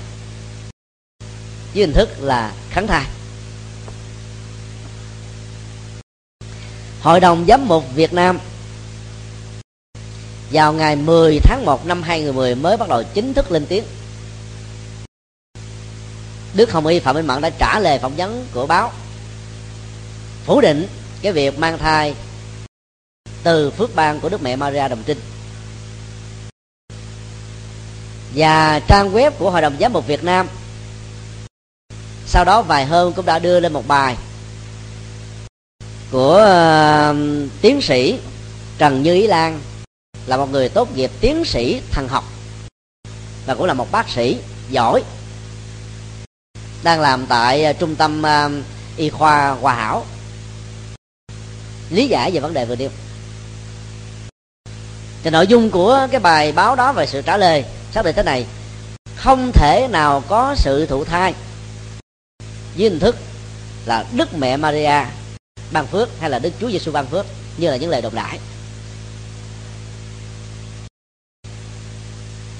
với 1.73 1.83
hình 1.85 1.93
thức 1.93 2.09
là 2.19 2.53
kháng 2.69 2.87
thai. 2.87 3.05
Hội 7.01 7.19
đồng 7.19 7.45
Giám 7.47 7.67
mục 7.67 7.83
Việt 7.95 8.13
Nam. 8.13 8.39
Vào 10.51 10.73
ngày 10.73 10.95
10 10.95 11.39
tháng 11.43 11.65
1 11.65 11.85
năm 11.85 12.01
2010 12.01 12.55
mới 12.55 12.77
bắt 12.77 12.89
đầu 12.89 13.03
chính 13.13 13.33
thức 13.33 13.51
lên 13.51 13.65
tiếng. 13.65 13.83
Đức 16.53 16.71
Hồng 16.71 16.85
Y 16.85 16.99
Phạm 16.99 17.15
Minh 17.15 17.27
Mẫn 17.27 17.41
đã 17.41 17.49
trả 17.49 17.79
lời 17.79 17.99
phỏng 17.99 18.15
vấn 18.15 18.45
của 18.53 18.65
báo, 18.65 18.91
phủ 20.45 20.61
định 20.61 20.87
cái 21.21 21.31
việc 21.31 21.59
mang 21.59 21.77
thai 21.77 22.15
từ 23.43 23.71
phước 23.71 23.95
ban 23.95 24.19
của 24.19 24.29
Đức 24.29 24.41
Mẹ 24.41 24.55
Maria 24.55 24.87
Đồng 24.87 25.03
Trinh. 25.05 25.19
Và 28.35 28.79
trang 28.87 29.13
web 29.13 29.31
của 29.31 29.51
Hội 29.51 29.61
đồng 29.61 29.75
Giám 29.79 29.93
mục 29.93 30.07
Việt 30.07 30.23
Nam, 30.23 30.47
sau 32.25 32.45
đó 32.45 32.61
vài 32.61 32.85
hôm 32.85 33.13
cũng 33.13 33.25
đã 33.25 33.39
đưa 33.39 33.59
lên 33.59 33.73
một 33.73 33.87
bài 33.87 34.17
của 36.11 36.37
uh, 37.11 37.15
tiến 37.61 37.81
sĩ 37.81 38.19
Trần 38.77 39.03
Như 39.03 39.13
Ý 39.13 39.27
Lan 39.27 39.59
là 40.25 40.37
một 40.37 40.51
người 40.51 40.69
tốt 40.69 40.95
nghiệp 40.95 41.11
tiến 41.21 41.45
sĩ 41.45 41.81
thần 41.91 42.07
học 42.07 42.23
và 43.45 43.55
cũng 43.55 43.65
là 43.65 43.73
một 43.73 43.91
bác 43.91 44.09
sĩ 44.09 44.37
giỏi 44.69 45.03
đang 46.83 47.01
làm 47.01 47.25
tại 47.25 47.63
ờ, 47.63 47.73
trung 47.73 47.95
tâm 47.95 48.21
uh, 48.21 48.51
y 48.97 49.09
khoa 49.09 49.49
Hòa 49.49 49.73
Hảo. 49.73 50.05
Lý 51.89 52.07
giải 52.07 52.31
về 52.31 52.39
vấn 52.39 52.53
đề 52.53 52.65
vừa 52.65 52.75
nêu. 52.75 52.89
Thì 55.23 55.29
nội 55.29 55.47
dung 55.47 55.71
của 55.71 56.07
cái 56.11 56.19
bài 56.19 56.51
báo 56.51 56.75
đó 56.75 56.93
về 56.93 57.05
sự 57.05 57.21
trả 57.21 57.37
lời 57.37 57.65
xác 57.91 58.05
định 58.05 58.15
thế 58.15 58.23
này. 58.23 58.45
Không 59.15 59.51
thể 59.53 59.87
nào 59.91 60.23
có 60.27 60.55
sự 60.57 60.85
thụ 60.85 61.03
thai. 61.03 61.33
Dưới 62.75 62.89
hình 62.89 62.99
thức 62.99 63.15
là 63.85 64.05
đức 64.13 64.33
mẹ 64.33 64.57
maria 64.57 65.03
ban 65.71 65.87
phước 65.87 66.09
hay 66.19 66.29
là 66.29 66.39
đức 66.39 66.53
chúa 66.59 66.69
giêsu 66.71 66.91
ban 66.91 67.07
phước, 67.07 67.25
như 67.57 67.69
là 67.69 67.77
những 67.77 67.89
lời 67.89 68.01
đồn 68.01 68.15
đại. 68.15 68.39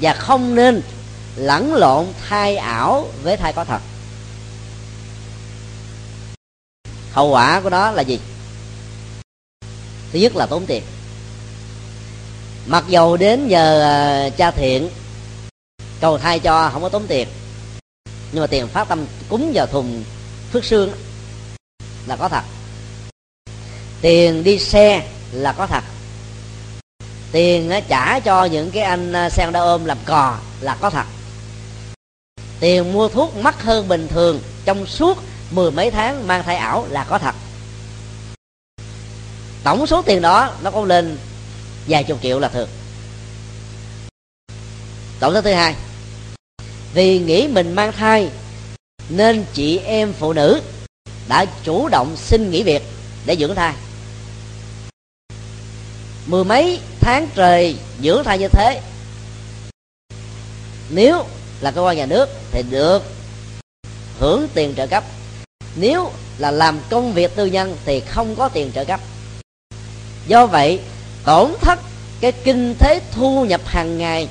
Và 0.01 0.13
không 0.13 0.55
nên 0.55 0.81
lẫn 1.35 1.73
lộn 1.73 2.05
thai 2.27 2.55
ảo 2.57 3.07
với 3.23 3.37
thai 3.37 3.53
có 3.53 3.65
thật. 3.65 3.79
Hậu 7.11 7.29
quả 7.29 7.61
của 7.61 7.69
đó 7.69 7.91
là 7.91 8.01
gì? 8.01 8.19
Thứ 10.11 10.19
nhất 10.19 10.35
là 10.35 10.45
tốn 10.45 10.65
tiền. 10.65 10.83
Mặc 12.65 12.85
dầu 12.87 13.17
đến 13.17 13.47
nhờ 13.47 13.81
à, 13.81 14.29
cha 14.29 14.51
thiện, 14.51 14.89
cầu 16.01 16.17
thai 16.17 16.39
cho 16.39 16.69
không 16.73 16.81
có 16.81 16.89
tốn 16.89 17.07
tiền, 17.07 17.27
nhưng 18.31 18.41
mà 18.41 18.47
tiền 18.47 18.67
phát 18.67 18.87
tâm 18.87 19.05
cúng 19.29 19.51
vào 19.53 19.67
thùng 19.67 20.03
phước 20.51 20.65
xương 20.65 20.91
là 22.07 22.15
có 22.15 22.29
thật 22.29 22.43
tiền 24.01 24.43
đi 24.43 24.59
xe 24.59 25.07
là 25.31 25.53
có 25.53 25.67
thật. 25.67 25.83
Tiền 27.31 27.71
trả 27.87 28.19
cho 28.19 28.45
những 28.45 28.71
cái 28.71 28.83
anh 28.83 29.13
à, 29.13 29.29
xe 29.29 29.51
đã 29.51 29.59
ôm 29.59 29.85
làm 29.85 29.97
cò 30.05 30.37
là 30.61 30.77
có 30.81 30.89
thật. 30.89 31.05
Tiền 32.59 32.93
mua 32.93 33.07
thuốc 33.07 33.35
mắc 33.35 33.63
hơn 33.63 33.87
bình 33.87 34.07
thường, 34.07 34.41
trong 34.65 34.85
suốt 34.85 35.17
mười 35.51 35.71
mấy 35.71 35.91
tháng 35.91 36.27
mang 36.27 36.43
thai 36.43 36.55
ảo 36.55 36.85
là 36.89 37.03
có 37.03 37.17
thật. 37.17 37.35
Tổng 39.63 39.87
số 39.87 40.01
tiền 40.01 40.21
đó 40.21 40.53
nó 40.61 40.71
có 40.71 40.85
lên 40.85 41.17
vài 41.87 42.03
chục 42.03 42.19
triệu 42.21 42.39
là 42.39 42.47
thường. 42.47 42.69
Tổng 45.19 45.33
số 45.33 45.41
thứ 45.41 45.51
hai, 45.51 45.75
vì 46.93 47.19
nghĩ 47.19 47.47
mình 47.47 47.73
mang 47.73 47.91
thai 47.91 48.29
nên 49.09 49.45
chị 49.53 49.77
em 49.77 50.13
phụ 50.13 50.33
nữ 50.33 50.61
đã 51.27 51.45
chủ 51.63 51.89
động 51.89 52.15
xin 52.17 52.51
nghỉ 52.51 52.63
việc 52.63 52.83
để 53.25 53.35
dưỡng 53.35 53.55
thai 53.55 53.73
mười 56.29 56.43
mấy 56.43 56.79
tháng 56.99 57.27
trời 57.35 57.77
dưỡng 58.03 58.23
thai 58.23 58.39
như 58.39 58.47
thế. 58.47 58.81
Nếu 60.89 61.25
là 61.61 61.71
cơ 61.71 61.81
quan 61.81 61.97
nhà 61.97 62.05
nước 62.05 62.29
thì 62.51 62.63
được 62.69 63.03
hưởng 64.19 64.47
tiền 64.53 64.73
trợ 64.77 64.87
cấp. 64.87 65.03
Nếu 65.75 66.11
là 66.37 66.51
làm 66.51 66.79
công 66.89 67.13
việc 67.13 67.35
tư 67.35 67.45
nhân 67.45 67.77
thì 67.85 67.99
không 67.99 68.35
có 68.35 68.49
tiền 68.49 68.71
trợ 68.75 68.85
cấp. 68.85 68.99
Do 70.27 70.45
vậy, 70.45 70.79
tổn 71.25 71.51
thất 71.61 71.79
cái 72.21 72.31
kinh 72.31 72.75
tế 72.79 73.01
thu 73.11 73.45
nhập 73.45 73.61
hàng 73.65 73.97
ngày 73.97 74.27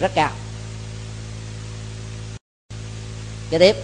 rất 0.00 0.12
cao. 0.14 0.30
Kế 3.50 3.58
tiếp, 3.58 3.76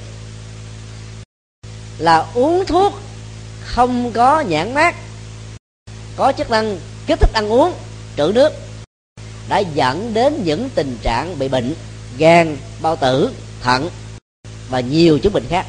là 1.99 2.27
uống 2.35 2.67
thuốc 2.67 2.93
không 3.65 4.13
có 4.13 4.41
nhãn 4.41 4.75
mát 4.75 4.97
có 6.17 6.33
chức 6.39 6.51
năng 6.51 6.79
kích 7.07 7.21
thích 7.21 7.33
ăn 7.33 7.53
uống, 7.53 7.73
trữ 8.17 8.33
nước, 8.35 8.53
đã 9.49 9.59
dẫn 9.59 10.15
đến 10.15 10.45
những 10.45 10.71
tình 10.75 10.99
trạng 11.03 11.39
bị 11.39 11.49
bệnh 11.49 11.75
gan, 12.19 12.57
bao 12.81 12.97
tử, 12.97 13.31
thận 13.63 13.91
và 14.69 14.81
nhiều 14.81 15.19
chứng 15.19 15.33
bệnh 15.33 15.47
khác. 15.49 15.67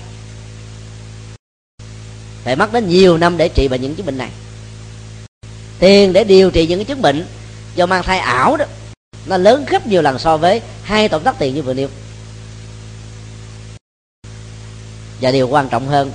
Phải 2.43 2.55
mất 2.55 2.73
đến 2.73 2.89
nhiều 2.89 3.17
năm 3.17 3.37
để 3.37 3.49
trị 3.49 3.67
bệnh 3.67 3.81
những 3.81 3.95
chứng 3.95 4.05
bệnh 4.05 4.17
này. 4.17 4.29
Tiền 5.79 6.13
để 6.13 6.23
điều 6.23 6.51
trị 6.51 6.67
những 6.67 6.79
cái 6.79 6.85
chứng 6.85 7.01
bệnh 7.01 7.25
do 7.75 7.85
mang 7.85 8.03
thai 8.03 8.19
ảo 8.19 8.57
đó, 8.57 8.65
nó 9.25 9.37
lớn 9.37 9.65
gấp 9.69 9.87
nhiều 9.87 10.01
lần 10.01 10.19
so 10.19 10.37
với 10.37 10.61
hai 10.83 11.09
tổn 11.09 11.23
thất 11.23 11.35
tiền 11.39 11.55
như 11.55 11.61
vừa 11.61 11.73
nêu. 11.73 11.89
Và 15.21 15.31
điều 15.31 15.47
quan 15.47 15.69
trọng 15.69 15.87
hơn, 15.87 16.11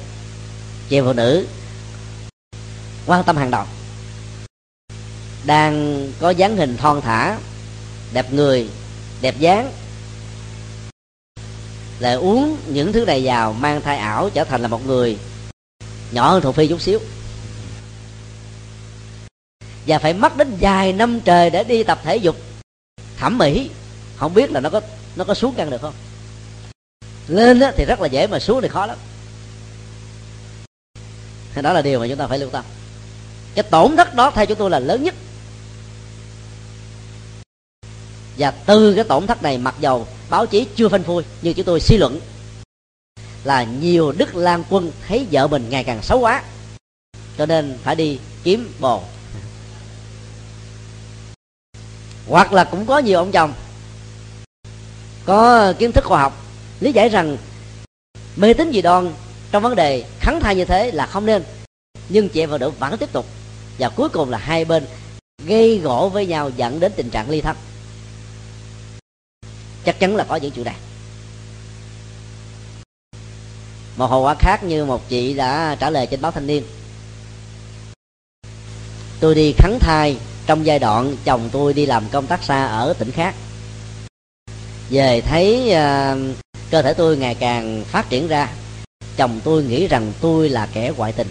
chị 0.88 1.01
phụ 1.01 1.12
nữ, 1.12 1.47
quan 3.07 3.24
tâm 3.24 3.36
hàng 3.36 3.51
đầu 3.51 3.64
đang 5.47 6.07
có 6.20 6.30
dáng 6.30 6.57
hình 6.57 6.76
thon 6.76 7.01
thả, 7.01 7.38
đẹp 8.12 8.32
người, 8.32 8.68
đẹp 9.20 9.38
dáng. 9.38 9.72
Lại 11.99 12.14
uống 12.14 12.57
những 12.66 12.92
thứ 12.92 13.05
này 13.05 13.22
vào 13.24 13.53
mang 13.53 13.80
thai 13.80 13.99
ảo, 13.99 14.30
trở 14.30 14.44
thành 14.44 14.62
là 14.62 14.68
một 14.68 14.86
người 14.86 15.18
nhỏ 16.12 16.30
hơn 16.30 16.42
thuộc 16.42 16.55
phi 16.55 16.68
chút 16.68 16.80
xíu. 16.80 16.99
Và 19.86 19.99
phải 19.99 20.14
mất 20.14 20.36
đến 20.36 20.57
vài 20.61 20.92
năm 20.92 21.20
trời 21.20 21.51
để 21.51 21.64
đi 21.64 21.82
tập 21.82 22.01
thể 22.05 22.16
dục, 22.16 22.36
thẩm 23.16 23.38
mỹ. 23.38 23.70
Không 24.16 24.34
biết 24.34 24.51
là 24.51 24.61
nó 24.61 24.70
có 24.70 24.80
nó 25.16 25.24
có 25.24 25.34
xuống 25.34 25.55
cân 25.55 25.70
được 25.70 25.80
không? 25.82 25.94
Lên 27.28 27.61
thì 27.76 27.84
rất 27.84 28.01
là 28.01 28.09
dễ 28.09 28.26
mà 28.26 28.38
xuống 28.38 28.62
thì 28.62 28.68
khó 28.68 28.86
lắm. 28.86 28.99
Đó 31.62 31.72
là 31.72 31.82
điều 31.82 32.01
mà 32.01 32.07
chúng 32.09 32.18
ta 32.18 32.26
phải 32.26 32.38
lưu 32.38 32.51
tâm. 32.51 32.64
Cái 33.55 33.62
tổn 33.62 33.97
thất 33.97 34.14
đó 34.14 34.30
theo 34.30 34.47
chúng 34.47 34.59
tôi 34.59 34.70
là 34.70 34.78
lớn 34.78 35.05
nhất. 35.05 35.14
Và 38.39 38.51
từ 38.51 38.95
cái 38.95 39.05
tổn 39.05 39.26
thất 39.26 39.43
này, 39.43 39.59
mặc 39.59 39.74
dầu 39.80 40.07
báo 40.30 40.47
chí 40.47 40.66
chưa 40.76 40.89
phanh 40.89 41.03
phui 41.03 41.22
nhưng 41.43 41.55
chúng 41.55 41.66
tôi 41.66 41.80
suy 41.80 41.97
luận, 41.97 42.20
là 43.45 43.62
nhiều 43.64 44.12
đức 44.12 44.37
lan 44.37 44.64
quân 44.70 44.93
thấy 45.09 45.26
vợ 45.30 45.47
mình 45.47 45.66
ngày 45.70 45.84
càng 45.84 46.03
xấu 46.03 46.18
quá, 46.18 46.43
cho 47.39 47.47
nên 47.47 47.78
phải 47.82 47.95
đi 47.95 48.18
kiếm 48.43 48.72
bồ. 48.80 49.03
Hoặc 52.28 52.53
là 52.53 52.64
cũng 52.64 52.87
có 52.87 52.99
nhiều 52.99 53.18
ông 53.18 53.32
chồng 53.32 53.53
có 55.24 55.72
kiến 55.78 55.93
thức 55.93 56.05
khoa 56.05 56.20
học, 56.20 56.45
lý 56.80 56.93
giải 56.93 57.09
rằng 57.09 57.37
mê 58.37 58.55
tín 58.55 58.70
dị 58.72 58.82
đoan 58.82 59.12
trong 59.51 59.62
vấn 59.62 59.74
đề 59.74 60.05
kháng 60.20 60.41
thai 60.41 60.57
như 60.57 60.64
thế 60.64 60.91
là 60.91 61.07
không 61.07 61.26
nên, 61.26 61.43
nhưng 62.09 62.28
chị 62.28 62.41
em 62.41 62.51
phụ 62.51 62.59
nữ 62.59 62.70
vẫn 62.70 62.99
tiếp 62.99 63.12
tục. 63.12 63.26
Và 63.78 63.89
cuối 63.89 64.09
cùng 64.09 64.30
là 64.30 64.39
hai 64.39 64.64
bên 64.64 64.87
gây 65.47 65.78
gỗ 65.78 66.11
với 66.12 66.26
nhau 66.26 66.51
dẫn 66.57 66.80
đến 66.80 66.93
tình 66.97 67.11
trạng 67.11 67.30
ly 67.30 67.41
thân 67.41 67.57
chắc 69.87 69.99
chắn 69.99 70.16
là 70.16 70.24
có 70.24 70.37
những 70.37 70.51
chuyện 70.51 70.64
này 70.64 70.76
một 73.97 74.07
hậu 74.07 74.22
quả 74.22 74.34
khác 74.34 74.64
như 74.64 74.84
một 74.84 75.09
chị 75.09 75.34
đã 75.34 75.76
trả 75.80 75.91
lời 75.91 76.07
trên 76.11 76.20
báo 76.20 76.32
thanh 76.32 76.47
niên. 76.47 76.62
Tôi 79.20 79.34
đi 79.34 79.55
khắn 79.59 79.78
thai 79.80 80.16
trong 80.47 80.66
giai 80.66 80.78
đoạn 80.78 81.16
chồng 81.24 81.49
tôi 81.53 81.72
đi 81.72 81.87
làm 81.87 82.09
công 82.12 82.26
tác 82.26 82.45
xa 82.45 82.66
ở 82.66 82.95
tỉnh 82.99 83.11
khác. 83.11 83.34
Về 84.91 85.20
thấy 85.20 85.72
uh, 85.72 86.37
cơ 86.70 86.82
thể 86.82 86.95
tôi 86.95 87.16
ngày 87.16 87.34
càng 87.34 87.84
phát 87.84 88.11
triển 88.11 88.28
ra 88.28 88.49
chồng 89.16 89.41
tôi 89.45 89.64
nghĩ 89.64 89.87
rằng 89.87 90.12
tôi 90.20 90.49
là 90.49 90.68
kẻ 90.72 90.93
ngoại 90.97 91.12
tình. 91.12 91.28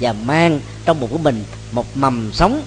Và 0.00 0.12
mang 0.12 0.60
trong 0.84 1.00
bụng 1.00 1.10
của 1.10 1.18
mình 1.18 1.44
một 1.72 1.96
mầm 1.96 2.30
sống 2.32 2.62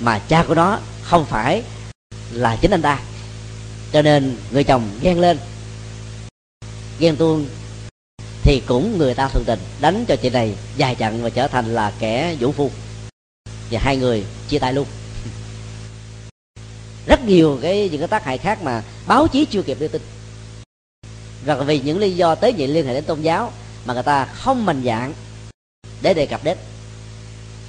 mà 0.00 0.18
cha 0.18 0.44
của 0.48 0.54
nó 0.54 0.78
không 1.02 1.26
phải 1.26 1.62
là 2.32 2.56
chính 2.60 2.70
anh 2.70 2.82
ta 2.82 3.00
cho 3.92 4.02
nên 4.02 4.36
người 4.50 4.64
chồng 4.64 4.90
ghen 5.02 5.20
lên. 5.20 5.38
Ghen 6.98 7.16
tuông 7.16 7.46
thì 8.42 8.62
cũng 8.66 8.98
người 8.98 9.14
ta 9.14 9.28
thường 9.28 9.44
tình, 9.44 9.58
đánh 9.80 10.04
cho 10.08 10.16
chị 10.16 10.30
này 10.30 10.54
dài 10.76 10.94
trận 10.94 11.22
và 11.22 11.30
trở 11.30 11.48
thành 11.48 11.74
là 11.74 11.92
kẻ 11.98 12.36
vũ 12.40 12.52
phu. 12.52 12.70
Và 13.70 13.80
hai 13.80 13.96
người 13.96 14.24
chia 14.48 14.58
tay 14.58 14.72
luôn. 14.72 14.86
Rất 17.06 17.24
nhiều 17.24 17.58
cái, 17.62 17.88
những 17.88 18.00
cái 18.00 18.08
tác 18.08 18.24
hại 18.24 18.38
khác 18.38 18.62
mà 18.62 18.82
báo 19.06 19.28
chí 19.28 19.44
chưa 19.44 19.62
kịp 19.62 19.76
đưa 19.80 19.88
tin. 19.88 20.02
Và 21.44 21.54
vì 21.54 21.80
những 21.80 21.98
lý 21.98 22.16
do 22.16 22.34
tế 22.34 22.52
nhị 22.52 22.66
liên 22.66 22.86
hệ 22.86 22.94
đến 22.94 23.04
tôn 23.04 23.22
giáo 23.22 23.52
mà 23.84 23.94
người 23.94 24.02
ta 24.02 24.24
không 24.24 24.66
mạnh 24.66 24.82
dạng 24.84 25.14
để 26.02 26.14
đề 26.14 26.26
cập 26.26 26.44
đến. 26.44 26.58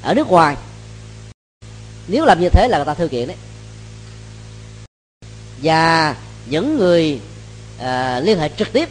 Ở 0.01 0.13
nước 0.13 0.27
ngoài, 0.27 0.57
nếu 2.07 2.25
làm 2.25 2.41
như 2.41 2.49
thế 2.49 2.67
là 2.67 2.77
người 2.77 2.85
ta 2.85 2.93
thư 2.93 3.07
kiện 3.07 3.27
đấy 3.27 3.37
và 5.63 6.15
những 6.45 6.77
người 6.77 7.19
uh, 7.79 8.23
liên 8.23 8.39
hệ 8.39 8.49
trực 8.57 8.73
tiếp 8.73 8.89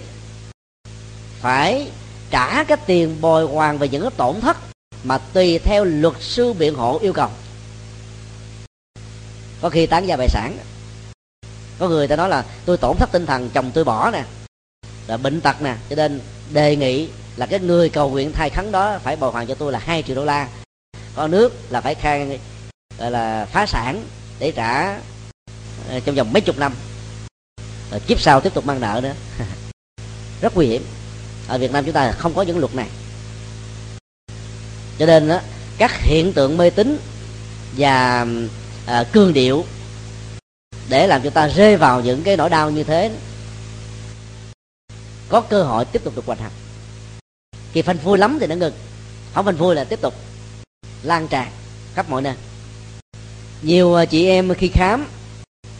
phải 1.41 1.91
trả 2.31 2.65
cái 2.65 2.79
tiền 2.87 3.21
bồi 3.21 3.47
hoàn 3.47 3.79
về 3.79 3.89
những 3.89 4.03
cái 4.03 4.11
tổn 4.17 4.41
thất 4.41 4.57
mà 5.05 5.19
tùy 5.19 5.59
theo 5.59 5.85
luật 5.85 6.15
sư 6.21 6.53
biện 6.53 6.75
hộ 6.75 6.99
yêu 6.99 7.13
cầu. 7.13 7.29
Có 9.61 9.71
khi 9.71 9.87
tán 9.87 10.07
gia 10.07 10.17
bài 10.17 10.29
sản. 10.29 10.57
Có 11.79 11.89
người 11.89 12.09
ta 12.09 12.17
nói 12.17 12.29
là 12.29 12.45
tôi 12.65 12.77
tổn 12.77 12.97
thất 12.97 13.13
tinh 13.13 13.27
thần 13.27 13.51
chồng 13.55 13.71
tôi 13.75 13.85
bỏ 13.85 14.11
nè 14.11 14.25
là 15.07 15.17
bệnh 15.17 15.41
tật 15.41 15.63
nè 15.63 15.77
cho 15.91 15.97
nên 15.97 16.21
đề 16.51 16.77
nghị 16.77 17.09
là 17.37 17.47
cái 17.47 17.61
người 17.61 17.89
cầu 17.89 18.11
nguyện 18.11 18.33
thai 18.33 18.51
khấn 18.51 18.73
đó 18.73 18.99
phải 19.03 19.17
bồi 19.17 19.31
hoàn 19.31 19.47
cho 19.47 19.55
tôi 19.55 19.73
là 19.73 19.79
hai 19.79 20.03
triệu 20.03 20.17
đô 20.17 20.25
la. 20.25 20.49
Có 21.15 21.29
nước 21.29 21.53
là 21.71 21.81
phải 21.81 21.95
khai 21.95 22.41
gọi 22.99 23.11
là 23.11 23.47
phá 23.53 23.67
sản 23.67 24.05
để 24.39 24.53
trả 24.53 24.99
Ờ, 25.93 26.01
trong 26.01 26.15
vòng 26.15 26.33
mấy 26.33 26.41
chục 26.41 26.59
năm. 26.59 26.75
Rồi 27.91 28.01
kiếp 28.01 28.21
sau 28.21 28.41
tiếp 28.41 28.55
tục 28.55 28.67
mang 28.67 28.81
nợ 28.81 29.01
nữa. 29.03 29.15
Rất 30.41 30.57
nguy 30.57 30.67
hiểm. 30.67 30.85
Ở 31.49 31.59
việt 31.59 31.73
nam 31.73 31.85
chúng 31.85 31.95
ta 31.95 32.13
không 32.13 32.35
có 32.35 32.43
những 32.43 32.59
luật 32.59 32.75
này. 32.75 32.89
Cho 34.99 35.07
nên 35.07 35.29
đó, 35.29 35.41
các 35.79 35.93
hiện 36.01 36.33
tượng 36.33 36.57
mê 36.57 36.71
tín 36.71 36.99
và 37.77 38.27
ờ, 38.87 39.01
à, 39.01 39.05
cương 39.13 39.33
điệu 39.33 39.65
để 40.89 41.07
làm 41.07 41.23
cho 41.23 41.31
ta 41.31 41.49
rơi 41.49 41.77
vào 41.77 42.01
những 42.01 42.23
cái 42.23 42.37
nỗi 42.37 42.51
đau 42.51 42.71
như 42.71 42.85
thế 42.85 43.11
có 45.29 45.41
cơ 45.41 45.63
hội 45.63 45.85
tiếp 45.85 46.05
tục 46.05 46.17
được 46.17 46.27
hoành 46.27 46.39
hành. 46.39 46.53
Khi 47.73 47.83
phanh 47.83 47.99
phui 47.99 48.19
lắm 48.19 48.39
thì 48.41 48.47
nó 48.47 48.55
ngừng. 48.55 48.75
Không 49.35 49.45
phanh 49.45 49.57
phui 49.57 49.75
là 49.75 49.85
tiếp 49.85 50.01
tục 50.01 50.15
lan 51.03 51.29
tràn 51.29 51.51
khắp 51.95 52.11
mọi 52.11 52.23
nơi. 52.23 52.35
Nhiều 53.63 53.97
chị 54.11 54.27
em 54.27 54.55
khi 54.55 54.69
khám 54.69 55.07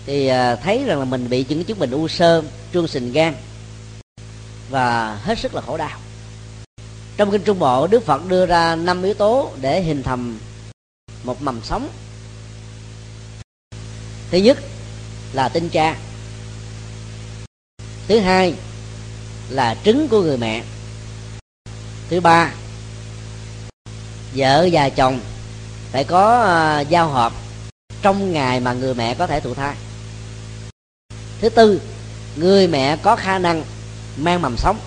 thì 0.07 0.27
à, 0.27 0.57
thấy 0.57 0.85
rằng 0.85 0.99
là 0.99 1.05
mình 1.05 1.29
bị 1.31 1.45
những 1.49 1.65
chứng 1.65 1.79
bệnh 1.79 1.91
u 1.91 2.09
sơ, 2.09 2.43
trương 2.73 2.89
sình 2.89 3.13
gan 3.13 3.35
và 4.71 5.15
hết 5.23 5.39
sức 5.39 5.55
là 5.55 5.61
khổ 5.61 5.77
đau. 5.77 5.99
Trong 7.17 7.31
kinh 7.31 7.43
trung 7.43 7.59
bộ, 7.59 7.87
đức 7.87 8.05
phật 8.07 8.29
đưa 8.29 8.47
ra 8.47 8.77
năm 8.77 9.03
yếu 9.03 9.15
tố 9.15 9.51
để 9.61 9.83
hình 9.83 10.03
thành 10.03 10.39
một 11.25 11.43
mầm 11.43 11.61
sống. 11.65 11.89
Thứ 14.31 14.39
nhất 14.39 14.59
là 15.33 15.49
tinh 15.49 15.69
cha 15.69 15.97
thứ 18.09 18.19
hai 18.19 18.55
là 19.51 19.77
trứng 19.85 20.09
của 20.09 20.23
người 20.23 20.39
mẹ. 20.39 20.63
Thứ 22.11 22.21
ba, 22.21 22.55
vợ 24.35 24.69
và 24.73 24.89
chồng 24.89 25.21
phải 25.93 26.05
có 26.05 26.43
à, 26.43 26.81
giao 26.81 27.09
hợp 27.09 27.33
trong 28.03 28.33
ngày 28.33 28.61
mà 28.61 28.73
người 28.73 28.95
mẹ 28.95 29.15
có 29.15 29.27
thể 29.27 29.41
thụ 29.41 29.55
thai 29.55 29.77
thứ 31.43 31.49
tư, 31.49 31.81
người 32.37 32.67
mẹ 32.69 32.97
có 32.97 33.17
khả 33.17 33.39
năng 33.39 33.65
mang 34.17 34.43
mầm 34.43 34.57
sống. 34.57 34.79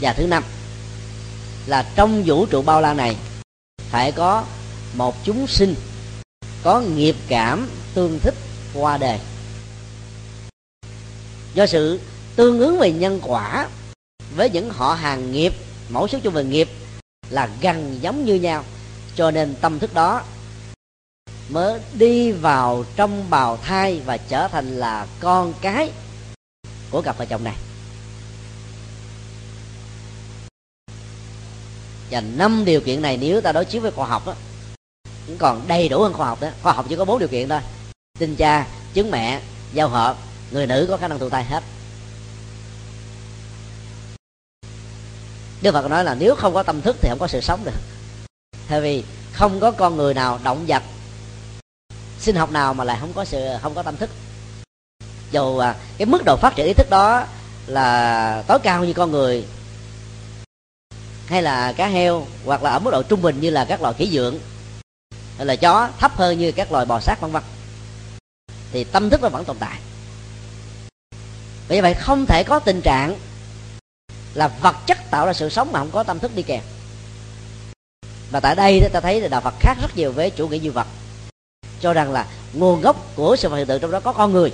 Và 0.00 0.12
thứ 0.12 0.26
năm 0.26 0.44
là 1.66 1.92
trong 1.96 2.22
vũ 2.26 2.46
trụ 2.46 2.62
bao 2.62 2.80
la 2.80 2.94
này 2.94 3.16
phải 3.78 4.12
có 4.12 4.44
một 4.94 5.16
chúng 5.24 5.46
sinh 5.46 5.74
có 6.62 6.80
nghiệp 6.80 7.16
cảm 7.28 7.68
tương 7.94 8.18
thích 8.18 8.34
qua 8.74 8.98
đề 8.98 9.18
do 11.54 11.66
sự 11.66 12.00
tương 12.36 12.60
ứng 12.60 12.78
về 12.78 12.92
nhân 12.92 13.20
quả 13.22 13.68
với 14.36 14.50
những 14.50 14.70
họ 14.70 14.94
hàng 14.94 15.32
nghiệp, 15.32 15.54
mẫu 15.88 16.08
số 16.08 16.18
chung 16.22 16.34
về 16.34 16.44
nghiệp 16.44 16.68
là 17.30 17.48
gần 17.60 17.98
giống 18.00 18.24
như 18.24 18.34
nhau, 18.34 18.64
cho 19.16 19.30
nên 19.30 19.54
tâm 19.60 19.78
thức 19.78 19.94
đó 19.94 20.22
mới 21.48 21.80
đi 21.92 22.32
vào 22.32 22.84
trong 22.96 23.30
bào 23.30 23.56
thai 23.56 24.00
và 24.06 24.16
trở 24.16 24.48
thành 24.48 24.76
là 24.76 25.06
con 25.20 25.54
cái 25.60 25.90
của 26.90 27.02
cặp 27.02 27.18
vợ 27.18 27.26
chồng 27.26 27.44
này. 27.44 27.56
Và 32.10 32.20
năm 32.20 32.64
điều 32.64 32.80
kiện 32.80 33.02
này 33.02 33.16
nếu 33.16 33.40
ta 33.40 33.52
đối 33.52 33.64
chiếu 33.64 33.82
với 33.82 33.90
khoa 33.90 34.06
học 34.06 34.26
đó 34.26 34.34
cũng 35.26 35.36
còn 35.38 35.68
đầy 35.68 35.88
đủ 35.88 36.02
hơn 36.02 36.12
khoa 36.12 36.26
học 36.26 36.40
đó 36.40 36.48
khoa 36.62 36.72
học 36.72 36.86
chỉ 36.88 36.96
có 36.96 37.04
bốn 37.04 37.18
điều 37.18 37.28
kiện 37.28 37.48
thôi. 37.48 37.60
Tinh 38.18 38.36
cha, 38.36 38.66
chứng 38.94 39.10
mẹ, 39.10 39.40
giao 39.72 39.88
hợp, 39.88 40.16
người 40.50 40.66
nữ 40.66 40.86
có 40.88 40.96
khả 40.96 41.08
năng 41.08 41.18
thụ 41.18 41.28
thai 41.28 41.44
hết. 41.44 41.62
Đức 45.62 45.72
Phật 45.72 45.88
nói 45.88 46.04
là 46.04 46.14
nếu 46.14 46.34
không 46.34 46.54
có 46.54 46.62
tâm 46.62 46.82
thức 46.82 46.96
thì 47.00 47.08
không 47.08 47.18
có 47.18 47.26
sự 47.26 47.40
sống 47.40 47.64
được. 47.64 47.72
Tại 48.68 48.80
vì 48.80 49.04
không 49.32 49.60
có 49.60 49.70
con 49.70 49.96
người 49.96 50.14
nào 50.14 50.38
động 50.44 50.64
vật 50.68 50.82
sinh 52.26 52.36
học 52.36 52.52
nào 52.52 52.74
mà 52.74 52.84
lại 52.84 52.98
không 53.00 53.12
có 53.12 53.24
sự 53.24 53.46
không 53.62 53.74
có 53.74 53.82
tâm 53.82 53.96
thức. 53.96 54.10
Dù 55.30 55.58
à, 55.58 55.74
cái 55.98 56.06
mức 56.06 56.24
độ 56.24 56.36
phát 56.36 56.56
triển 56.56 56.66
ý 56.66 56.72
thức 56.72 56.90
đó 56.90 57.24
là 57.66 58.42
tối 58.46 58.58
cao 58.62 58.84
như 58.84 58.92
con 58.92 59.10
người 59.10 59.44
hay 61.26 61.42
là 61.42 61.72
cá 61.72 61.86
heo 61.86 62.26
hoặc 62.44 62.62
là 62.62 62.70
ở 62.70 62.78
mức 62.78 62.90
độ 62.90 63.02
trung 63.02 63.22
bình 63.22 63.40
như 63.40 63.50
là 63.50 63.64
các 63.64 63.82
loài 63.82 63.94
khỉ 63.94 64.10
dưỡng 64.12 64.38
hay 65.36 65.46
là 65.46 65.56
chó 65.56 65.88
thấp 65.98 66.16
hơn 66.16 66.38
như 66.38 66.52
các 66.52 66.72
loài 66.72 66.86
bò 66.86 67.00
sát 67.00 67.20
vân 67.20 67.32
vân 67.32 67.42
thì 68.72 68.84
tâm 68.84 69.10
thức 69.10 69.22
nó 69.22 69.28
vẫn 69.28 69.44
tồn 69.44 69.56
tại. 69.58 69.78
Vì 71.68 71.80
vậy 71.80 71.94
không 71.94 72.26
thể 72.26 72.44
có 72.44 72.58
tình 72.58 72.80
trạng 72.80 73.16
là 74.34 74.48
vật 74.48 74.76
chất 74.86 75.10
tạo 75.10 75.26
ra 75.26 75.32
sự 75.32 75.48
sống 75.48 75.72
mà 75.72 75.78
không 75.78 75.90
có 75.90 76.02
tâm 76.02 76.18
thức 76.18 76.30
đi 76.34 76.42
kèm. 76.42 76.62
Và 78.30 78.40
tại 78.40 78.54
đây 78.54 78.88
ta 78.92 79.00
thấy 79.00 79.20
là 79.20 79.28
đạo 79.28 79.40
Phật 79.40 79.54
khác 79.60 79.76
rất 79.82 79.96
nhiều 79.96 80.12
với 80.12 80.30
chủ 80.30 80.48
nghĩa 80.48 80.58
duy 80.58 80.68
vật 80.68 80.86
cho 81.86 81.92
rằng 81.92 82.12
là 82.12 82.26
nguồn 82.52 82.80
gốc 82.80 83.12
của 83.16 83.36
sự 83.36 83.48
vật 83.48 83.56
hiện 83.56 83.66
tượng 83.66 83.80
trong 83.80 83.90
đó 83.90 84.00
có 84.00 84.12
con 84.12 84.32
người. 84.32 84.52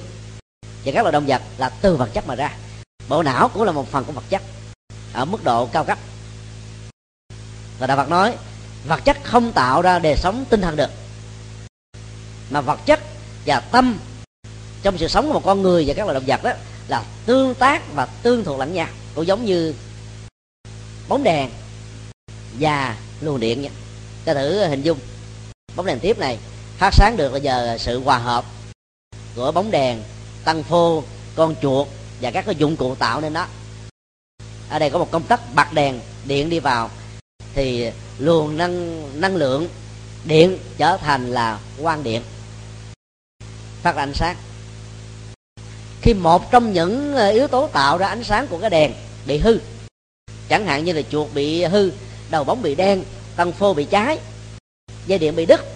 Và 0.85 0.93
các 0.93 1.03
loài 1.03 1.13
động 1.13 1.27
vật 1.27 1.43
là 1.59 1.69
từ 1.69 1.97
vật 1.97 2.11
chất 2.15 2.27
mà 2.27 2.35
ra. 2.35 2.57
Bộ 3.09 3.23
não 3.23 3.49
cũng 3.49 3.63
là 3.63 3.73
một 3.73 3.91
phần 3.91 4.05
của 4.05 4.13
vật 4.13 4.25
chất, 4.29 4.43
ở 5.13 5.25
mức 5.25 5.45
độ 5.45 5.67
cao 5.67 5.85
cấp. 5.85 5.99
Và 7.79 7.87
đạo 7.87 7.97
Phật 7.97 8.09
nói, 8.09 8.35
vật 8.87 9.05
chất 9.05 9.17
không 9.25 9.53
tạo 9.53 9.83
ra 9.83 9.99
đời 9.99 10.17
sống 10.17 10.45
tinh 10.51 10.61
thần 10.61 10.77
được, 10.77 10.91
mà 12.51 12.61
vật 12.61 12.81
chất 12.87 13.01
và 13.47 13.61
tâm 13.61 13.99
trong 14.83 14.99
sự 14.99 15.09
sống 15.09 15.27
của 15.27 15.33
một 15.33 15.43
con 15.45 15.63
người 15.63 15.85
và 15.87 15.95
các 15.95 16.07
loài 16.07 16.15
động 16.15 16.25
vật 16.27 16.43
đó 16.43 16.53
là 16.89 17.05
tương 17.27 17.55
tác 17.55 17.83
và 17.95 18.07
tương 18.07 18.45
thuộc 18.45 18.59
lẫn 18.59 18.75
nhau, 18.75 18.89
cũng 19.15 19.27
giống 19.27 19.45
như 19.45 19.75
bóng 21.09 21.23
đèn 21.23 21.51
và 22.59 22.97
luồng 23.21 23.41
điện 23.41 23.63
nha 23.63 23.71
ta 24.25 24.35
thử 24.35 24.65
hình 24.65 24.83
dung 24.83 24.99
bóng 25.77 25.87
đèn 25.87 25.99
tiếp 25.99 26.19
này 26.19 26.39
phát 26.83 26.95
sáng 26.95 27.17
được 27.17 27.33
là 27.33 27.39
nhờ 27.39 27.77
sự 27.79 28.01
hòa 28.01 28.19
hợp 28.19 28.45
của 29.37 29.53
bóng 29.53 29.71
đèn, 29.71 30.03
tăng 30.45 30.63
phô, 30.63 31.03
con 31.35 31.55
chuột 31.63 31.89
và 32.21 32.31
các 32.31 32.47
cái 32.47 32.55
dụng 32.55 32.77
cụ 32.77 32.95
tạo 32.95 33.21
nên 33.21 33.33
đó. 33.33 33.47
ở 34.69 34.79
đây 34.79 34.91
có 34.91 34.99
một 34.99 35.11
công 35.11 35.23
tắc 35.23 35.41
bật 35.55 35.73
đèn, 35.73 36.01
điện 36.25 36.51
đi 36.51 36.59
vào, 36.59 36.91
thì 37.55 37.91
luồng 38.19 38.57
năng 38.57 39.03
năng 39.21 39.37
lượng 39.37 39.69
điện 40.25 40.59
trở 40.79 40.97
thành 40.97 41.27
là 41.27 41.59
quang 41.83 42.03
điện, 42.03 42.23
phát 43.83 43.97
ra 43.97 44.03
ánh 44.03 44.15
sáng 44.15 44.37
khi 46.01 46.15
một 46.15 46.51
trong 46.51 46.73
những 46.73 47.15
ờ, 47.15 47.31
yếu 47.31 47.49
tố 47.49 47.67
tạo 47.67 47.99
ra 47.99 48.07
ánh 48.07 48.25
sáng 48.25 48.47
của 48.47 48.59
cái 48.59 48.71
đèn 48.71 48.93
bị 49.27 49.39
hư, 49.39 49.59
chẳng 50.49 50.67
hạn 50.67 50.85
như 50.85 50.93
là 50.93 51.03
chuột 51.11 51.29
bị 51.35 51.65
hư, 51.65 51.91
đầu 52.31 52.45
bóng 52.45 52.63
bị 52.63 52.75
đen, 52.75 53.05
tăng 53.37 53.53
phô 53.53 53.75
bị 53.75 53.85
cháy, 53.85 54.19
dây 55.07 55.19
điện 55.19 55.37
bị 55.37 55.47
đứt 55.47 55.72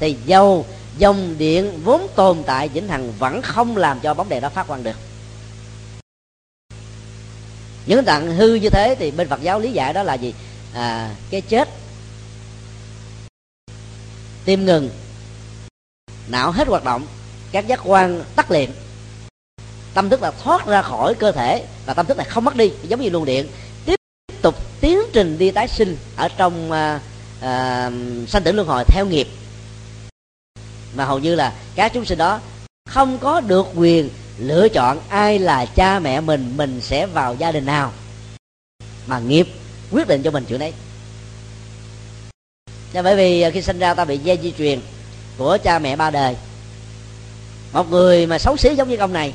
thì 0.00 0.16
dầu 0.26 0.66
dòng 0.98 1.34
điện 1.38 1.80
vốn 1.84 2.08
tồn 2.14 2.42
tại 2.46 2.68
vĩnh 2.68 2.88
hằng 2.88 3.12
vẫn 3.18 3.42
không 3.42 3.76
làm 3.76 4.00
cho 4.00 4.14
bóng 4.14 4.28
đèn 4.28 4.42
đó 4.42 4.48
phát 4.48 4.66
quang 4.66 4.82
được. 4.82 4.96
Những 7.86 8.04
tặng 8.04 8.36
hư 8.36 8.54
như 8.54 8.70
thế 8.70 8.96
thì 8.98 9.10
bên 9.10 9.28
phật 9.28 9.42
giáo 9.42 9.60
lý 9.60 9.72
giải 9.72 9.92
đó 9.92 10.02
là 10.02 10.14
gì? 10.14 10.34
À, 10.74 11.14
cái 11.30 11.40
chết. 11.40 11.68
Tim 14.44 14.64
ngừng. 14.64 14.90
Não 16.28 16.50
hết 16.50 16.68
hoạt 16.68 16.84
động. 16.84 17.06
Các 17.52 17.66
giác 17.66 17.80
quan 17.84 18.24
tắt 18.36 18.50
liệm 18.50 18.70
tâm 19.94 20.10
thức 20.10 20.22
là 20.22 20.30
thoát 20.30 20.66
ra 20.66 20.82
khỏi 20.82 21.14
cơ 21.14 21.32
thể 21.32 21.64
và 21.86 21.94
tâm 21.94 22.06
thức 22.06 22.16
này 22.16 22.26
không 22.30 22.44
mất 22.44 22.56
đi. 22.56 22.72
Giống 22.82 23.00
như 23.00 23.10
luồng 23.10 23.24
điện. 23.24 23.46
Tiếp 23.84 23.96
tục 24.42 24.54
tiến 24.80 24.98
trình 25.12 25.38
đi 25.38 25.50
tái 25.50 25.68
sinh 25.68 25.96
ở 26.16 26.28
trong 26.28 26.72
à, 26.72 27.00
à, 27.40 27.90
sanh 28.28 28.42
tử 28.42 28.52
luân 28.52 28.66
hồi 28.66 28.84
theo 28.84 29.06
nghiệp 29.06 29.28
mà 30.94 31.04
hầu 31.04 31.18
như 31.18 31.34
là 31.34 31.52
các 31.74 31.92
chúng 31.94 32.04
sinh 32.04 32.18
đó 32.18 32.40
không 32.86 33.18
có 33.18 33.40
được 33.40 33.66
quyền 33.74 34.10
lựa 34.38 34.68
chọn 34.68 34.98
ai 35.08 35.38
là 35.38 35.66
cha 35.66 35.98
mẹ 35.98 36.20
mình 36.20 36.56
mình 36.56 36.80
sẽ 36.80 37.06
vào 37.06 37.34
gia 37.34 37.52
đình 37.52 37.66
nào. 37.66 37.92
Mà 39.06 39.18
nghiệp 39.18 39.48
quyết 39.90 40.08
định 40.08 40.22
cho 40.22 40.30
mình 40.30 40.44
chuyện 40.48 40.58
đấy 40.58 40.72
Nên 42.92 43.04
bởi 43.04 43.16
vì 43.16 43.40
à, 43.40 43.50
khi 43.50 43.62
sinh 43.62 43.78
ra 43.78 43.94
ta 43.94 44.04
bị 44.04 44.18
dây 44.18 44.38
di 44.42 44.52
truyền 44.58 44.80
của 45.38 45.58
cha 45.62 45.78
mẹ 45.78 45.96
ba 45.96 46.10
đời. 46.10 46.36
Một 47.72 47.90
người 47.90 48.26
mà 48.26 48.38
xấu 48.38 48.56
xí 48.56 48.74
giống 48.74 48.88
như 48.88 48.96
ông 48.96 49.12
này, 49.12 49.32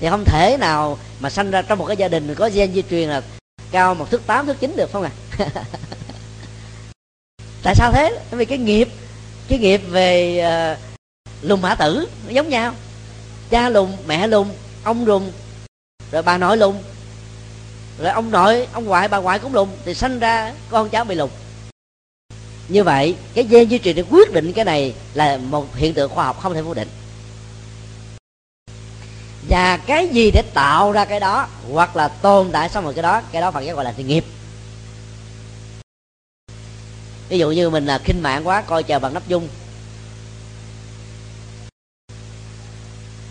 thì 0.00 0.08
không 0.08 0.24
thể 0.24 0.56
nào 0.60 0.98
mà 1.20 1.30
sanh 1.30 1.50
ra 1.50 1.62
trong 1.62 1.78
một 1.78 1.86
cái 1.86 1.96
gia 1.96 2.08
đình 2.08 2.34
có 2.34 2.50
gen 2.54 2.72
di 2.72 2.82
truyền 2.90 3.08
là 3.08 3.22
cao 3.70 3.94
một 3.94 4.10
thước 4.10 4.26
tám, 4.26 4.46
thước 4.46 4.60
chín 4.60 4.76
được 4.76 4.92
không 4.92 5.02
à? 5.02 5.10
Tại 7.62 7.74
sao 7.74 7.92
thế? 7.92 8.18
Bởi 8.30 8.38
vì 8.38 8.44
cái 8.44 8.58
nghiệp 8.58 8.88
cái 9.50 9.58
nghiệp 9.58 9.80
về 9.90 10.40
uh, 10.74 10.78
lùng 11.42 11.62
mã 11.62 11.74
tử 11.74 12.08
nó 12.26 12.32
giống 12.32 12.48
nhau. 12.48 12.74
Cha 13.50 13.68
lùng 13.68 13.96
mẹ 14.06 14.26
lùng 14.26 14.54
ông 14.82 15.06
lùng 15.06 15.32
rồi 16.12 16.22
bà 16.22 16.38
nội 16.38 16.56
lùng 16.56 16.82
rồi 17.98 18.10
ông 18.10 18.30
nội 18.30 18.68
ông 18.72 18.84
ngoại 18.84 19.08
bà 19.08 19.18
ngoại 19.18 19.38
cũng 19.38 19.54
lùng 19.54 19.68
thì 19.84 19.94
sanh 19.94 20.18
ra 20.18 20.54
con 20.68 20.88
cháu 20.88 21.04
bị 21.04 21.14
lùng 21.14 21.30
như 22.68 22.84
vậy 22.84 23.16
cái 23.34 23.44
gen 23.44 23.70
di 23.70 23.78
truyền 23.78 23.96
để 23.96 24.04
quyết 24.10 24.32
định 24.32 24.52
cái 24.52 24.64
này 24.64 24.94
là 25.14 25.36
một 25.36 25.76
hiện 25.76 25.94
tượng 25.94 26.10
khoa 26.10 26.24
học 26.24 26.40
không 26.40 26.54
thể 26.54 26.62
phủ 26.62 26.74
định. 26.74 26.88
Và 29.48 29.76
cái 29.76 30.08
gì 30.08 30.30
để 30.30 30.42
tạo 30.54 30.92
ra 30.92 31.04
cái 31.04 31.20
đó 31.20 31.48
hoặc 31.72 31.96
là 31.96 32.08
tồn 32.08 32.50
tại 32.52 32.68
xong 32.68 32.84
rồi 32.84 32.94
cái 32.94 33.02
đó 33.02 33.22
cái 33.32 33.42
đó 33.42 33.50
phật 33.50 33.60
giáo 33.60 33.76
gọi 33.76 33.84
là 33.84 33.94
thì 33.96 34.02
nghiệp 34.02 34.24
ví 37.30 37.38
dụ 37.38 37.50
như 37.50 37.70
mình 37.70 37.86
là 37.86 37.98
khinh 37.98 38.22
mạng 38.22 38.46
quá 38.46 38.62
coi 38.62 38.82
chờ 38.82 38.98
bằng 38.98 39.14
nắp 39.14 39.28
dung. 39.28 39.48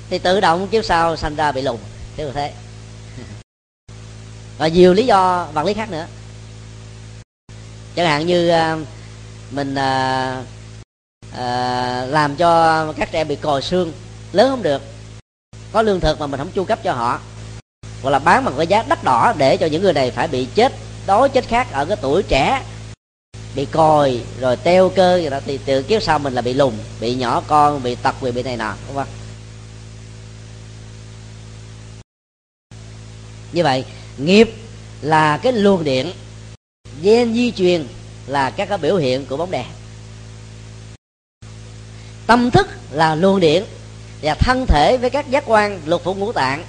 Thì 0.09 0.19
tự 0.19 0.39
động 0.39 0.67
chiếu 0.67 0.81
sau 0.81 1.15
sanh 1.15 1.35
ra 1.35 1.51
bị 1.51 1.61
lùn 1.61 1.77
kiểu 2.17 2.31
thế. 2.33 2.53
Và 4.57 4.67
nhiều 4.67 4.93
lý 4.93 5.05
do 5.05 5.47
vật 5.53 5.65
lý 5.65 5.73
khác 5.73 5.91
nữa. 5.91 6.07
Chẳng 7.95 8.07
hạn 8.07 8.27
như 8.27 8.49
à, 8.49 8.77
mình 9.51 9.75
à, 9.75 10.43
à, 11.35 12.05
làm 12.05 12.35
cho 12.35 12.93
các 12.93 13.09
trẻ 13.11 13.23
bị 13.23 13.35
còi 13.35 13.61
xương 13.61 13.93
lớn 14.31 14.49
không 14.49 14.63
được. 14.63 14.81
Có 15.71 15.81
lương 15.81 15.99
thực 15.99 16.19
mà 16.19 16.27
mình 16.27 16.39
không 16.39 16.51
chu 16.51 16.63
cấp 16.63 16.79
cho 16.83 16.93
họ. 16.93 17.21
Hoặc 18.01 18.09
là 18.09 18.19
bán 18.19 18.45
bằng 18.45 18.53
cái 18.57 18.67
giá 18.67 18.83
đắt 18.83 19.03
đỏ 19.03 19.33
để 19.37 19.57
cho 19.57 19.65
những 19.65 19.83
người 19.83 19.93
này 19.93 20.11
phải 20.11 20.27
bị 20.27 20.47
chết 20.55 20.73
đói 21.05 21.29
chết 21.29 21.47
khác 21.47 21.67
ở 21.71 21.85
cái 21.85 21.97
tuổi 22.01 22.23
trẻ 22.23 22.63
bị 23.55 23.65
còi, 23.65 24.19
rồi 24.39 24.55
teo 24.55 24.89
cơ 24.89 25.17
gì 25.17 25.29
đó, 25.29 25.39
thì 25.45 25.59
từ 25.65 25.83
kiếp 25.83 26.03
sau 26.03 26.19
mình 26.19 26.33
là 26.33 26.41
bị 26.41 26.53
lùn, 26.53 26.73
bị 26.99 27.15
nhỏ 27.15 27.43
con, 27.47 27.83
bị 27.83 27.95
tật, 27.95 28.21
bị 28.21 28.31
bị 28.31 28.43
này 28.43 28.57
nọ, 28.57 28.75
đúng 28.87 28.95
không? 28.95 29.07
Như 33.51 33.63
vậy, 33.63 33.85
nghiệp 34.17 34.49
là 35.01 35.37
cái 35.37 35.53
luồng 35.53 35.83
điện, 35.83 36.11
gen 37.01 37.33
di 37.33 37.51
truyền 37.51 37.87
là 38.27 38.49
các 38.49 38.69
cái 38.69 38.77
biểu 38.77 38.97
hiện 38.97 39.25
của 39.25 39.37
bóng 39.37 39.51
đèn. 39.51 39.65
Tâm 42.27 42.51
thức 42.51 42.67
là 42.91 43.15
luồng 43.15 43.39
điện 43.39 43.65
và 44.21 44.35
thân 44.35 44.65
thể 44.67 44.97
với 44.97 45.09
các 45.09 45.29
giác 45.29 45.43
quan, 45.47 45.81
lục 45.85 46.01
phủ 46.03 46.13
ngũ 46.13 46.31
tạng. 46.31 46.65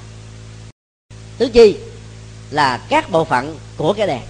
Tứ 1.39 1.49
chi 1.49 1.77
là 2.51 2.87
các 2.89 3.11
bộ 3.11 3.25
phận 3.25 3.59
của 3.77 3.93
cái 3.93 4.07
đèn 4.07 4.23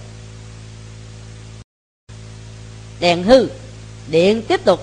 đèn 3.01 3.23
hư 3.23 3.47
điện 4.07 4.41
tiếp 4.47 4.65
tục 4.65 4.81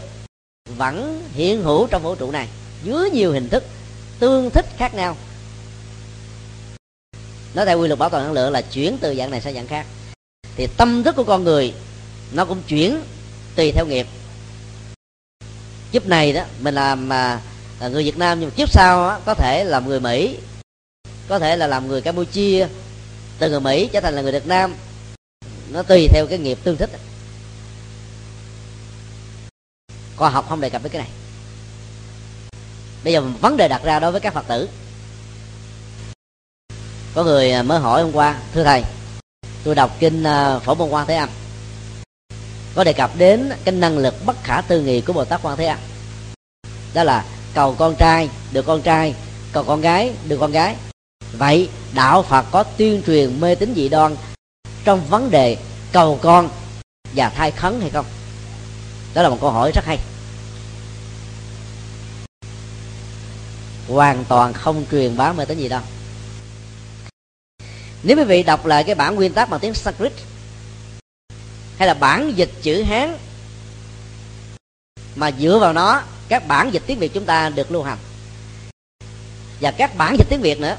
vẫn 0.77 1.23
hiện 1.33 1.63
hữu 1.63 1.87
trong 1.87 2.03
vũ 2.03 2.15
trụ 2.15 2.31
này 2.31 2.49
dưới 2.85 3.11
nhiều 3.11 3.33
hình 3.33 3.49
thức 3.49 3.65
tương 4.19 4.51
thích 4.51 4.67
khác 4.77 4.95
nhau. 4.95 5.17
Nói 7.55 7.67
theo 7.67 7.81
quy 7.81 7.89
luật 7.89 7.99
bảo 7.99 8.09
toàn 8.09 8.25
năng 8.25 8.33
lượng 8.33 8.53
là 8.53 8.63
chuyển 8.63 8.99
từ 9.01 9.15
dạng 9.15 9.31
này 9.31 9.41
sang 9.41 9.55
dạng 9.55 9.67
khác. 9.67 9.87
Thì 10.57 10.67
tâm 10.77 11.03
thức 11.03 11.17
của 11.17 11.25
con 11.25 11.45
người 11.45 11.75
nó 12.33 12.45
cũng 12.45 12.63
chuyển 12.69 13.01
tùy 13.57 13.73
theo 13.73 13.87
nghiệp. 13.87 14.07
Kiếp 15.93 16.07
này 16.07 16.33
đó 16.33 16.45
mình 16.61 16.75
làm 16.75 17.09
mà 17.09 17.41
là 17.81 17.89
người 17.89 18.05
Việt 18.05 18.19
Nam 18.19 18.41
nhưng 18.41 18.49
mà 18.49 18.55
kiếp 18.57 18.71
sau 18.71 19.09
đó, 19.09 19.21
có 19.27 19.35
thể 19.35 19.65
là 19.65 19.81
người 19.81 20.01
Mỹ 20.01 20.37
có 21.29 21.39
thể 21.39 21.57
là 21.57 21.67
làm 21.67 21.89
người 21.89 22.01
Campuchia 22.01 22.69
từ 23.39 23.51
người 23.51 23.61
Mỹ 23.61 23.89
trở 23.93 24.01
thành 24.01 24.15
là 24.15 24.23
người 24.23 24.33
Việt 24.33 24.47
Nam. 24.47 24.75
Nó 25.71 25.83
tùy 25.83 26.09
theo 26.09 26.27
cái 26.27 26.39
nghiệp 26.39 26.59
tương 26.65 26.77
thích. 26.77 26.91
Khoa 30.19 30.31
học 30.31 30.47
không 30.49 30.61
đề 30.61 30.71
cập 30.71 30.83
đến 30.83 30.93
cái 30.93 31.03
này? 31.03 31.11
Bây 33.05 33.13
giờ 33.13 33.21
vấn 33.41 33.57
đề 33.57 33.69
đặt 33.69 33.83
ra 33.85 34.01
đối 34.01 34.13
với 34.13 34.21
các 34.21 34.35
phật 34.35 34.49
tử. 34.49 34.69
Có 37.15 37.25
người 37.25 37.53
à, 37.53 37.63
mới 37.63 37.79
hỏi 37.79 38.03
hôm 38.03 38.13
qua, 38.13 38.39
thưa 38.55 38.65
thầy, 38.65 38.85
tôi 39.65 39.75
đọc 39.75 39.97
kinh 39.99 40.25
à, 40.25 40.59
phổ 40.59 40.75
môn 40.75 40.89
quan 40.91 41.07
thế 41.07 41.15
âm. 41.15 41.29
Có 42.75 42.85
đề 42.85 42.93
cập 42.93 43.17
đến 43.17 43.53
cái 43.65 43.75
năng 43.75 43.99
lực 43.99 44.15
bất 44.27 44.37
khả 44.45 44.61
tư 44.61 44.81
nghị 44.81 45.01
của 45.01 45.13
bồ 45.13 45.25
tát 45.25 45.41
quan 45.43 45.57
thế 45.57 45.67
âm. 45.67 45.79
Đó 46.95 47.05
là 47.05 47.25
cầu 47.55 47.75
con 47.79 47.95
trai, 47.99 48.31
được 48.53 48.67
con 48.67 48.83
trai, 48.83 49.15
cầu 49.53 49.65
con 49.65 49.81
gái, 49.81 50.13
được 50.25 50.37
con 50.41 50.53
gái. 50.53 50.77
Vậy 51.33 51.69
đạo 51.95 52.23
phật 52.23 52.45
có 52.51 52.63
tuyên 52.63 53.03
truyền 53.07 53.41
mê 53.41 53.55
tín 53.55 53.73
dị 53.77 53.89
đoan 53.89 54.17
trong 54.85 55.07
vấn 55.07 55.31
đề 55.31 55.57
cầu 55.93 56.19
con 56.23 56.51
và 57.13 57.29
thai 57.29 57.51
khấn 57.51 57.81
hay 57.81 57.91
không? 57.91 58.07
Đó 59.19 59.23
là 59.23 59.29
một 59.29 59.39
câu 59.41 59.51
hỏi 59.51 59.73
rất 59.75 59.85
hay. 59.85 59.99
Hoàn 63.89 64.25
toàn 64.25 64.53
không 64.53 64.85
truyền 64.91 65.17
bá 65.17 65.33
mê 65.33 65.45
tín 65.45 65.59
gì 65.59 65.69
đâu. 65.69 65.81
Nếu 68.03 68.17
quý 68.17 68.25
vị 68.25 68.43
đọc 68.43 68.67
lại 68.67 68.85
cái 68.85 68.95
bản 68.95 69.15
nguyên 69.15 69.33
tắc 69.33 69.51
bằng 69.51 69.61
tiếng 69.61 69.75
Sanskrit, 69.75 70.13
hay 71.79 71.89
là 71.89 71.95
bản 71.95 72.33
dịch 72.37 72.51
chữ 72.63 72.83
Hán, 72.83 73.19
mà 75.17 75.31
dựa 75.39 75.59
vào 75.59 75.73
nó, 75.73 76.03
các 76.29 76.49
bản 76.49 76.71
dịch 76.73 76.83
tiếng 76.87 76.99
Việt 76.99 77.15
chúng 77.15 77.25
ta 77.25 77.49
được 77.49 77.71
lưu 77.71 77.83
hành. 77.83 77.99
Và 79.61 79.71
các 79.71 79.97
bản 79.97 80.17
dịch 80.19 80.27
tiếng 80.31 80.41
Việt 80.41 80.61
nữa, 80.61 80.77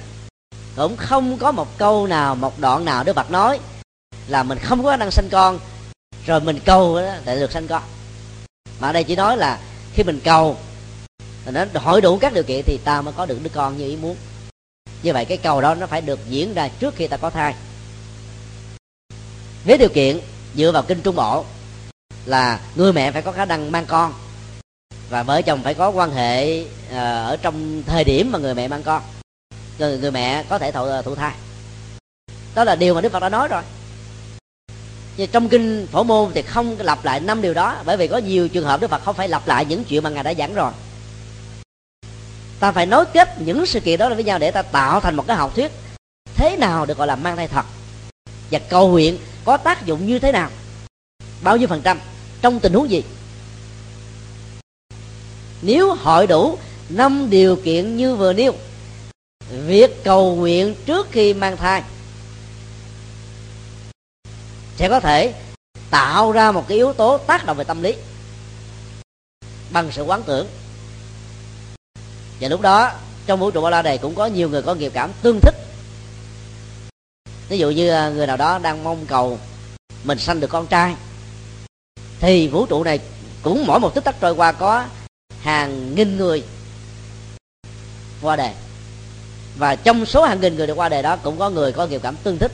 cũng 0.76 0.98
không 0.98 1.38
có 1.38 1.52
một 1.52 1.78
câu 1.78 2.08
nào, 2.08 2.36
một 2.36 2.60
đoạn 2.60 2.86
nào 2.86 3.04
Đức 3.04 3.16
Phật 3.16 3.32
nói 3.32 3.60
là 4.28 4.44
mình 4.44 4.60
không 4.64 4.84
có 4.84 4.90
khả 4.90 4.98
năng 4.98 5.12
sanh 5.12 5.30
con, 5.32 5.60
rồi 6.26 6.40
mình 6.42 6.60
cầu 6.66 7.00
để 7.26 7.40
được 7.40 7.52
sanh 7.52 7.68
con 7.68 7.84
mà 8.80 8.89
ở 8.89 8.93
đây 8.93 9.03
chỉ 9.03 9.15
nói 9.15 9.38
là 9.38 9.59
khi 9.93 10.03
mình 10.03 10.19
cầu 10.23 10.57
nó 11.45 11.65
hỏi 11.75 12.01
đủ 12.01 12.17
các 12.17 12.34
điều 12.34 12.43
kiện 12.43 12.63
thì 12.65 12.80
ta 12.84 13.01
mới 13.01 13.13
có 13.17 13.25
được 13.25 13.39
đứa 13.43 13.49
con 13.53 13.77
như 13.77 13.88
ý 13.88 13.95
muốn. 13.95 14.15
Như 15.03 15.13
vậy 15.13 15.25
cái 15.25 15.38
cầu 15.38 15.61
đó 15.61 15.75
nó 15.75 15.88
phải 15.88 16.01
được 16.01 16.19
diễn 16.30 16.53
ra 16.53 16.69
trước 16.80 16.95
khi 16.95 17.07
ta 17.07 17.17
có 17.17 17.30
thai. 17.30 17.55
Với 19.65 19.77
điều 19.77 19.89
kiện 19.89 20.19
dựa 20.55 20.71
vào 20.71 20.84
kinh 20.84 21.01
trung 21.01 21.15
bộ 21.15 21.45
là 22.25 22.59
người 22.75 22.93
mẹ 22.93 23.11
phải 23.11 23.21
có 23.21 23.32
khả 23.32 23.45
năng 23.45 23.71
mang 23.71 23.86
con 23.86 24.13
và 25.09 25.23
vợ 25.23 25.41
chồng 25.41 25.63
phải 25.63 25.73
có 25.73 25.89
quan 25.89 26.11
hệ 26.11 26.65
ờ, 26.91 27.25
ở 27.25 27.38
trong 27.38 27.84
thời 27.84 28.03
điểm 28.03 28.32
mà 28.32 28.39
người 28.39 28.55
mẹ 28.55 28.67
mang 28.67 28.84
con 28.84 29.01
người, 29.80 29.97
người 29.97 30.11
mẹ 30.11 30.43
có 30.49 30.59
thể 30.59 30.71
thụ 30.71 30.84
ờ, 30.84 31.01
thụ 31.01 31.15
thai. 31.15 31.34
Đó 32.55 32.63
là 32.63 32.75
điều 32.75 32.93
mà 32.93 33.01
đức 33.01 33.11
phật 33.11 33.19
đã 33.19 33.30
nói 33.30 33.47
rồi 33.47 33.61
nhưng 35.20 35.30
trong 35.32 35.49
kinh 35.49 35.88
phổ 35.91 36.03
môn 36.03 36.32
thì 36.34 36.41
không 36.41 36.76
lặp 36.80 37.05
lại 37.05 37.20
năm 37.20 37.41
điều 37.41 37.53
đó, 37.53 37.76
bởi 37.86 37.97
vì 37.97 38.07
có 38.07 38.17
nhiều 38.17 38.49
trường 38.49 38.65
hợp 38.65 38.82
đức 38.82 38.89
phật 38.89 39.03
không 39.03 39.15
phải 39.15 39.28
lặp 39.28 39.47
lại 39.47 39.65
những 39.65 39.84
chuyện 39.84 40.03
mà 40.03 40.09
ngài 40.09 40.24
đã 40.24 40.34
giảng 40.34 40.53
rồi. 40.53 40.72
Ta 42.59 42.72
phải 42.72 42.86
nối 42.86 43.05
kết 43.05 43.41
những 43.41 43.65
sự 43.65 43.80
kiện 43.80 43.99
đó 43.99 44.09
với 44.09 44.24
nhau 44.24 44.39
để 44.39 44.51
ta 44.51 44.61
tạo 44.61 44.99
thành 44.99 45.15
một 45.15 45.28
cái 45.28 45.38
học 45.38 45.55
thuyết 45.55 45.72
thế 46.36 46.57
nào 46.57 46.86
được 46.86 46.97
gọi 46.97 47.07
là 47.07 47.15
mang 47.15 47.36
thai 47.36 47.47
thật. 47.47 47.65
Và 48.51 48.59
cầu 48.59 48.89
nguyện 48.89 49.17
có 49.45 49.57
tác 49.57 49.86
dụng 49.86 50.07
như 50.07 50.20
thế 50.20 50.32
nào? 50.32 50.49
Bao 51.43 51.57
nhiêu 51.57 51.67
phần 51.67 51.82
trăm? 51.82 51.99
Trong 52.41 52.59
tình 52.59 52.74
huống 52.74 52.89
gì? 52.89 53.03
Nếu 55.61 55.93
hội 55.93 56.28
đủ 56.28 56.57
năm 56.89 57.30
điều 57.30 57.55
kiện 57.55 57.97
như 57.97 58.15
vừa 58.15 58.34
nêu, 58.34 58.53
việc 59.65 60.03
cầu 60.03 60.36
nguyện 60.36 60.76
trước 60.86 61.07
khi 61.11 61.34
mang 61.34 61.57
thai 61.57 61.84
sẽ 64.80 64.89
có 64.89 64.99
thể 64.99 65.34
tạo 65.89 66.32
ra 66.32 66.51
một 66.51 66.67
cái 66.67 66.77
yếu 66.77 66.93
tố 66.93 67.17
tác 67.17 67.45
động 67.45 67.57
về 67.57 67.63
tâm 67.63 67.82
lý 67.82 67.95
bằng 69.71 69.91
sự 69.91 70.03
quán 70.03 70.23
tưởng. 70.23 70.47
Và 72.39 72.47
lúc 72.47 72.61
đó, 72.61 72.91
trong 73.25 73.39
vũ 73.39 73.51
trụ 73.51 73.61
ba 73.61 73.69
la 73.69 73.82
này 73.82 73.97
cũng 73.97 74.15
có 74.15 74.25
nhiều 74.25 74.49
người 74.49 74.61
có 74.61 74.75
nghiệp 74.75 74.91
cảm 74.95 75.11
tương 75.21 75.39
thích. 75.39 75.55
Ví 77.49 77.57
dụ 77.57 77.69
như 77.69 77.89
à, 77.89 78.09
người 78.09 78.27
nào 78.27 78.38
đó 78.38 78.59
đang 78.59 78.84
mong 78.84 79.05
cầu 79.05 79.39
mình 80.03 80.19
sanh 80.19 80.39
được 80.39 80.47
con 80.47 80.67
trai, 80.67 80.95
thì 82.19 82.47
vũ 82.47 82.65
trụ 82.65 82.84
này 82.84 82.99
cũng 83.41 83.63
mỗi 83.67 83.80
một 83.80 83.95
tích 83.95 84.03
tắc 84.03 84.15
trôi 84.21 84.32
qua 84.36 84.51
có 84.51 84.86
hàng 85.41 85.95
nghìn 85.95 86.17
người 86.17 86.43
qua 88.21 88.36
đề 88.36 88.53
và 89.57 89.75
trong 89.75 90.05
số 90.05 90.23
hàng 90.23 90.41
nghìn 90.41 90.55
người 90.55 90.67
được 90.67 90.75
qua 90.75 90.89
đề 90.89 91.01
đó 91.01 91.15
cũng 91.15 91.39
có 91.39 91.49
người 91.49 91.71
có 91.71 91.88
nghiệp 91.88 92.01
cảm 92.03 92.15
tương 92.23 92.38
thích, 92.38 92.51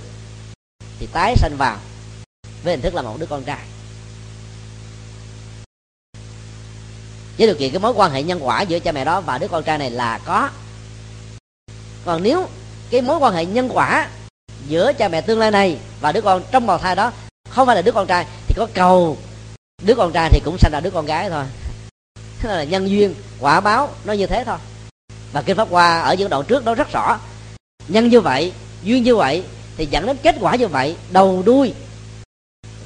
thì 0.99 1.07
tái 1.13 1.35
sanh 1.37 1.55
vào 1.57 1.77
với 2.65 2.73
hình 2.73 2.81
thức 2.81 2.95
là 2.95 3.01
một 3.01 3.15
đứa 3.19 3.25
con 3.25 3.43
trai. 3.43 3.65
Với 7.37 7.47
điều 7.47 7.55
kiện 7.55 7.71
cái 7.71 7.79
mối 7.79 7.93
quan 7.95 8.11
hệ 8.11 8.23
nhân 8.23 8.39
quả 8.41 8.61
giữa 8.61 8.79
cha 8.79 8.91
mẹ 8.91 9.05
đó 9.05 9.21
và 9.21 9.37
đứa 9.37 9.47
con 9.47 9.63
trai 9.63 9.77
này 9.77 9.91
là 9.91 10.17
có. 10.25 10.49
Còn 12.05 12.23
nếu 12.23 12.47
cái 12.89 13.01
mối 13.01 13.17
quan 13.17 13.33
hệ 13.33 13.45
nhân 13.45 13.69
quả 13.73 14.09
giữa 14.67 14.93
cha 14.93 15.07
mẹ 15.07 15.21
tương 15.21 15.39
lai 15.39 15.51
này 15.51 15.77
và 16.01 16.11
đứa 16.11 16.21
con 16.21 16.43
trong 16.51 16.67
bào 16.67 16.77
thai 16.77 16.95
đó 16.95 17.11
không 17.49 17.67
phải 17.67 17.75
là 17.75 17.81
đứa 17.81 17.91
con 17.91 18.07
trai 18.07 18.25
thì 18.47 18.53
có 18.57 18.67
cầu 18.73 19.17
đứa 19.83 19.95
con 19.95 20.11
trai 20.11 20.29
thì 20.29 20.39
cũng 20.45 20.57
sanh 20.57 20.71
ra 20.71 20.79
đứa 20.79 20.89
con 20.89 21.05
gái 21.05 21.29
thôi. 21.29 21.43
Thế 22.39 22.49
là 22.49 22.63
nhân 22.63 22.89
duyên, 22.89 23.15
quả 23.39 23.61
báo, 23.61 23.89
nó 24.05 24.13
như 24.13 24.27
thế 24.27 24.43
thôi. 24.43 24.57
Và 25.31 25.41
kinh 25.41 25.57
pháp 25.57 25.69
hoa 25.69 26.01
ở 26.01 26.13
những 26.13 26.29
đoạn 26.29 26.45
trước 26.47 26.65
đó 26.65 26.75
rất 26.75 26.91
rõ. 26.91 27.19
Nhân 27.87 28.09
như 28.09 28.21
vậy, 28.21 28.53
duyên 28.83 29.03
như 29.03 29.15
vậy 29.15 29.43
thì 29.77 29.85
dẫn 29.85 30.05
đến 30.05 30.17
kết 30.23 30.35
quả 30.39 30.55
như 30.55 30.67
vậy, 30.67 30.95
đầu 31.11 31.43
đuôi 31.45 31.73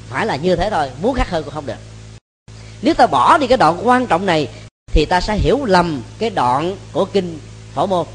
phải 0.10 0.26
là 0.26 0.36
như 0.36 0.56
thế 0.56 0.70
thôi, 0.70 0.90
muốn 1.02 1.14
khác 1.14 1.30
hơn 1.30 1.44
cũng 1.44 1.54
không 1.54 1.66
được. 1.66 1.80
Nếu 2.82 2.94
ta 2.94 3.08
bỏ 3.08 3.38
đi 3.38 3.48
cái 3.48 3.58
đoạn 3.58 3.88
quan 3.88 4.08
trọng 4.08 4.26
này, 4.26 4.48
thì 4.88 5.06
ta 5.06 5.22
sẽ 5.22 5.38
hiểu 5.38 5.66
lầm 5.66 6.02
cái 6.20 6.30
đoạn 6.30 6.78
của 6.92 7.06
kinh 7.06 7.40
phổ 7.74 7.86
môn. 7.86 8.06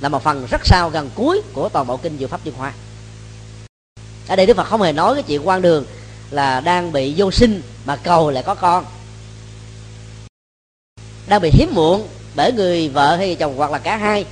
Là 0.00 0.08
một 0.08 0.22
phần 0.22 0.46
rất 0.50 0.60
sao 0.64 0.90
gần 0.90 1.10
cuối 1.14 1.42
của 1.52 1.68
toàn 1.68 1.86
bộ 1.86 1.96
kinh 1.96 2.18
diệu 2.18 2.28
pháp 2.28 2.40
liên 2.44 2.54
hoa 2.54 2.72
ở 4.30 4.36
đây 4.36 4.46
đức 4.46 4.56
phật 4.56 4.64
không 4.64 4.82
hề 4.82 4.92
nói 4.92 5.14
cái 5.14 5.22
chuyện 5.22 5.48
quan 5.48 5.62
đường 5.62 5.84
là 6.30 6.60
đang 6.60 6.92
bị 6.92 7.14
vô 7.16 7.30
sinh 7.30 7.62
mà 7.84 7.96
cầu 7.96 8.30
lại 8.30 8.42
có 8.42 8.54
con. 8.54 8.84
Đang 11.26 11.40
bị 11.40 11.50
hiếm 11.52 11.74
muộn 11.74 12.08
bởi 12.34 12.52
người 12.52 12.88
vợ 12.88 13.16
hay 13.16 13.34
chồng 13.34 13.56
hoặc 13.56 13.70
là 13.70 13.78
cả 13.78 13.96
hai 13.96 14.24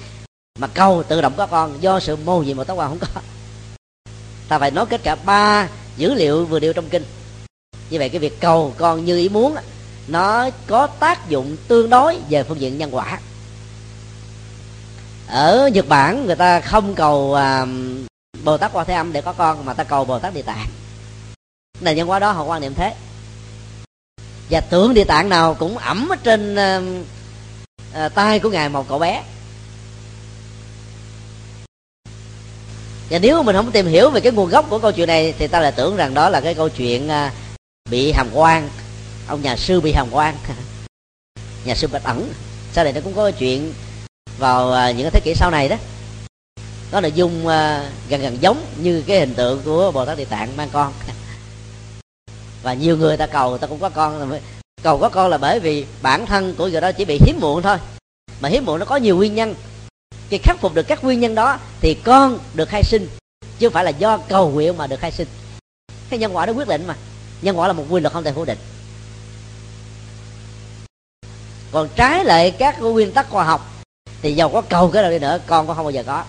mà 0.59 0.67
cầu 0.67 1.03
tự 1.03 1.21
động 1.21 1.33
có 1.37 1.47
con 1.47 1.83
do 1.83 2.01
sự 2.01 2.17
mô 2.17 2.43
gì 2.43 2.55
mà 2.55 2.65
tóc 2.65 2.77
hoàng 2.77 2.91
không 2.91 2.99
có. 2.99 3.21
Ta 4.49 4.59
phải 4.59 4.71
nói 4.71 4.87
kết 4.87 5.01
cả 5.03 5.15
ba 5.15 5.69
dữ 5.99 6.15
liệu 6.15 6.45
vừa 6.45 6.61
nêu 6.61 6.73
trong 6.73 6.89
kinh. 6.89 7.05
Như 7.91 7.99
vậy 7.99 8.09
cái 8.09 8.19
việc 8.19 8.41
cầu 8.41 8.75
con 8.77 9.05
như 9.05 9.17
ý 9.17 9.29
muốn 9.29 9.57
nó 10.09 10.51
có 10.67 10.87
tác 10.87 11.29
dụng 11.29 11.57
tương 11.69 11.91
đối 11.91 12.19
về 12.31 12.43
phương 12.43 12.61
diện 12.61 12.79
nhân 12.79 12.95
quả. 12.95 13.21
Ở 15.29 15.71
nhật 15.75 15.89
bản 15.89 16.27
người 16.27 16.37
ta 16.37 16.61
không 16.61 16.95
cầu 16.95 17.37
uh, 17.63 17.69
bồ 18.45 18.57
tát 18.57 18.73
quan 18.73 18.87
thế 18.87 18.95
âm 18.95 19.13
để 19.13 19.21
có 19.21 19.33
con 19.33 19.65
mà 19.65 19.75
ta 19.75 19.85
cầu 19.85 20.05
bồ 20.05 20.19
tát 20.19 20.35
địa 20.35 20.43
tạng. 20.43 20.67
Nền 21.81 21.97
nhân 21.97 22.11
quả 22.11 22.19
đó 22.19 22.33
họ 22.33 22.45
quan 22.45 22.61
niệm 22.61 22.75
thế. 22.75 22.95
Và 24.51 24.61
tượng 24.61 24.95
địa 24.95 25.05
tạng 25.05 25.29
nào 25.29 25.55
cũng 25.55 25.79
ẩm 25.79 26.09
ở 26.09 26.17
trên 26.17 26.55
uh, 26.55 27.07
uh, 28.07 28.15
tay 28.15 28.39
của 28.39 28.51
ngài 28.51 28.69
một 28.69 28.89
cậu 28.89 28.99
bé. 28.99 29.23
Và 33.11 33.19
nếu 33.19 33.43
mình 33.43 33.57
không 33.57 33.73
tìm 33.73 33.87
hiểu 33.87 34.11
về 34.11 34.21
cái 34.21 34.33
nguồn 34.33 34.49
gốc 34.49 34.67
của 34.71 34.79
câu 34.79 34.93
chuyện 34.93 35.07
này, 35.07 35.35
thì 35.39 35.47
ta 35.47 35.61
lại 35.61 35.73
tưởng 35.73 35.97
rằng 35.97 36.15
đó 36.15 36.29
là 36.29 36.41
cái 36.41 36.55
câu 36.55 36.69
chuyện 36.69 37.09
à, 37.09 37.33
bị 37.91 38.13
hàm 38.13 38.29
quan. 38.33 38.69
Ông 39.27 39.43
nhà 39.43 39.57
sư 39.57 39.81
bị 39.81 39.93
hàm 39.93 40.07
quan. 40.11 40.35
Nhà 41.65 41.75
sư 41.75 41.89
bạch 41.93 42.05
ẩn. 42.05 42.33
Sau 42.73 42.85
này 42.85 42.93
nó 42.93 43.01
cũng 43.05 43.15
có 43.15 43.31
chuyện 43.31 43.73
vào 44.39 44.73
à, 44.73 44.91
những 44.91 45.03
cái 45.03 45.11
thế 45.11 45.21
kỷ 45.25 45.35
sau 45.35 45.51
này 45.51 45.69
đó. 45.69 45.77
Nó 46.93 47.01
là 47.01 47.09
dung 47.09 47.49
à, 47.49 47.91
gần 48.09 48.21
gần 48.21 48.39
giống 48.41 48.65
như 48.77 49.03
cái 49.07 49.21
hình 49.21 49.35
tượng 49.35 49.63
của 49.65 49.93
bồ 49.93 50.05
tát 50.05 50.19
địa 50.19 50.25
tạng 50.25 50.57
mang 50.57 50.69
con. 50.73 50.93
Và 52.63 52.75
nhiều 52.75 52.97
người 52.97 53.17
ta 53.17 53.27
cầu 53.27 53.51
người 53.51 53.59
ta 53.59 53.67
cũng 53.67 53.81
có 53.81 53.89
con 53.89 54.39
cầu 54.83 54.99
có 54.99 55.09
con 55.09 55.31
là 55.31 55.39
bởi 55.39 55.61
vì 55.61 55.87
bản 56.03 56.27
thân 56.27 56.55
của 56.59 56.67
người 56.67 56.81
đó 56.81 56.93
chỉ 56.93 57.05
bị 57.05 57.19
hiếm 57.27 57.39
muộn 57.41 57.63
thôi. 57.63 57.77
Mà 58.41 58.49
hiếm 58.49 58.65
muộn 58.65 58.79
nó 58.79 58.85
có 58.85 58.97
nhiều 58.97 59.17
nguyên 59.17 59.35
nhân 59.35 59.55
khi 60.31 60.39
khắc 60.39 60.61
phục 60.61 60.75
được 60.75 60.83
các 60.83 61.05
nguyên 61.05 61.21
nhân 61.21 61.35
đó 61.35 61.59
thì 61.81 61.95
con 61.95 62.39
được 62.55 62.69
khai 62.69 62.85
sinh, 62.85 63.09
chứ 63.59 63.67
không 63.69 63.73
phải 63.73 63.85
là 63.85 63.91
do 63.91 64.19
cầu 64.19 64.51
nguyện 64.51 64.77
mà 64.77 64.87
được 64.87 65.01
khai 65.01 65.13
sinh. 65.13 65.29
Cái 66.11 66.19
nhân 66.19 66.37
quả 66.37 66.47
nó 66.47 66.53
quyết 66.53 66.69
định 66.69 66.87
mà. 66.87 66.97
Nhân 67.43 67.59
quả 67.59 67.67
là 67.67 67.73
một 67.73 67.85
quy 67.91 68.01
luật 68.01 68.13
không 68.13 68.25
thể 68.25 68.33
phủ 68.33 68.45
định. 68.45 68.59
Còn 71.73 71.89
trái 71.97 72.25
lại 72.25 72.51
các 72.51 72.81
nguyên 72.81 73.13
tắc 73.13 73.31
khoa 73.31 73.45
học 73.45 73.71
thì 74.23 74.33
giàu 74.33 74.51
có 74.51 74.63
cầu 74.63 74.91
cái 74.91 75.03
nào 75.03 75.11
đi 75.11 75.19
nữa, 75.19 75.39
con 75.47 75.67
cũng 75.67 75.77
không 75.77 75.85
bao 75.85 75.91
giờ 75.91 76.03
có. 76.07 76.25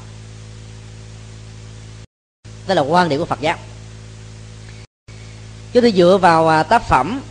Đó 2.67 2.73
là 2.75 2.81
quan 2.81 3.09
điểm 3.09 3.19
của 3.19 3.25
phật 3.25 3.41
giáo. 3.41 3.57
Chúng 5.73 5.81
tôi 5.81 5.91
dựa 5.91 6.17
vào 6.21 6.47
à, 6.47 6.63
tác 6.63 6.87
phẩm 6.87 7.21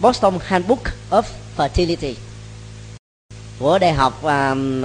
Boston 0.00 0.38
Handbook 0.42 0.82
of 1.10 1.22
Fertility 1.56 2.14
của 3.58 3.78
đại 3.78 3.92
học 3.92 4.22
um, 4.22 4.82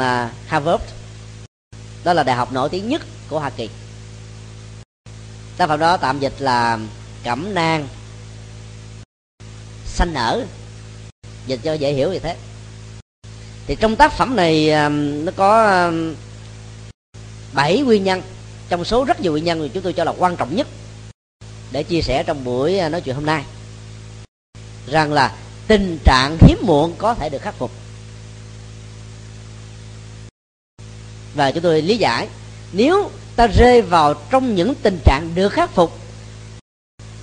Harvard. 0.47 0.83
Đó 2.03 2.13
là 2.13 2.23
đại 2.23 2.35
học 2.35 2.51
nổi 2.51 2.69
tiếng 2.69 2.89
nhất 2.89 3.01
của 3.29 3.39
Hoa 3.39 3.49
Kỳ. 3.49 3.69
Tác 5.57 5.67
phẩm 5.67 5.79
đó 5.79 5.97
tạm 5.97 6.19
dịch 6.19 6.33
là 6.39 6.79
cẩm 7.23 7.53
nang 7.53 7.87
xanh 9.85 10.13
nở. 10.13 10.45
Dịch 11.47 11.59
cho 11.63 11.73
dễ 11.73 11.93
hiểu 11.93 12.13
như 12.13 12.19
thế. 12.19 12.35
Thì 13.67 13.75
trong 13.79 13.95
tác 13.95 14.11
phẩm 14.13 14.35
này 14.35 14.71
um, 14.71 15.25
nó 15.25 15.31
có 15.35 15.81
um, 15.85 16.15
bảy 17.53 17.81
nguyên 17.81 18.03
nhân. 18.03 18.21
Trong 18.69 18.85
số 18.85 19.05
rất 19.05 19.21
nhiều 19.21 19.31
nguyên 19.31 19.43
nhân 19.43 19.59
mà 19.59 19.67
chúng 19.73 19.83
tôi 19.83 19.93
cho 19.93 20.03
là 20.03 20.13
quan 20.17 20.35
trọng 20.35 20.55
nhất 20.55 20.67
để 21.71 21.83
chia 21.83 22.01
sẻ 22.01 22.23
trong 22.23 22.43
buổi 22.43 22.89
nói 22.89 23.01
chuyện 23.01 23.15
hôm 23.15 23.25
nay. 23.25 23.43
Rằng 24.87 25.13
là 25.13 25.35
tình 25.67 25.99
trạng 26.05 26.37
hiếm 26.41 26.57
muộn 26.61 26.95
có 26.97 27.13
thể 27.13 27.29
được 27.29 27.41
khắc 27.41 27.55
phục. 27.55 27.71
Và 31.35 31.51
chúng 31.51 31.63
tôi 31.63 31.81
lý 31.81 31.97
giải, 31.97 32.27
nếu 32.71 33.11
ta 33.35 33.47
rơi 33.47 33.81
vào 33.81 34.13
trong 34.29 34.55
những 34.55 34.75
tình 34.75 34.99
trạng 35.05 35.31
được 35.35 35.49
khắc 35.49 35.71
phục, 35.71 35.91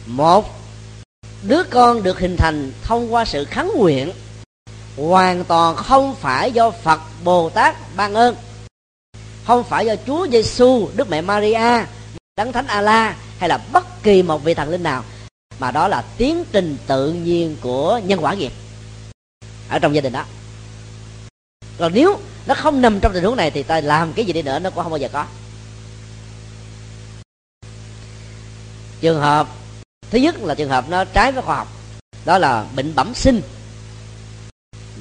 một, 0.07 0.51
đứa 1.43 1.63
con 1.63 2.03
được 2.03 2.19
hình 2.19 2.37
thành 2.37 2.73
thông 2.83 3.15
qua 3.15 3.25
sự 3.25 3.45
kháng 3.45 3.71
nguyện, 3.77 4.13
hoàn 4.97 5.45
toàn 5.45 5.77
không 5.77 6.15
phải 6.15 6.53
do 6.53 6.71
phật 6.71 7.01
bồ 7.25 7.51
tát 7.51 7.77
ban 7.97 8.15
ơn, 8.15 8.37
không 9.45 9.65
phải 9.65 9.87
do 9.87 9.95
chúa 10.07 10.27
giêsu 10.33 10.89
đức 10.97 11.11
mẹ 11.11 11.21
maria, 11.21 11.85
đấng 12.37 12.53
thánh 12.53 12.67
ala 12.67 13.17
hay 13.39 13.49
là 13.49 13.59
bất 13.73 14.03
kỳ 14.03 14.23
một 14.23 14.45
vị 14.45 14.55
thần 14.55 14.69
linh 14.69 14.83
nào, 14.83 15.05
mà 15.59 15.71
đó 15.71 15.89
là 15.89 16.05
tiến 16.17 16.45
trình 16.53 16.77
tự 16.87 17.13
nhiên 17.13 17.57
của 17.61 18.01
nhân 18.05 18.25
quả 18.25 18.35
nghiệp 18.35 18.53
ở 19.69 19.79
trong 19.79 19.95
gia 19.95 20.01
đình 20.01 20.13
đó. 20.13 20.25
Còn 21.79 21.93
nếu 21.95 22.19
nó 22.47 22.55
không 22.55 22.83
nằm 22.83 23.01
trong 23.01 23.13
tình 23.13 23.25
huống 23.25 23.37
này 23.37 23.51
thì 23.51 23.63
ta 23.63 23.81
làm 23.81 24.13
cái 24.13 24.25
gì 24.25 24.33
đi 24.33 24.43
nữa 24.43 24.59
nó 24.59 24.71
cũng 24.71 24.83
không 24.83 24.93
bao 24.93 24.99
giờ 24.99 25.09
có. 25.13 25.27
Trường 29.01 29.21
hợp, 29.21 29.49
thứ 30.11 30.19
nhất 30.19 30.43
là 30.43 30.55
trường 30.55 30.69
hợp 30.69 30.89
nó 30.89 31.05
trái 31.05 31.33
với 31.33 31.43
khoa 31.43 31.57
học, 31.57 31.69
đó 32.25 32.39
là 32.39 32.67
bệnh 32.77 32.95
bẩm 32.95 33.15
sinh 33.15 33.41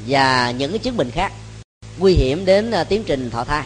và 0.07 0.51
những 0.51 0.71
cái 0.71 0.79
chứng 0.79 0.97
bệnh 0.97 1.11
khác 1.11 1.33
nguy 1.97 2.13
hiểm 2.13 2.45
đến 2.45 2.71
à, 2.71 2.83
tiến 2.83 3.03
trình 3.03 3.29
thọ 3.29 3.43
thai. 3.43 3.63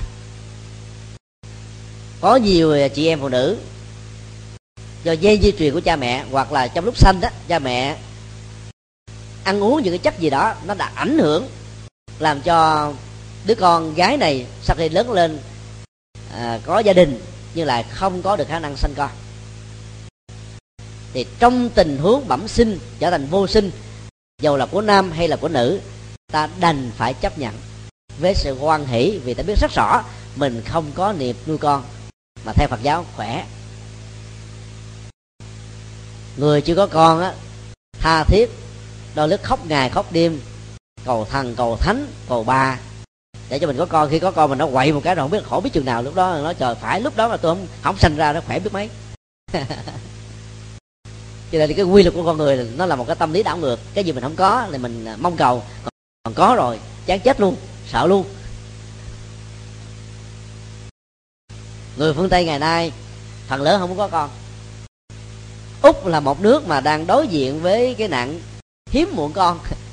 Có 2.21 2.35
nhiều 2.35 2.89
chị 2.93 3.07
em 3.07 3.19
phụ 3.19 3.29
nữ 3.29 3.57
do 5.03 5.11
dây 5.11 5.39
di 5.41 5.51
truyền 5.51 5.73
của 5.73 5.81
cha 5.81 5.95
mẹ 5.95 6.25
hoặc 6.31 6.51
là 6.51 6.67
trong 6.67 6.85
lúc 6.85 6.97
sanh 6.97 7.21
đó, 7.21 7.29
cha 7.47 7.59
mẹ 7.59 7.97
ăn 9.43 9.63
uống 9.63 9.83
những 9.83 9.91
cái 9.91 9.97
chất 9.97 10.19
gì 10.19 10.29
đó 10.29 10.55
nó 10.65 10.73
đã 10.73 10.91
ảnh 10.95 11.17
hưởng 11.19 11.47
làm 12.19 12.41
cho 12.41 12.91
đứa 13.49 13.55
con 13.55 13.93
gái 13.93 14.17
này 14.17 14.45
sau 14.63 14.75
khi 14.75 14.89
lớn 14.89 15.11
lên 15.11 15.39
à, 16.33 16.59
có 16.65 16.79
gia 16.79 16.93
đình 16.93 17.21
nhưng 17.53 17.67
lại 17.67 17.85
không 17.89 18.21
có 18.21 18.35
được 18.35 18.47
khả 18.47 18.59
năng 18.59 18.77
sanh 18.77 18.93
con. 18.95 19.09
Thì 21.13 21.25
trong 21.39 21.69
tình 21.69 21.97
huống 21.97 22.27
bẩm 22.27 22.47
sinh 22.47 22.79
trở 22.99 23.11
thành 23.11 23.25
vô 23.25 23.47
sinh 23.47 23.71
dầu 24.41 24.57
là 24.57 24.65
của 24.65 24.81
nam 24.81 25.11
hay 25.11 25.27
là 25.27 25.35
của 25.35 25.47
nữ 25.47 25.79
ta 26.31 26.49
đành 26.59 26.91
phải 26.97 27.13
chấp 27.13 27.37
nhận 27.37 27.55
với 28.19 28.33
sự 28.35 28.55
hoan 28.55 28.85
hỷ 28.85 29.19
vì 29.23 29.33
ta 29.33 29.43
biết 29.43 29.59
rất 29.61 29.71
rõ 29.71 30.03
mình 30.35 30.61
không 30.65 30.91
có 30.95 31.13
niệm 31.13 31.35
nuôi 31.45 31.57
con 31.57 31.83
mà 32.45 32.53
theo 32.53 32.67
phật 32.67 32.79
giáo 32.83 33.05
khỏe. 33.15 33.45
Người 36.37 36.61
chưa 36.61 36.75
có 36.75 36.87
con 36.87 37.21
á 37.21 37.33
tha 37.99 38.23
thiết 38.23 38.49
đôi 39.15 39.27
lúc 39.27 39.43
khóc 39.43 39.65
ngày 39.65 39.89
khóc 39.89 40.11
đêm 40.11 40.41
cầu 41.05 41.27
thần 41.29 41.55
cầu 41.55 41.77
thánh 41.77 42.07
cầu 42.27 42.43
bà 42.43 42.79
để 43.49 43.59
cho 43.59 43.67
mình 43.67 43.77
có 43.77 43.85
con, 43.85 44.09
khi 44.09 44.19
có 44.19 44.31
con 44.31 44.49
mình 44.49 44.59
nó 44.59 44.67
quậy 44.67 44.91
một 44.91 45.01
cái 45.03 45.15
rồi 45.15 45.23
không 45.23 45.31
biết, 45.31 45.43
khổ 45.43 45.61
biết 45.63 45.69
chừng 45.73 45.85
nào 45.85 46.03
lúc 46.03 46.15
đó. 46.15 46.37
Nó 46.43 46.53
trời, 46.53 46.75
phải 46.75 47.01
lúc 47.01 47.17
đó 47.17 47.27
mà 47.27 47.37
tôi 47.37 47.55
không 47.55 47.67
không 47.81 47.97
sinh 47.97 48.15
ra 48.17 48.33
nó 48.33 48.41
khỏe 48.41 48.59
biết 48.59 48.73
mấy. 48.73 48.89
Cho 51.51 51.57
nên 51.59 51.73
cái 51.73 51.85
quy 51.85 52.03
luật 52.03 52.15
của 52.15 52.23
con 52.23 52.37
người 52.37 52.69
nó 52.77 52.85
là 52.85 52.95
một 52.95 53.07
cái 53.07 53.15
tâm 53.15 53.33
lý 53.33 53.43
đảo 53.43 53.57
ngược. 53.57 53.79
Cái 53.93 54.03
gì 54.03 54.11
mình 54.11 54.23
không 54.23 54.35
có 54.35 54.67
thì 54.71 54.77
mình 54.77 55.05
à, 55.05 55.15
mong 55.19 55.37
cầu. 55.37 55.63
Còn 56.23 56.33
có 56.33 56.55
rồi, 56.57 56.79
chán 57.05 57.19
chết 57.19 57.39
luôn, 57.39 57.55
sợ 57.87 58.07
luôn. 58.07 58.25
Người 61.97 62.13
phương 62.13 62.29
tây 62.29 62.45
ngày 62.45 62.59
nay, 62.59 62.91
phần 63.47 63.61
lớn 63.61 63.79
không 63.79 63.97
có 63.97 64.07
con. 64.07 64.29
Úc 65.81 66.05
là 66.05 66.19
một 66.19 66.41
nước 66.41 66.67
mà 66.67 66.81
đang 66.81 67.07
đối 67.07 67.27
diện 67.27 67.61
với 67.61 67.95
cái 67.97 68.07
nạn 68.07 68.39
hiếm 68.91 69.09
muộn 69.15 69.33
con. 69.33 69.59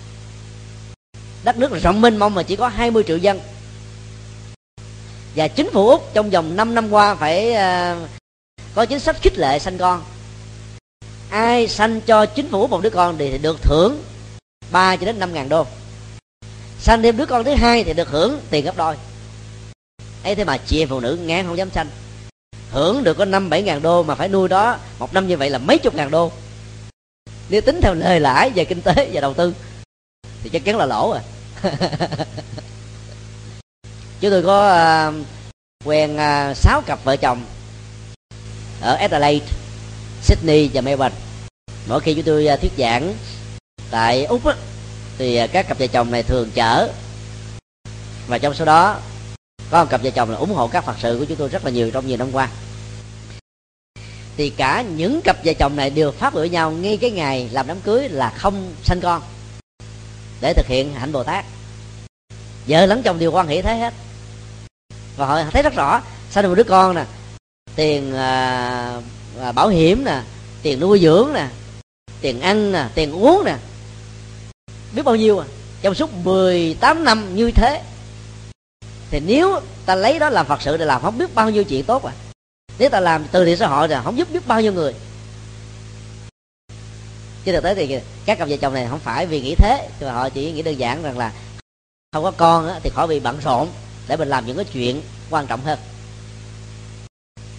đất 1.47 1.59
nước 1.59 1.83
rộng 1.83 2.01
mênh 2.01 2.17
mông 2.17 2.35
mà 2.35 2.43
chỉ 2.43 2.57
có 2.57 2.69
20 2.69 3.05
triệu 3.07 3.17
dân. 3.17 3.41
Và 5.37 5.49
chính 5.49 5.71
phủ 5.73 5.89
úc 5.89 6.11
trong 6.15 6.31
vòng 6.31 6.57
5 6.57 6.75
năm 6.75 6.91
qua 6.91 7.15
phải 7.15 7.51
uh, 7.51 8.09
có 8.75 8.87
chính 8.87 9.01
sách 9.01 9.17
khích 9.23 9.39
lệ 9.39 9.59
sanh 9.59 9.79
con. 9.79 10.05
Ai 11.31 11.69
sanh 11.69 12.01
cho 12.01 12.27
chính 12.27 12.51
phủ 12.51 12.67
một 12.67 12.83
đứa 12.83 12.91
con 12.91 13.19
thì 13.19 13.39
được 13.39 13.63
thưởng 13.63 14.03
3 14.71 14.97
cho 14.97 15.07
đến 15.07 15.19
5 15.19 15.35
ngàn 15.35 15.49
đô. 15.49 15.67
Sanh 16.81 17.03
thêm 17.03 17.17
đứa 17.17 17.27
con 17.27 17.45
thứ 17.45 17.55
hai 17.55 17.85
thì 17.85 17.93
được 17.93 18.09
hưởng 18.09 18.41
tiền 18.51 18.65
gấp 18.65 18.77
đôi. 18.77 18.97
Ấy 20.25 20.35
thế 20.35 20.45
mà 20.45 20.57
chị 20.57 20.83
em 20.83 20.89
phụ 20.89 21.01
nữ 21.01 21.19
ngán 21.23 21.47
không 21.47 21.59
dám 21.59 21.71
sanh. 21.71 21.89
Hưởng 22.71 23.05
được 23.05 23.17
có 23.17 23.25
năm 23.25 23.51
bảy 23.51 23.63
ngàn 23.63 23.83
đô 23.83 24.03
mà 24.03 24.15
phải 24.15 24.29
nuôi 24.29 24.49
đó 24.49 24.79
một 24.99 25.15
năm 25.15 25.29
như 25.29 25.37
vậy 25.37 25.51
là 25.51 25.59
mấy 25.59 25.79
chục 25.79 25.95
ngàn 25.95 26.11
đô. 26.11 26.33
Nếu 27.49 27.61
tính 27.61 27.81
theo 27.83 27.95
lời 27.95 28.21
lãi 28.21 28.51
về 28.51 28.65
kinh 28.65 28.83
tế 28.83 29.11
và 29.13 29.21
đầu 29.21 29.35
tư 29.35 29.55
thì 30.43 30.51
chắc 30.51 30.65
chắn 30.65 30.77
là 30.77 30.87
lỗ 30.87 31.11
à 31.11 31.23
chúng 34.21 34.31
tôi 34.31 34.43
có 34.43 35.09
uh, 35.09 35.15
quen 35.85 36.17
ờ, 36.17 36.51
uh, 36.51 36.57
6 36.57 36.83
cặp 36.87 37.05
vợ 37.05 37.17
chồng 37.17 37.45
ở 38.81 38.95
Adelaide, 38.95 39.47
Sydney 40.23 40.71
và 40.75 40.81
Melbourne. 40.81 41.17
Mỗi 41.89 42.01
khi 42.01 42.15
chúng 42.15 42.25
tôi 42.25 42.49
uh, 42.55 42.61
thuyết 42.61 42.73
giảng 42.79 43.15
tại 43.91 44.25
Úc 44.25 44.45
á, 44.45 44.55
thì 45.19 45.45
uh, 45.45 45.51
các 45.53 45.69
cặp 45.69 45.79
vợ 45.79 45.87
chồng 45.87 46.11
này 46.11 46.23
thường 46.23 46.51
chở. 46.55 46.89
Và 48.27 48.39
trong 48.39 48.55
số 48.55 48.65
đó 48.65 49.01
có 49.71 49.85
một 49.85 49.91
cặp 49.91 50.03
vợ 50.03 50.11
chồng 50.11 50.31
là 50.31 50.37
ủng 50.37 50.55
hộ 50.55 50.69
các 50.69 50.85
phật 50.85 50.97
sự 51.03 51.17
của 51.19 51.25
chúng 51.25 51.37
tôi 51.37 51.49
rất 51.49 51.65
là 51.65 51.71
nhiều 51.71 51.91
trong 51.91 52.07
nhiều 52.07 52.17
năm 52.17 52.29
qua. 52.33 52.49
Thì 54.37 54.51
cả 54.51 54.83
những 54.83 55.21
cặp 55.25 55.45
vợ 55.45 55.53
chồng 55.59 55.77
này 55.77 55.91
đều 55.91 56.13
phát 56.13 56.35
biểu 56.35 56.45
nhau 56.45 56.71
ngay 56.71 56.97
cái 56.97 57.11
ngày 57.11 57.49
làm 57.53 57.67
đám 57.67 57.81
cưới 57.81 58.09
là 58.09 58.31
không 58.31 58.75
sanh 58.85 59.01
con 59.01 59.23
để 60.41 60.53
thực 60.53 60.67
hiện 60.67 60.95
hạnh 60.95 61.13
bồ 61.13 61.25
tát 61.25 61.45
vợ 62.69 62.87
lẫn 62.87 63.03
chồng 63.03 63.19
đều 63.19 63.33
quan 63.33 63.49
hệ 63.49 63.63
thế 63.63 63.77
hết. 63.77 63.95
Và 65.17 65.27
họ 65.27 65.43
thấy 65.51 65.63
rất 65.63 65.75
rõ 65.75 66.03
sau 66.31 66.43
được 66.43 66.49
một 66.49 66.55
đứa 66.55 66.65
con 66.65 66.95
nè 66.95 67.05
tiền 67.77 68.15
à, 68.15 69.01
à, 69.41 69.53
bảo 69.53 69.69
hiểm 69.69 70.05
nè 70.05 70.23
tiền 70.63 70.81
nuôi 70.81 71.01
dưỡng 71.01 71.33
nè 71.35 71.49
tiền 72.21 72.41
ăn 72.41 72.73
nè 72.73 72.89
tiền 72.95 73.13
uống 73.13 73.45
nè. 73.45 73.57
Biết 74.95 75.03
bao 75.03 75.17
nhiêu 75.17 75.39
à? 75.39 75.47
Trong 75.83 75.95
suốt 75.95 76.11
18 76.15 77.05
năm 77.05 77.35
như 77.35 77.51
thế 77.51 77.83
thì 79.11 79.21
nếu 79.21 79.61
ta 79.87 79.95
lấy 79.95 80.19
đó 80.19 80.31
làm 80.31 80.47
phật 80.47 80.63
sự 80.63 80.77
để 80.77 80.85
làm 80.85 81.03
không 81.03 81.19
biết 81.19 81.35
bao 81.35 81.51
nhiêu 81.51 81.65
chuyện 81.65 81.85
tốt 81.85 82.05
à. 82.05 82.13
Nếu 82.79 82.89
ta 82.89 83.01
làm 83.01 83.25
từ 83.33 83.45
thiện 83.45 83.57
xã 83.57 83.67
hội 83.67 83.89
thì 83.89 83.95
không 84.05 84.19
giúp 84.19 84.29
biết 84.33 84.47
bao 84.47 84.61
nhiêu 84.61 84.73
người. 84.73 84.95
Chứ 87.45 87.53
thực 87.53 87.63
tế 87.63 87.75
thì 87.75 87.99
các 88.27 88.39
cặp 88.39 88.49
vợ 88.49 88.57
chồng 88.57 88.75
này 88.75 88.87
không 88.91 88.99
phải 88.99 89.27
vì 89.27 89.41
nghĩ 89.41 89.55
thế 89.55 89.89
mà 90.01 90.13
họ 90.13 90.29
chỉ 90.29 90.53
nghĩ 90.53 90.63
đơn 90.63 90.79
giản 90.79 91.03
rằng 91.03 91.19
là 91.19 91.33
không 92.17 92.25
có 92.25 92.31
con 92.31 92.81
thì 92.83 92.91
khỏi 92.91 93.07
bị 93.07 93.21
bận 93.21 93.39
rộn 93.45 93.69
để 94.09 94.17
mình 94.17 94.29
làm 94.29 94.47
những 94.47 94.57
cái 94.57 94.65
chuyện 94.73 95.03
quan 95.31 95.47
trọng 95.47 95.61
hơn. 95.61 95.79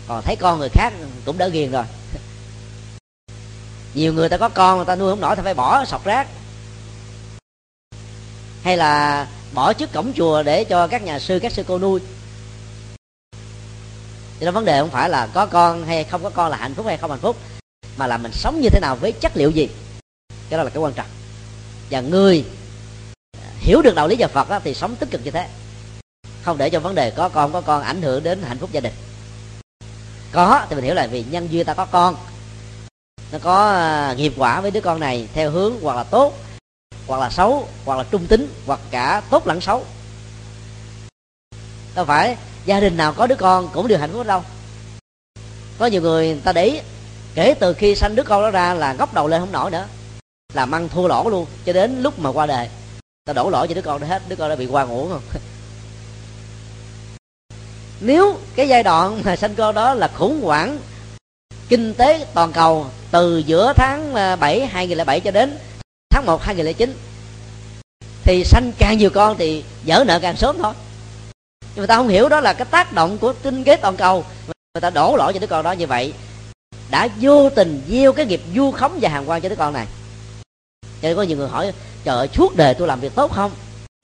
Còn 0.07 0.21
thấy 0.23 0.35
con 0.35 0.59
người 0.59 0.69
khác 0.69 0.93
cũng 1.25 1.37
đỡ 1.37 1.49
ghiền 1.49 1.71
rồi. 1.71 1.83
Nhiều 3.93 4.13
người 4.13 4.29
ta 4.29 4.37
có 4.37 4.49
con 4.49 4.77
người 4.77 4.85
ta 4.85 4.95
nuôi 4.95 5.11
không 5.11 5.21
nổi, 5.21 5.35
ta 5.35 5.43
phải 5.43 5.53
bỏ 5.53 5.85
sọt 5.85 6.03
rác. 6.03 6.27
Hay 8.63 8.77
là 8.77 9.27
bỏ 9.53 9.73
trước 9.73 9.93
cổng 9.93 10.13
chùa 10.15 10.43
để 10.43 10.63
cho 10.63 10.87
các 10.87 11.03
nhà 11.03 11.19
sư, 11.19 11.39
các 11.39 11.51
sư 11.51 11.63
cô 11.67 11.79
nuôi. 11.79 11.99
Cho 14.39 14.45
nên 14.45 14.53
vấn 14.53 14.65
đề 14.65 14.79
không 14.79 14.89
phải 14.89 15.09
là 15.09 15.27
có 15.33 15.45
con 15.45 15.85
hay 15.85 16.03
không 16.03 16.23
có 16.23 16.29
con 16.29 16.51
là 16.51 16.57
hạnh 16.57 16.73
phúc 16.73 16.85
hay 16.85 16.97
không 16.97 17.11
hạnh 17.11 17.19
phúc, 17.19 17.37
mà 17.97 18.07
là 18.07 18.17
mình 18.17 18.31
sống 18.31 18.61
như 18.61 18.69
thế 18.69 18.79
nào 18.79 18.95
với 18.95 19.11
chất 19.11 19.37
liệu 19.37 19.49
gì. 19.49 19.69
Cái 20.49 20.57
đó 20.57 20.63
là 20.63 20.69
cái 20.69 20.83
quan 20.83 20.93
trọng. 20.93 21.07
Và 21.89 22.01
người 22.01 22.45
hiểu 23.67 23.81
được 23.81 23.95
đạo 23.95 24.07
lý 24.07 24.15
nhà 24.17 24.27
phật 24.27 24.49
á, 24.49 24.59
thì 24.63 24.73
sống 24.73 24.95
tích 24.95 25.11
cực 25.11 25.21
như 25.25 25.31
thế. 25.31 25.47
Không 26.43 26.57
để 26.57 26.69
cho 26.69 26.79
vấn 26.79 26.95
đề 26.95 27.11
có 27.11 27.29
con 27.29 27.53
có 27.53 27.61
con 27.61 27.81
ảnh 27.83 28.01
hưởng 28.01 28.23
đến 28.23 28.41
hạnh 28.43 28.57
phúc 28.57 28.69
gia 28.71 28.81
đình. 28.81 28.93
Có 30.31 30.65
thì 30.69 30.75
mình 30.75 30.85
hiểu 30.85 30.93
là 30.93 31.07
vì 31.07 31.23
nhân 31.31 31.47
duyên 31.51 31.65
ta 31.65 31.73
có 31.73 31.85
con. 31.85 32.15
Nó 33.31 33.39
có 33.43 33.69
à, 33.69 34.13
nghiệp 34.17 34.33
quả 34.37 34.61
với 34.61 34.71
đứa 34.71 34.81
con 34.81 34.99
này 34.99 35.27
theo 35.33 35.51
hướng 35.51 35.73
hoặc 35.81 35.95
là 35.95 36.03
tốt 36.03 36.33
hoặc 37.07 37.19
là 37.19 37.29
xấu 37.29 37.67
hoặc 37.85 37.95
là 37.95 38.03
trung 38.11 38.27
tính 38.27 38.53
hoặc 38.65 38.79
cả 38.91 39.21
tốt 39.29 39.47
lẫn 39.47 39.61
xấu. 39.61 39.85
Đâu 41.95 42.05
phải 42.05 42.37
gia 42.65 42.79
đình 42.79 42.97
nào 42.97 43.13
có 43.13 43.27
đứa 43.27 43.35
con 43.35 43.69
cũng 43.73 43.87
đều 43.87 43.99
hạnh 43.99 44.11
phúc 44.13 44.27
đâu. 44.27 44.43
Có 45.77 45.85
nhiều 45.85 46.01
người 46.01 46.41
ta 46.43 46.53
để 46.53 46.65
ý 46.65 46.79
kể 47.35 47.53
từ 47.59 47.73
khi 47.73 47.95
sanh 47.95 48.15
đứa 48.15 48.23
con 48.23 48.41
đó 48.41 48.51
ra 48.51 48.73
là 48.73 48.93
góc 48.93 49.13
đầu 49.13 49.27
lên 49.27 49.39
không 49.39 49.51
nổi 49.51 49.71
nữa 49.71 49.87
làm 50.53 50.75
ăn 50.75 50.89
thua 50.89 51.07
lỗ 51.07 51.29
luôn 51.29 51.45
cho 51.65 51.73
đến 51.73 52.01
lúc 52.01 52.19
mà 52.19 52.31
qua 52.31 52.45
đời 52.45 52.69
ta 53.27 53.33
đổ 53.33 53.49
lỗi 53.49 53.67
cho 53.67 53.73
đứa 53.73 53.81
con 53.81 54.01
đó 54.01 54.07
hết, 54.07 54.21
đứa 54.29 54.35
con 54.35 54.49
đã 54.49 54.55
bị 54.55 54.65
qua 54.65 54.85
ngủ 54.85 55.09
không? 55.09 55.21
Nếu 58.01 58.37
cái 58.55 58.67
giai 58.67 58.83
đoạn 58.83 59.21
mà 59.25 59.35
sanh 59.35 59.55
con 59.55 59.75
đó 59.75 59.93
là 59.93 60.07
khủng 60.07 60.41
hoảng 60.41 60.77
kinh 61.69 61.93
tế 61.93 62.25
toàn 62.33 62.51
cầu 62.51 62.85
từ 63.11 63.37
giữa 63.37 63.73
tháng 63.75 64.15
à, 64.15 64.35
7 64.35 64.65
2007 64.65 65.19
cho 65.19 65.31
đến 65.31 65.57
tháng 66.09 66.25
1 66.25 66.41
2009 66.41 66.97
thì 68.23 68.43
sanh 68.43 68.71
càng 68.79 68.97
nhiều 68.97 69.09
con 69.09 69.37
thì 69.37 69.63
dở 69.83 70.03
nợ 70.07 70.19
càng 70.19 70.37
sớm 70.37 70.57
thôi. 70.61 70.73
Nhưng 71.75 71.83
mà 71.83 71.87
ta 71.87 71.95
không 71.95 72.07
hiểu 72.07 72.29
đó 72.29 72.39
là 72.39 72.53
cái 72.53 72.65
tác 72.71 72.93
động 72.93 73.17
của 73.17 73.33
kinh 73.43 73.63
tế 73.63 73.75
toàn 73.75 73.97
cầu 73.97 74.25
người 74.47 74.81
ta 74.81 74.89
đổ 74.89 75.15
lỗi 75.17 75.33
cho 75.33 75.39
đứa 75.39 75.47
con 75.47 75.63
đó 75.63 75.71
như 75.71 75.87
vậy 75.87 76.13
đã 76.89 77.07
vô 77.21 77.49
tình 77.49 77.81
gieo 77.89 78.13
cái 78.13 78.25
nghiệp 78.25 78.41
du 78.55 78.71
khống 78.71 78.99
và 79.01 79.09
hàng 79.09 79.29
quan 79.29 79.41
cho 79.41 79.49
đứa 79.49 79.55
con 79.55 79.73
này. 79.73 79.87
Cho 81.01 81.07
nên 81.07 81.15
có 81.15 81.21
nhiều 81.21 81.37
người 81.37 81.49
hỏi 81.49 81.71
trời 82.07 82.17
ơi 82.17 82.29
suốt 82.33 82.55
đời 82.55 82.73
tôi 82.73 82.87
làm 82.87 82.99
việc 82.99 83.15
tốt 83.15 83.31
không? 83.31 83.51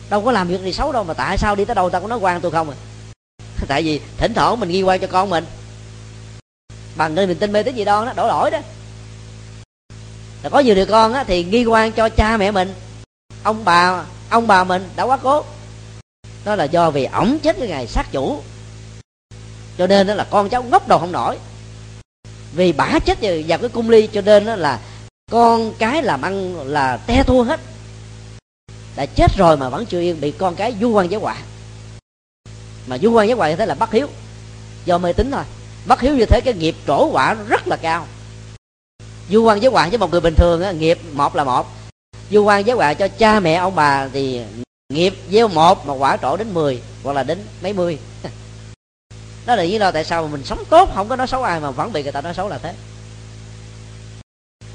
Đâu 0.10 0.22
có 0.22 0.32
làm 0.32 0.48
việc 0.48 0.62
gì 0.62 0.74
xấu 0.74 0.92
đâu 0.92 1.04
mà 1.04 1.14
tại 1.14 1.38
sao 1.38 1.56
đi 1.56 1.66
tới 1.66 1.76
đâu 1.76 1.90
ta 1.90 2.00
cũng 2.00 2.10
nói 2.10 2.20
quan 2.20 2.42
tôi 2.42 2.52
không 2.52 2.70
à? 2.70 2.76
Tại 3.68 3.84
vì 3.84 4.02
thỉnh 4.18 4.34
thoảng 4.34 4.60
mình 4.60 4.70
ghi 4.70 4.82
quan 4.82 5.00
cho 5.00 5.08
con 5.08 5.30
mình. 5.30 5.46
Bằng 6.96 7.16
nơi 7.16 7.28
mình 7.28 7.38
tin 7.38 7.52
mê 7.52 7.64
tới 7.64 7.74
gì 7.74 7.86
đó 7.86 8.06
nó 8.06 8.14
đổ 8.14 8.28
lỗi 8.28 8.52
đó. 8.52 8.60
Là 10.44 10.50
có 10.50 10.60
nhiều 10.60 10.76
đứa 10.76 10.86
con 10.86 11.14
á, 11.14 11.24
thì 11.24 11.44
nghi 11.44 11.66
quan 11.66 11.92
cho 11.92 12.10
cha 12.10 12.38
mẹ 12.38 12.52
mình. 12.52 12.74
Ông 13.44 13.66
bà 13.66 14.06
ông 14.30 14.48
bà 14.48 14.64
mình 14.64 14.90
đã 14.96 15.04
quá 15.04 15.18
cố. 15.18 15.44
Đó 16.46 16.56
là 16.56 16.64
do 16.64 16.92
vì 16.92 17.06
ổng 17.06 17.40
chết 17.40 17.56
cái 17.60 17.68
ngày 17.68 17.88
sát 17.88 18.12
chủ. 18.12 18.42
Cho 19.78 19.88
nên 19.88 20.08
đó 20.08 20.14
là 20.14 20.24
con 20.24 20.50
cháu 20.50 20.64
ngốc 20.64 20.88
đầu 20.88 21.00
không 21.00 21.12
nổi. 21.12 21.38
Vì 22.54 22.72
bả 22.72 23.00
chết 23.06 23.18
vào 23.48 23.60
cái 23.60 23.70
cung 23.70 23.90
ly 23.90 24.08
cho 24.14 24.22
nên 24.22 24.46
đó 24.46 24.56
là 24.56 24.80
con 25.32 25.74
cái 25.80 26.04
làm 26.04 26.22
ăn 26.22 26.56
là 26.68 26.98
te 26.98 27.24
thua 27.24 27.44
hết 27.44 27.60
đã 28.96 29.06
chết 29.06 29.32
rồi 29.38 29.58
mà 29.58 29.70
vẫn 29.70 29.86
chưa 29.86 30.02
yên 30.02 30.22
bị 30.22 30.32
con 30.32 30.56
cái 30.56 30.76
du 30.82 30.90
quan 30.90 31.12
giáo 31.12 31.20
quả 31.20 31.36
mà 32.88 32.98
du 32.98 33.12
quan 33.12 33.28
giáo 33.28 33.38
quả 33.38 33.50
như 33.50 33.56
thế 33.56 33.66
là 33.66 33.76
bất 33.76 33.92
hiếu. 33.92 34.08
Do 34.86 34.98
mê 34.98 35.14
tín 35.14 35.32
thôi. 35.32 35.44
Bất 35.86 36.02
hiếu 36.02 36.16
như 36.16 36.26
thế 36.26 36.42
cái 36.42 36.54
nghiệp 36.54 36.76
trổ 36.88 37.06
quả 37.12 37.34
rất 37.34 37.68
là 37.68 37.76
cao. 37.76 38.08
Du 39.30 39.44
quan 39.44 39.62
giáo 39.62 39.72
quả 39.72 39.90
với 39.90 39.98
một 39.98 40.12
người 40.12 40.22
bình 40.22 40.36
thường 40.36 40.62
á, 40.62 40.72
nghiệp 40.72 41.00
một 41.14 41.36
là 41.36 41.44
một. 41.44 41.68
Du 42.32 42.44
quan 42.44 42.66
giáo 42.66 42.78
quả 42.78 42.94
cho 42.94 43.08
cha 43.08 43.40
mẹ 43.40 43.54
ông 43.54 43.76
bà 43.76 44.08
thì 44.14 44.42
nghiệp 44.90 45.14
gieo 45.32 45.48
một 45.48 45.88
mà 45.88 45.94
quả 45.94 46.18
trổ 46.18 46.38
đến 46.38 46.54
10 46.54 46.82
hoặc 47.04 47.14
là 47.14 47.24
đến 47.24 47.40
mấy 47.62 47.74
mươi. 47.74 48.00
Đó 49.46 49.56
là 49.56 49.64
lý 49.64 49.80
do 49.80 49.92
tại 49.92 50.06
sao 50.06 50.24
mà 50.24 50.28
mình 50.28 50.46
sống 50.46 50.64
tốt 50.70 50.90
không 50.96 51.10
có 51.10 51.16
nói 51.16 51.28
xấu 51.28 51.44
ai 51.44 51.60
mà 51.60 51.72
vẫn 51.72 51.94
bị 51.94 52.04
người 52.04 52.12
ta 52.12 52.22
nói 52.22 52.34
xấu 52.34 52.50
là 52.50 52.58
thế. 52.58 52.74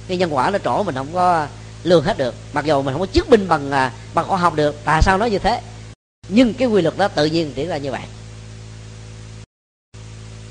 Cái 0.08 0.16
nhân 0.16 0.34
quả 0.34 0.50
nó 0.50 0.58
trổ 0.58 0.82
mình 0.82 0.94
không 0.94 1.08
có 1.14 1.46
lường 1.82 2.04
hết 2.04 2.18
được. 2.18 2.34
Mặc 2.52 2.64
dù 2.64 2.82
mình 2.82 2.94
không 2.94 3.00
có 3.00 3.06
chứng 3.06 3.30
minh 3.30 3.48
bằng 3.48 3.70
à, 3.70 3.92
bằng 4.14 4.28
khoa 4.28 4.38
học 4.38 4.54
được 4.54 4.76
tại 4.84 5.02
sao 5.02 5.18
nói 5.18 5.30
như 5.30 5.38
thế? 5.38 5.60
Nhưng 6.28 6.54
cái 6.54 6.68
quy 6.68 6.82
luật 6.82 6.98
đó 6.98 7.08
tự 7.08 7.26
nhiên 7.26 7.52
diễn 7.54 7.68
ra 7.68 7.76
như 7.76 7.90
vậy. 7.90 8.02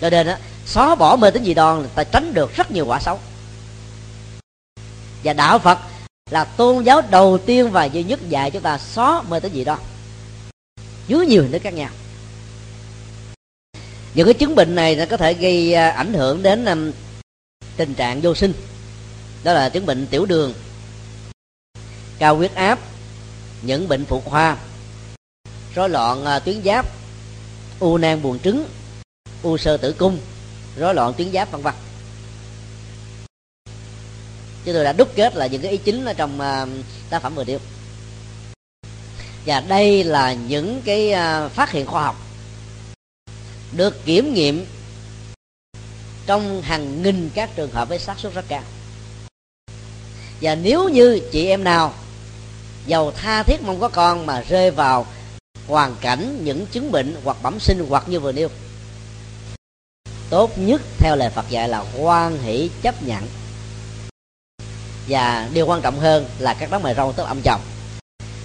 Cho 0.02 0.10
nên 0.10 0.28
á 0.28 0.40
xóa 0.66 0.96
bỏ 0.96 1.16
mê 1.16 1.32
tín 1.32 1.44
dị 1.44 1.54
đoan 1.54 1.88
ta 1.96 2.04
tránh 2.04 2.34
được 2.34 2.56
rất 2.56 2.72
nhiều 2.72 2.86
quả 2.86 3.00
xấu. 3.00 3.20
Và 5.24 5.34
đạo 5.34 5.60
phật 5.60 5.78
là 6.30 6.44
tôn 6.44 6.84
giáo 6.84 7.02
đầu 7.10 7.38
tiên 7.38 7.72
và 7.72 7.86
duy 7.86 8.04
nhất 8.04 8.20
dạy 8.30 8.52
chúng 8.52 8.62
ta 8.62 8.78
xóa 8.78 9.22
mê 9.30 9.40
tín 9.40 9.54
dị 9.54 9.64
đoan, 9.64 9.80
dưới 11.08 11.26
nhiều 11.26 11.42
hình 11.42 11.52
thức 11.52 11.62
khác 11.62 11.74
nhau. 11.74 11.90
Những 14.14 14.26
cái 14.26 14.34
chứng 14.34 14.56
bệnh 14.56 14.76
này 14.76 14.96
nó 14.96 15.06
có 15.10 15.18
thể 15.18 15.34
gây 15.34 15.74
à, 15.74 15.90
ảnh 15.90 16.14
hưởng 16.14 16.44
đến 16.44 16.92
tình 17.78 17.94
trạng 17.94 18.22
vô 18.22 18.36
sinh. 18.36 18.54
Đó 19.44 19.54
là 19.54 19.70
chứng 19.70 19.86
bệnh 19.86 20.08
tiểu 20.08 20.26
đường 20.26 20.54
cao 22.20 22.36
huyết 22.36 22.56
áp, 22.56 22.80
những 23.62 23.88
bệnh 23.88 24.06
phụ 24.06 24.22
khoa, 24.22 24.58
rối 25.76 25.90
loạn 25.90 26.26
à, 26.26 26.40
tuyến 26.40 26.64
giáp, 26.64 26.86
u 27.80 27.98
nang 27.98 28.22
buồng 28.22 28.40
trứng, 28.40 28.66
u 29.44 29.58
sơ 29.58 29.78
tử 29.78 29.94
cung, 29.94 30.20
rối 30.78 30.96
loạn 30.96 31.14
tuyến 31.14 31.32
giáp 31.32 31.52
vân 31.52 31.62
vân. 31.62 31.74
Chứ 34.66 34.74
tôi 34.74 34.84
đã 34.84 34.94
đúc 34.94 35.10
kết 35.16 35.36
là 35.36 35.48
những 35.48 35.62
cái 35.62 35.72
ý 35.72 35.78
chính 35.78 36.06
ở 36.06 36.14
trong 36.14 36.40
à, 36.40 36.66
tác 37.10 37.22
phẩm 37.22 37.36
vừa 37.36 37.44
điêu 37.44 37.60
và 39.48 39.60
đây 39.60 40.04
là 40.04 40.34
những 40.34 40.82
cái 40.86 41.12
à, 41.12 41.48
phát 41.48 41.72
hiện 41.72 41.86
khoa 41.86 42.04
học 42.04 42.16
được 43.72 44.06
kiểm 44.06 44.34
nghiệm 44.34 44.66
trong 46.26 46.62
hàng 46.62 47.04
nghìn 47.04 47.30
các 47.34 47.50
trường 47.56 47.72
hợp 47.72 47.90
với 47.90 48.00
xác 48.00 48.20
suất 48.20 48.34
rất 48.34 48.46
cao. 48.48 48.64
Và 50.42 50.56
nếu 50.56 50.90
như 50.90 51.22
chị 51.32 51.48
em 51.48 51.64
nào 51.64 51.94
giàu 52.88 53.12
tha 53.12 53.44
thiết 53.44 53.64
mong 53.64 53.80
có 53.80 53.90
con 53.90 54.26
mà 54.26 54.42
rơi 54.42 54.72
vào 54.72 55.06
hoàn 55.68 55.96
cảnh 56.02 56.40
những 56.44 56.66
chứng 56.66 56.92
bệnh 56.92 57.16
hoặc 57.24 57.38
bẩm 57.44 57.60
sinh 57.60 57.86
hoặc 57.90 58.04
như 58.10 58.20
vừa 58.20 58.32
nêu. 58.32 58.50
Tốt 60.30 60.52
nhất 60.58 60.82
theo 60.98 61.16
lời 61.16 61.30
Phật 61.30 61.50
dạy 61.50 61.70
là 61.70 61.84
quan 61.98 62.38
hỷ 62.44 62.70
chấp 62.82 63.04
nhận. 63.04 63.24
Và 65.08 65.50
điều 65.54 65.66
quan 65.66 65.82
trọng 65.82 66.00
hơn 66.00 66.26
là 66.40 66.54
các 66.54 66.72
đấng 66.72 66.84
mày 66.84 66.96
râu 66.96 67.14
tức 67.14 67.24
âm 67.24 67.42
chồng. 67.42 67.62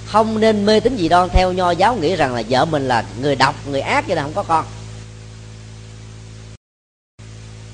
Không 0.06 0.40
nên 0.40 0.66
mê 0.66 0.80
tín 0.80 0.96
gì 0.96 1.08
đoan 1.08 1.28
theo 1.28 1.52
nho 1.52 1.70
giáo 1.70 1.96
nghĩ 1.96 2.16
rằng 2.16 2.34
là 2.34 2.42
vợ 2.48 2.64
mình 2.64 2.88
là 2.88 3.04
người 3.20 3.36
độc, 3.36 3.54
người 3.66 3.80
ác 3.80 4.04
cho 4.08 4.14
nên 4.14 4.24
không 4.24 4.34
có 4.34 4.42
con. 4.42 4.64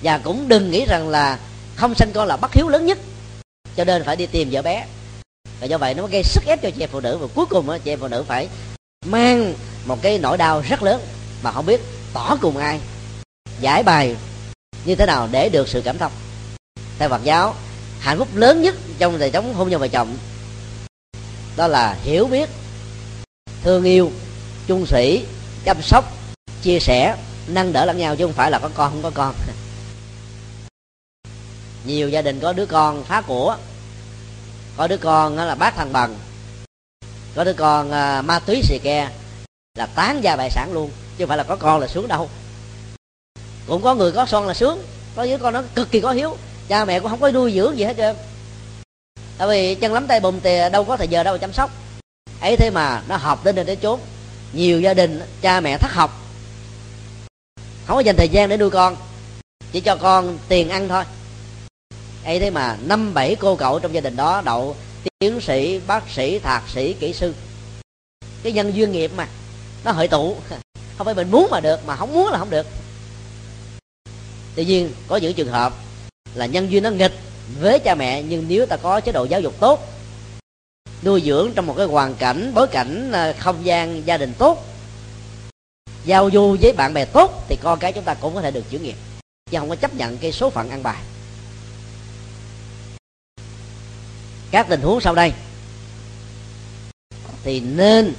Và 0.03 0.19
cũng 0.19 0.49
đừng 0.49 0.71
nghĩ 0.71 0.85
rằng 0.85 1.09
là 1.09 1.39
không 1.77 1.95
sinh 1.95 2.13
con 2.13 2.29
là 2.29 2.37
bất 2.37 2.55
hiếu 2.55 2.69
lớn 2.69 2.87
nhất, 2.87 2.99
cho 3.77 3.85
nên 3.85 4.05
phải 4.05 4.17
đi 4.17 4.27
tìm 4.27 4.49
vợ 4.53 4.63
bé 4.63 4.87
và 5.61 5.67
do 5.67 5.79
vậy 5.79 5.95
nó 5.95 6.07
gây 6.07 6.23
sức 6.23 6.45
ép 6.47 6.63
cho 6.63 6.71
chị 6.71 6.83
em 6.83 6.89
phụ 6.93 7.01
nữ. 7.01 7.19
Và 7.19 7.27
cuối 7.35 7.47
cùng 7.47 7.69
chị 7.85 7.91
em 7.91 8.01
phụ 8.01 8.09
nữ 8.09 8.25
phải 8.29 8.49
mang 9.07 9.55
một 9.87 9.99
cái 10.03 10.19
nỗi 10.19 10.37
đau 10.37 10.63
rất 10.69 10.83
lớn 10.83 11.01
mà 11.43 11.53
không 11.53 11.67
biết 11.67 11.81
tỏ 12.13 12.37
cùng 12.41 12.57
ai, 12.57 12.81
giải 13.61 13.83
bài 13.83 14.17
như 14.85 14.95
thế 14.95 15.07
nào 15.07 15.29
để 15.33 15.49
được 15.49 15.69
sự 15.69 15.83
cảm 15.85 15.99
thông. 15.99 16.13
Theo 16.99 17.09
Phật 17.09 17.25
giáo, 17.25 17.55
hạnh 18.01 18.19
phúc 18.19 18.29
lớn 18.35 18.63
nhất 18.63 18.75
trong 18.99 19.19
đời 19.19 19.31
sống 19.33 19.55
hôn 19.55 19.69
nhân 19.69 19.81
vợ 19.81 19.89
chồng 19.89 20.17
đó 21.59 21.67
là 21.67 21.97
hiểu 22.03 22.27
biết, 22.27 22.51
thương 23.63 23.85
yêu, 23.85 24.13
chung 24.67 24.87
sĩ 24.87 25.25
chăm 25.65 25.83
sóc, 25.83 26.13
chia 26.63 26.79
sẻ, 26.81 27.17
nâng 27.47 27.73
đỡ 27.73 27.85
lẫn 27.85 27.99
nhau 27.99 28.17
chứ 28.17 28.25
không 28.25 28.35
phải 28.35 28.51
là 28.51 28.59
có 28.59 28.71
con 28.75 28.93
không 28.93 29.03
có 29.03 29.11
con. 29.15 29.35
Nhiều 31.87 32.09
gia 32.09 32.23
đình 32.23 32.41
có 32.41 32.53
đứa 32.53 32.67
con 32.67 33.05
phá 33.05 33.21
của 33.21 33.57
có 34.79 34.87
đứa 34.87 34.97
con 34.97 35.37
là 35.37 35.55
bác 35.55 35.77
thằng 35.77 35.93
bằng. 35.93 36.15
Có 37.35 37.45
đứa 37.45 37.53
con 37.53 37.91
à, 37.91 38.23
ma 38.23 38.39
túy 38.39 38.63
xì 38.63 38.79
ke 38.79 39.11
là 39.75 39.87
tán 39.87 40.25
gia 40.25 40.37
bại 40.37 40.51
sản 40.51 40.73
luôn, 40.73 40.91
chứ 40.91 41.25
không 41.25 41.29
phải 41.29 41.39
là 41.39 41.45
có 41.45 41.57
con 41.57 41.81
là 41.81 41.87
sướng 41.87 42.09
đâu. 42.09 42.31
Cũng 43.67 43.83
có 43.83 43.95
người 43.95 44.13
có 44.13 44.27
son 44.27 44.47
là 44.47 44.55
sướng 44.55 44.83
có 45.17 45.25
đứa 45.25 45.39
con 45.39 45.55
nó 45.55 45.63
cực 45.75 45.91
kỳ 45.91 46.01
có 46.01 46.13
hiếu, 46.13 46.37
cha 46.69 46.85
mẹ 46.85 47.01
cũng 47.01 47.11
không 47.11 47.21
có 47.21 47.31
nuôi 47.31 47.53
dưỡng 47.53 47.79
gì 47.79 47.85
hết 47.85 47.97
trơn. 47.97 48.17
Tại 49.39 49.49
vì 49.49 49.75
chân 49.75 49.93
lắm 49.93 50.07
tay 50.07 50.21
bùm 50.21 50.41
thì 50.41 50.59
đâu 50.73 50.85
có 50.85 50.97
thời 50.97 51.09
giờ 51.09 51.23
đâu 51.23 51.35
mà 51.35 51.39
chăm 51.39 51.53
sóc. 51.53 51.71
Ấy 52.41 52.57
thế 52.57 52.71
mà 52.71 53.03
nó 53.09 53.17
học 53.17 53.45
đến 53.45 53.57
nơi 53.57 53.65
đến 53.65 53.79
chốn, 53.83 54.01
nhiều 54.53 54.81
gia 54.81 54.95
đình 54.95 55.23
cha 55.41 55.61
mẹ 55.61 55.79
thất 55.79 55.93
học. 55.93 56.21
Không 57.87 57.97
có 57.97 58.01
dành 58.01 58.17
thời 58.17 58.29
gian 58.29 58.49
để 58.49 58.57
nuôi 58.57 58.71
con, 58.71 58.97
chỉ 59.73 59.81
cho 59.81 59.97
con 59.97 60.39
tiền 60.49 60.69
ăn 60.69 60.89
thôi 60.89 61.05
ấy 62.25 62.41
thế 62.41 62.51
mà, 62.51 62.77
năm 62.87 63.15
bảy 63.15 63.37
cô 63.41 63.57
cậu 63.57 63.79
trong 63.79 63.95
gia 63.95 64.01
đình 64.01 64.17
đó, 64.17 64.43
đậu 64.45 64.77
tiến 65.19 65.41
sĩ, 65.41 65.81
bác 65.87 66.11
sĩ, 66.11 66.39
thạc 66.39 66.63
sĩ, 66.75 66.93
kỹ 66.93 67.13
sư. 67.13 67.35
Cái 68.43 68.53
nhân 68.53 68.75
duyên 68.75 68.93
nghiệp 68.93 69.11
mà, 69.17 69.29
nó 69.85 69.93
hội 69.93 70.09
tụ. 70.09 70.37
Không 70.99 71.05
phải 71.05 71.15
mình 71.15 71.31
muốn 71.31 71.49
mà 71.51 71.61
được, 71.61 71.81
mà 71.87 71.97
không 71.97 72.15
muốn 72.15 72.29
là 72.29 72.39
không 72.39 72.51
được. 72.51 72.67
Tuy 74.55 74.65
nhiên, 74.65 74.93
có 75.09 75.17
những 75.17 75.35
trường 75.35 75.49
hợp 75.49 75.73
là 76.35 76.47
nhân 76.47 76.71
duyên 76.71 76.83
nó 76.83 76.91
nghịch 76.91 77.13
với 77.61 77.79
cha 77.79 77.95
mẹ, 77.95 78.23
nhưng 78.23 78.45
nếu 78.49 78.67
ta 78.67 78.77
có 78.77 79.01
chế 79.01 79.13
độ 79.13 79.25
giáo 79.25 79.41
dục 79.41 79.55
tốt, 79.61 79.89
nuôi 81.03 81.23
dưỡng 81.27 81.53
trong 81.55 81.67
một 81.67 81.75
cái 81.77 81.87
hoàn 81.87 82.15
cảnh, 82.15 82.53
bối 82.55 82.67
cảnh 82.67 83.13
à, 83.13 83.33
không 83.39 83.67
gian, 83.67 84.07
gia 84.07 84.17
đình 84.17 84.33
tốt, 84.39 84.65
giao 86.05 86.31
du 86.31 86.57
với 86.61 86.73
bạn 86.73 86.95
bè 86.95 87.05
tốt, 87.05 87.45
thì 87.49 87.57
con 87.57 87.79
cái 87.79 87.93
chúng 87.93 88.05
ta 88.05 88.15
cũng 88.15 88.35
có 88.35 88.41
thể 88.41 88.51
được 88.51 88.71
chuyển 88.71 88.83
nghiệp. 88.83 88.97
Chứ 89.51 89.59
không 89.59 89.69
có 89.69 89.77
chấp 89.77 89.95
nhận 89.95 90.19
cái 90.19 90.33
số 90.33 90.51
phận 90.51 90.71
ăn 90.71 90.83
bài. 90.83 91.03
Các 94.51 94.67
tình 94.69 94.81
huống 94.81 95.01
sau 95.01 95.15
đây. 95.15 95.33
Thì 97.45 97.61
nên 97.61 98.15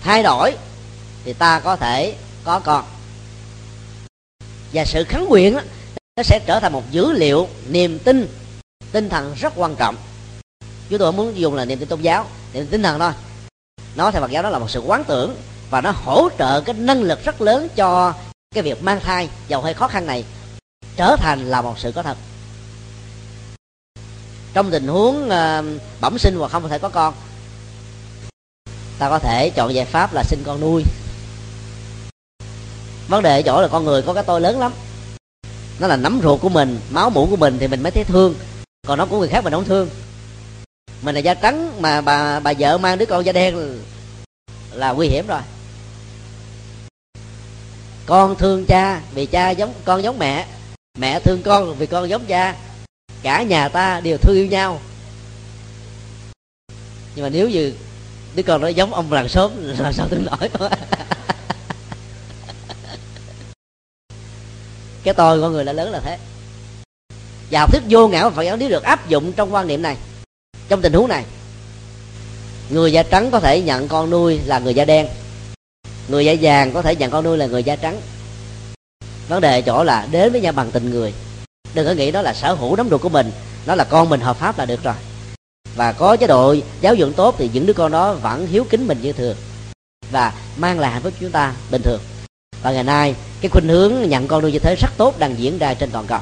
thay 0.00 0.22
đổi 0.22 0.56
thì 1.24 1.32
ta 1.32 1.60
có 1.60 1.76
thể 1.76 2.16
có 2.44 2.60
con. 2.60 2.84
Và 4.72 4.84
sự 4.84 5.04
kháng 5.04 5.24
nguyện 5.28 5.58
nó 6.16 6.22
sẽ 6.22 6.40
trở 6.46 6.60
thành 6.60 6.72
một 6.72 6.90
dữ 6.90 7.12
liệu 7.12 7.48
niềm 7.68 7.98
tin, 7.98 8.28
tinh 8.92 9.08
thần 9.08 9.34
rất 9.34 9.52
quan 9.56 9.76
trọng. 9.76 9.96
Chúng 10.88 10.98
tôi 10.98 11.12
muốn 11.12 11.36
dùng 11.36 11.54
là 11.54 11.64
niềm 11.64 11.78
tin 11.78 11.88
tôn 11.88 12.00
giáo, 12.00 12.26
niềm 12.52 12.62
tin 12.62 12.70
tinh 12.70 12.82
thần 12.82 12.98
thôi. 12.98 13.12
Nó 13.94 14.10
theo 14.10 14.20
Phật 14.20 14.30
giáo 14.30 14.42
đó 14.42 14.50
là 14.50 14.58
một 14.58 14.70
sự 14.70 14.80
quán 14.80 15.04
tưởng 15.04 15.36
và 15.70 15.80
nó 15.80 15.90
hỗ 15.90 16.28
trợ 16.38 16.60
cái 16.60 16.74
năng 16.74 17.02
lực 17.02 17.24
rất 17.24 17.40
lớn 17.40 17.68
cho 17.76 18.14
cái 18.54 18.62
việc 18.62 18.82
mang 18.82 19.00
thai 19.00 19.28
giàu 19.48 19.62
hay 19.62 19.74
khó 19.74 19.88
khăn 19.88 20.06
này 20.06 20.24
trở 20.96 21.16
thành 21.16 21.40
là 21.44 21.62
một 21.62 21.78
sự 21.78 21.92
có 21.92 22.02
thật 22.02 22.16
trong 24.54 24.70
tình 24.70 24.88
huống 24.88 25.28
uh, 25.28 25.80
bẩm 26.00 26.18
sinh 26.18 26.36
hoặc 26.36 26.52
không 26.52 26.68
thể 26.68 26.78
có 26.78 26.88
con 26.88 27.14
ta 29.00 29.08
có 29.08 29.18
thể 29.18 29.50
chọn 29.50 29.74
giải 29.74 29.84
pháp 29.84 30.14
là 30.14 30.24
sinh 30.24 30.42
con 30.46 30.60
nuôi. 30.60 30.84
Vấn 33.08 33.22
đề 33.22 33.38
ở 33.38 33.42
chỗ 33.42 33.62
là 33.62 33.68
con 33.68 33.84
người 33.84 34.02
có 34.02 34.14
cái 34.14 34.22
tôi 34.26 34.40
lớn 34.40 34.60
lắm. 34.60 34.72
Nó 35.78 35.86
là 35.86 35.96
nắm 35.96 36.20
ruột 36.22 36.40
của 36.40 36.48
mình 36.48 36.80
máu 36.90 37.10
mũ 37.10 37.26
của 37.30 37.36
mình 37.36 37.56
thì 37.60 37.68
mình 37.68 37.82
mới 37.82 37.92
thấy 37.92 38.04
thương. 38.04 38.34
Còn 38.86 38.98
nó 38.98 39.06
của 39.06 39.18
người 39.18 39.28
khác 39.28 39.44
mình 39.44 39.52
không 39.52 39.64
thương. 39.64 39.88
Mình 41.02 41.14
là 41.14 41.20
da 41.20 41.34
trắng 41.34 41.82
mà 41.82 42.00
bà 42.00 42.40
bà 42.40 42.52
vợ 42.58 42.78
mang 42.78 42.98
đứa 42.98 43.06
con 43.06 43.24
da 43.24 43.32
đen 43.32 43.78
là 44.72 44.92
nguy 44.92 45.08
hiểm 45.08 45.26
rồi. 45.26 45.40
Con 48.06 48.36
thương 48.36 48.66
cha 48.66 49.00
vì 49.14 49.26
cha 49.26 49.50
giống 49.50 49.72
con 49.84 50.02
giống 50.02 50.18
mẹ. 50.18 50.46
Mẹ 50.98 51.20
thương 51.20 51.42
con 51.42 51.74
vì 51.74 51.86
con 51.86 52.08
giống 52.08 52.26
cha 52.26 52.56
cả 53.22 53.42
nhà 53.42 53.68
ta 53.68 54.00
đều 54.00 54.18
thương 54.18 54.36
yêu 54.36 54.46
nhau. 54.46 54.80
Nhưng 57.14 57.22
mà 57.22 57.28
nếu 57.28 57.48
như 57.48 57.72
đứa 58.34 58.42
con 58.42 58.60
nó 58.60 58.68
giống 58.68 58.94
ông 58.94 59.12
làng 59.12 59.28
sớm 59.28 59.52
là 59.78 59.92
sao 59.92 60.08
thương 60.08 60.24
nổi 60.24 60.48
cái 65.04 65.14
tôi 65.14 65.40
con 65.40 65.52
người 65.52 65.64
là 65.64 65.72
lớn 65.72 65.90
là 65.90 66.00
thế. 66.00 66.18
Và 67.50 67.60
học 67.60 67.72
thức 67.72 67.82
vô 67.88 68.08
ngã 68.08 68.30
phật 68.30 68.42
giáo 68.42 68.56
nếu 68.56 68.68
được 68.68 68.82
áp 68.82 69.08
dụng 69.08 69.32
trong 69.32 69.54
quan 69.54 69.66
niệm 69.66 69.82
này, 69.82 69.96
trong 70.68 70.82
tình 70.82 70.92
huống 70.92 71.08
này, 71.08 71.24
người 72.70 72.92
da 72.92 73.02
trắng 73.02 73.30
có 73.30 73.40
thể 73.40 73.60
nhận 73.60 73.88
con 73.88 74.10
nuôi 74.10 74.40
là 74.46 74.58
người 74.58 74.74
da 74.74 74.84
đen. 74.84 75.08
Người 76.08 76.24
da 76.24 76.34
vàng 76.40 76.72
có 76.72 76.82
thể 76.82 76.96
nhận 76.96 77.10
con 77.10 77.24
nuôi 77.24 77.38
là 77.38 77.46
người 77.46 77.64
da 77.64 77.76
trắng. 77.76 78.00
Vấn 79.28 79.40
đề 79.40 79.62
chỗ 79.62 79.84
là 79.84 80.08
đến 80.10 80.32
với 80.32 80.40
nhau 80.40 80.52
bằng 80.52 80.70
tình 80.70 80.90
người 80.90 81.12
đừng 81.74 81.86
có 81.86 81.92
nghĩ 81.92 82.10
đó 82.10 82.22
là 82.22 82.34
sở 82.34 82.54
hữu 82.54 82.76
nắm 82.76 82.88
ruột 82.90 83.00
của 83.00 83.08
mình. 83.08 83.32
Nó 83.66 83.74
là 83.74 83.84
con 83.84 84.08
mình, 84.08 84.20
hợp 84.20 84.36
pháp 84.36 84.58
là 84.58 84.66
được 84.66 84.82
rồi. 84.82 84.94
Và 85.76 85.92
có 85.92 86.16
chế 86.16 86.26
độ 86.26 86.56
giáo 86.80 86.96
dưỡng 86.96 87.12
tốt 87.12 87.34
thì 87.38 87.50
những 87.52 87.66
đứa 87.66 87.72
con 87.72 87.92
đó 87.92 88.12
vẫn 88.12 88.46
hiếu 88.46 88.64
kính 88.70 88.86
mình 88.86 88.98
như 89.02 89.12
thường. 89.12 89.36
Và 90.10 90.32
mang 90.56 90.78
lại 90.78 90.90
hạnh 90.90 91.02
phúc 91.02 91.12
chúng 91.20 91.30
ta 91.30 91.54
bình 91.70 91.82
thường. 91.82 92.00
Và 92.62 92.72
ngày 92.72 92.84
nay, 92.84 93.14
cái 93.40 93.50
khuynh 93.50 93.68
hướng 93.68 93.94
nhận 94.08 94.28
con 94.28 94.42
nuôi 94.42 94.52
như 94.52 94.58
thế 94.58 94.74
rất 94.74 94.90
tốt 94.96 95.18
đang 95.18 95.38
diễn 95.38 95.58
ra 95.58 95.74
trên 95.74 95.90
toàn 95.90 96.06
cầu. 96.06 96.20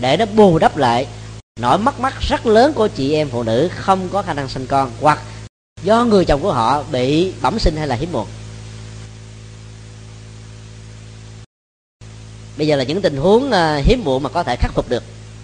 Để 0.00 0.16
nó 0.16 0.26
bù 0.26 0.58
đắp 0.58 0.76
lại 0.76 1.06
nỗi 1.60 1.78
mất 1.78 2.00
mát 2.00 2.14
rất 2.20 2.46
lớn 2.46 2.72
của 2.72 2.88
chị 2.88 3.14
em 3.14 3.28
phụ 3.28 3.42
nữ 3.42 3.68
không 3.76 4.08
có 4.08 4.22
khả 4.22 4.34
năng 4.34 4.48
sinh 4.48 4.66
con 4.66 4.90
hoặc 5.00 5.18
do 5.82 6.04
người 6.04 6.24
chồng 6.24 6.40
của 6.40 6.52
họ 6.52 6.82
bị 6.92 7.32
bẩm 7.42 7.58
sinh 7.58 7.76
hay 7.76 7.86
là 7.86 7.94
hiếm 7.94 8.12
muộn. 8.12 8.26
Bây 12.56 12.66
giờ 12.66 12.76
là 12.76 12.84
những 12.84 13.02
tình 13.02 13.16
huống 13.16 13.50
ờ, 13.50 13.76
hiếm 13.76 14.04
muộn 14.04 14.22
mà 14.22 14.28
có 14.28 14.42
thể 14.42 14.56
khắc 14.56 14.72
phục 14.74 14.88
được. 14.88 15.02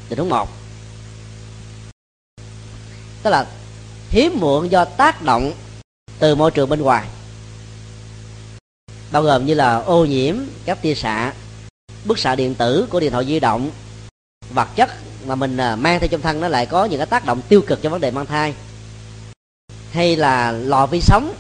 Tình 0.09 0.19
huống 0.19 0.29
một. 0.29 0.49
Tức 3.23 3.31
là 3.31 3.47
hiếm 4.11 4.41
muộn 4.41 4.71
do 4.71 4.85
tác 4.85 5.23
động 5.23 5.53
từ 6.19 6.35
môi 6.35 6.51
trường 6.51 6.69
bên 6.69 6.83
ngoài. 6.83 7.09
Bao 9.13 9.23
gồm 9.23 9.47
như 9.47 9.55
là 9.55 9.77
ô 9.77 10.05
nhiễm 10.05 10.37
các 10.65 10.83
tia 10.83 10.95
xạ 10.95 11.33
bức 12.05 12.19
xạ 12.19 12.35
điện 12.35 12.55
tử 12.55 12.87
của 12.91 13.01
điện 13.01 13.13
thoại 13.13 13.25
di 13.25 13.41
động 13.41 13.71
vật 14.51 14.69
chất 14.77 14.91
mà 15.27 15.35
mình 15.35 15.57
ờ, 15.57 15.77
mang 15.77 16.01
theo 16.01 16.09
trong 16.09 16.21
thân 16.21 16.41
nó 16.41 16.49
lại 16.49 16.67
có 16.67 16.85
những 16.85 16.99
cái 16.99 17.07
tác 17.07 17.25
động 17.25 17.43
tiêu 17.49 17.63
cực 17.67 17.83
cho 17.83 17.91
vấn 17.91 18.01
đề 18.01 18.11
mang 18.11 18.27
thai. 18.27 18.55
Hay 19.93 20.17
là 20.17 20.53
lò 20.53 20.87
vi 20.87 21.01
sóng 21.01 21.35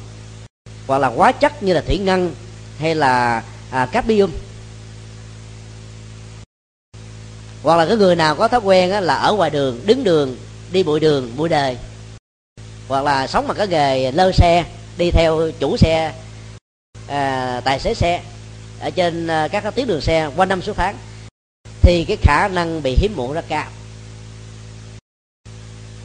hoặc 0.87 0.99
là 0.99 1.09
hóa 1.09 1.33
chất 1.33 1.62
như 1.62 1.73
là 1.73 1.81
thủy 1.81 1.99
ngân 1.99 2.35
hay 2.79 2.95
là 2.95 3.43
à, 3.71 3.87
cadmium 3.87 4.31
hoặc 7.63 7.77
là 7.77 7.87
cái 7.87 7.97
người 7.97 8.17
nào 8.17 8.35
có 8.35 8.49
thói 8.49 8.61
quen 8.61 8.91
á, 8.91 9.01
là 9.01 9.15
ở 9.15 9.33
ngoài 9.33 9.51
đường 9.51 9.81
đứng 9.87 10.05
đường 10.05 10.37
đi 10.73 10.83
bụi 10.83 11.01
đường 11.01 11.33
bụi 11.37 11.49
đời. 11.49 11.77
Hoặc 12.89 13.05
là 13.05 13.27
sống 13.27 13.47
bằng 13.49 13.57
cái 13.57 13.69
nghề 13.69 14.13
lơ 14.13 14.33
xe 14.33 14.65
đi 14.99 15.11
theo 15.11 15.51
chủ 15.59 15.77
xe 15.77 16.13
à, 17.07 17.61
tài 17.65 17.81
xế 17.81 17.95
xe 17.95 18.23
ở 18.81 18.91
trên 18.91 19.27
à, 19.27 19.49
các 19.49 19.61
các 19.61 19.75
tuyến 19.75 19.87
đường 19.87 20.01
xe 20.01 20.31
qua 20.37 20.47
năm 20.47 20.63
số 20.63 20.73
tháng 20.73 20.97
thì 21.83 22.05
cái 22.09 22.17
khả 22.23 22.49
năng 22.49 22.83
bị 22.83 22.97
hiếm 23.01 23.13
muộn 23.17 23.33
rất 23.33 23.45
cao. 23.49 23.69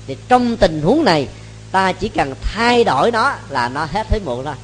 Thì 0.08 0.18
trong 0.28 0.58
tình 0.58 0.82
huống 0.82 1.06
này 1.06 1.28
ta 1.72 1.92
chỉ 1.92 2.10
cần 2.10 2.34
thay 2.42 2.84
đổi 2.84 3.12
nó 3.12 3.36
là 3.50 3.70
nó 3.70 3.86
hết 3.86 4.08
hiếm 4.10 4.26
muộn 4.26 4.46
thôi. 4.46 4.56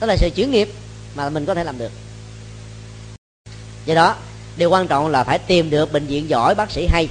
Đó 0.00 0.06
là 0.06 0.16
sự 0.16 0.30
chuyển 0.34 0.50
nghiệp 0.50 0.68
mà 1.14 1.30
mình 1.30 1.46
có 1.46 1.54
thể 1.54 1.64
làm 1.64 1.78
được. 1.78 1.92
Do 3.86 3.94
đó 3.94 4.16
điều 4.56 4.70
quan 4.70 4.88
trọng 4.88 5.08
là 5.08 5.24
phải 5.24 5.38
tìm 5.38 5.70
được 5.70 5.92
bệnh 5.92 6.06
viện 6.06 6.28
giỏi 6.28 6.54
bác 6.54 6.70
sĩ 6.70 6.86
hay 6.86 7.08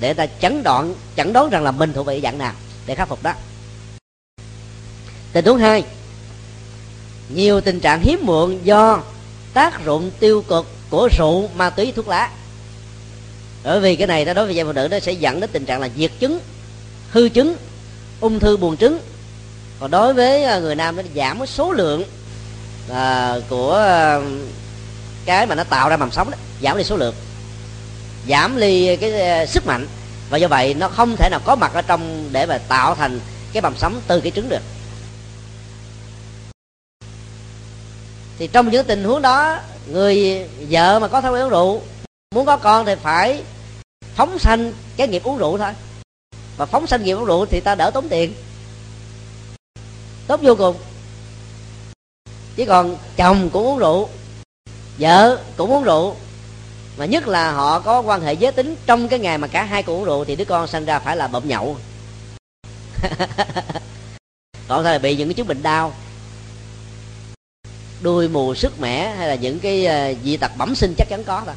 để 0.00 0.14
ta 0.14 0.26
chẩn 0.40 0.62
đoạn 0.62 0.94
chẩn 1.16 1.32
đoán 1.32 1.50
rằng 1.50 1.64
là 1.64 1.70
mình 1.70 1.92
thuộc 1.92 2.06
về 2.06 2.20
dạng 2.20 2.38
nào 2.38 2.52
để 2.86 2.94
khắc 2.94 3.08
phục 3.08 3.22
đó. 3.22 3.32
Tình 5.32 5.44
huống 5.44 5.58
hai 5.58 5.84
nhiều 7.28 7.60
tình 7.60 7.80
trạng 7.80 8.00
hiếm 8.00 8.26
muộn 8.26 8.58
do 8.64 9.02
tác 9.54 9.84
dụng 9.84 10.10
tiêu 10.20 10.44
cực 10.48 10.66
của 10.90 11.08
rượu 11.18 11.48
ma 11.54 11.70
túy 11.70 11.92
thuốc 11.96 12.08
lá. 12.08 12.30
Bởi 13.64 13.80
vì 13.80 13.96
cái 13.96 14.06
này 14.06 14.24
đó 14.24 14.34
đối 14.34 14.46
với 14.46 14.54
gia 14.54 14.64
phụ 14.64 14.72
nữ 14.72 14.88
nó 14.90 14.98
sẽ 14.98 15.12
dẫn 15.12 15.40
đến 15.40 15.50
tình 15.52 15.64
trạng 15.64 15.80
là 15.80 15.88
diệt 15.96 16.10
chứng 16.18 16.40
hư 17.10 17.28
chứng 17.28 17.56
ung 18.20 18.40
thư 18.40 18.56
buồng 18.56 18.76
trứng. 18.76 19.00
Còn 19.80 19.90
đối 19.90 20.14
với 20.14 20.44
à, 20.44 20.58
người 20.58 20.74
nam 20.74 20.96
nó 20.96 21.02
giảm 21.16 21.38
cái 21.38 21.46
số 21.46 21.72
lượng 21.72 22.04
à, 22.90 23.34
của 23.48 23.74
à, 23.74 24.20
cái 25.24 25.46
mà 25.46 25.54
nó 25.54 25.64
tạo 25.64 25.88
ra 25.88 25.96
mầm 25.96 26.10
sống 26.10 26.30
đó 26.30 26.36
giảm 26.62 26.78
đi 26.78 26.84
số 26.84 26.96
lượng, 26.96 27.14
giảm 28.28 28.60
đi 28.60 28.96
cái 28.96 29.20
ờ, 29.20 29.46
sức 29.46 29.66
mạnh. 29.66 29.86
Và 30.30 30.38
do 30.38 30.48
vậy 30.48 30.74
nó 30.74 30.88
không 30.88 31.16
thể 31.16 31.28
nào 31.30 31.40
có 31.44 31.56
mặt 31.56 31.74
ở 31.74 31.82
trong 31.82 32.28
để 32.32 32.46
mà 32.46 32.58
tạo 32.58 32.94
thành 32.94 33.20
cái 33.52 33.60
bầm 33.60 33.76
sống 33.76 34.00
từ 34.06 34.20
cái 34.20 34.32
trứng 34.32 34.48
được. 34.48 34.62
Thì 38.38 38.46
trong 38.46 38.70
những 38.70 38.86
tình 38.86 39.04
huống 39.04 39.22
đó, 39.22 39.58
người 39.86 40.46
vợ 40.70 40.98
mà 40.98 41.08
có 41.08 41.20
thói 41.20 41.32
quen 41.32 41.42
uống 41.42 41.50
rượu, 41.50 41.82
muốn 42.34 42.46
có 42.46 42.56
con 42.56 42.86
thì 42.86 42.94
phải 43.02 43.42
phóng 44.14 44.38
sanh 44.38 44.72
cái 44.96 45.08
nghiệp 45.08 45.22
uống 45.24 45.38
rượu 45.38 45.58
thôi. 45.58 45.72
Và 46.56 46.66
phóng 46.66 46.86
sanh 46.86 47.04
nghiệp 47.04 47.14
uống 47.14 47.24
rượu 47.24 47.46
thì 47.46 47.60
ta 47.60 47.74
đỡ 47.74 47.90
tốn 47.90 48.08
tiền 48.08 48.34
tốt 50.26 50.40
vô 50.42 50.54
cùng. 50.54 50.76
Chỉ 52.56 52.64
còn 52.64 52.96
chồng 53.16 53.50
cũng 53.50 53.66
uống 53.66 53.78
rượu, 53.78 54.08
vợ 54.98 55.38
cũng 55.56 55.70
uống 55.70 55.84
rượu 55.84 56.16
mà 57.00 57.06
nhất 57.06 57.28
là 57.28 57.52
họ 57.52 57.80
có 57.80 58.00
quan 58.00 58.22
hệ 58.22 58.32
giới 58.32 58.52
tính 58.52 58.76
trong 58.86 59.08
cái 59.08 59.18
ngày 59.18 59.38
mà 59.38 59.48
cả 59.48 59.64
hai 59.64 59.82
cùng 59.82 59.96
uống 59.96 60.04
rượu 60.04 60.24
thì 60.24 60.36
đứa 60.36 60.44
con 60.44 60.66
sinh 60.66 60.84
ra 60.84 60.98
phải 60.98 61.16
là 61.16 61.28
bậm 61.28 61.48
nhậu. 61.48 61.76
Còn 64.68 64.84
là 64.84 64.98
bị 64.98 65.16
những 65.16 65.28
cái 65.28 65.34
chứng 65.34 65.46
bệnh 65.46 65.62
đau, 65.62 65.92
đuôi 68.00 68.28
mù 68.28 68.54
sức 68.54 68.80
mẻ 68.80 69.14
hay 69.16 69.28
là 69.28 69.34
những 69.34 69.60
cái 69.60 69.86
ờ, 69.86 70.14
dị 70.24 70.36
tật 70.36 70.50
bẩm 70.56 70.74
sinh 70.74 70.94
chắc 70.98 71.08
chắn 71.08 71.24
có 71.24 71.42
thôi 71.46 71.54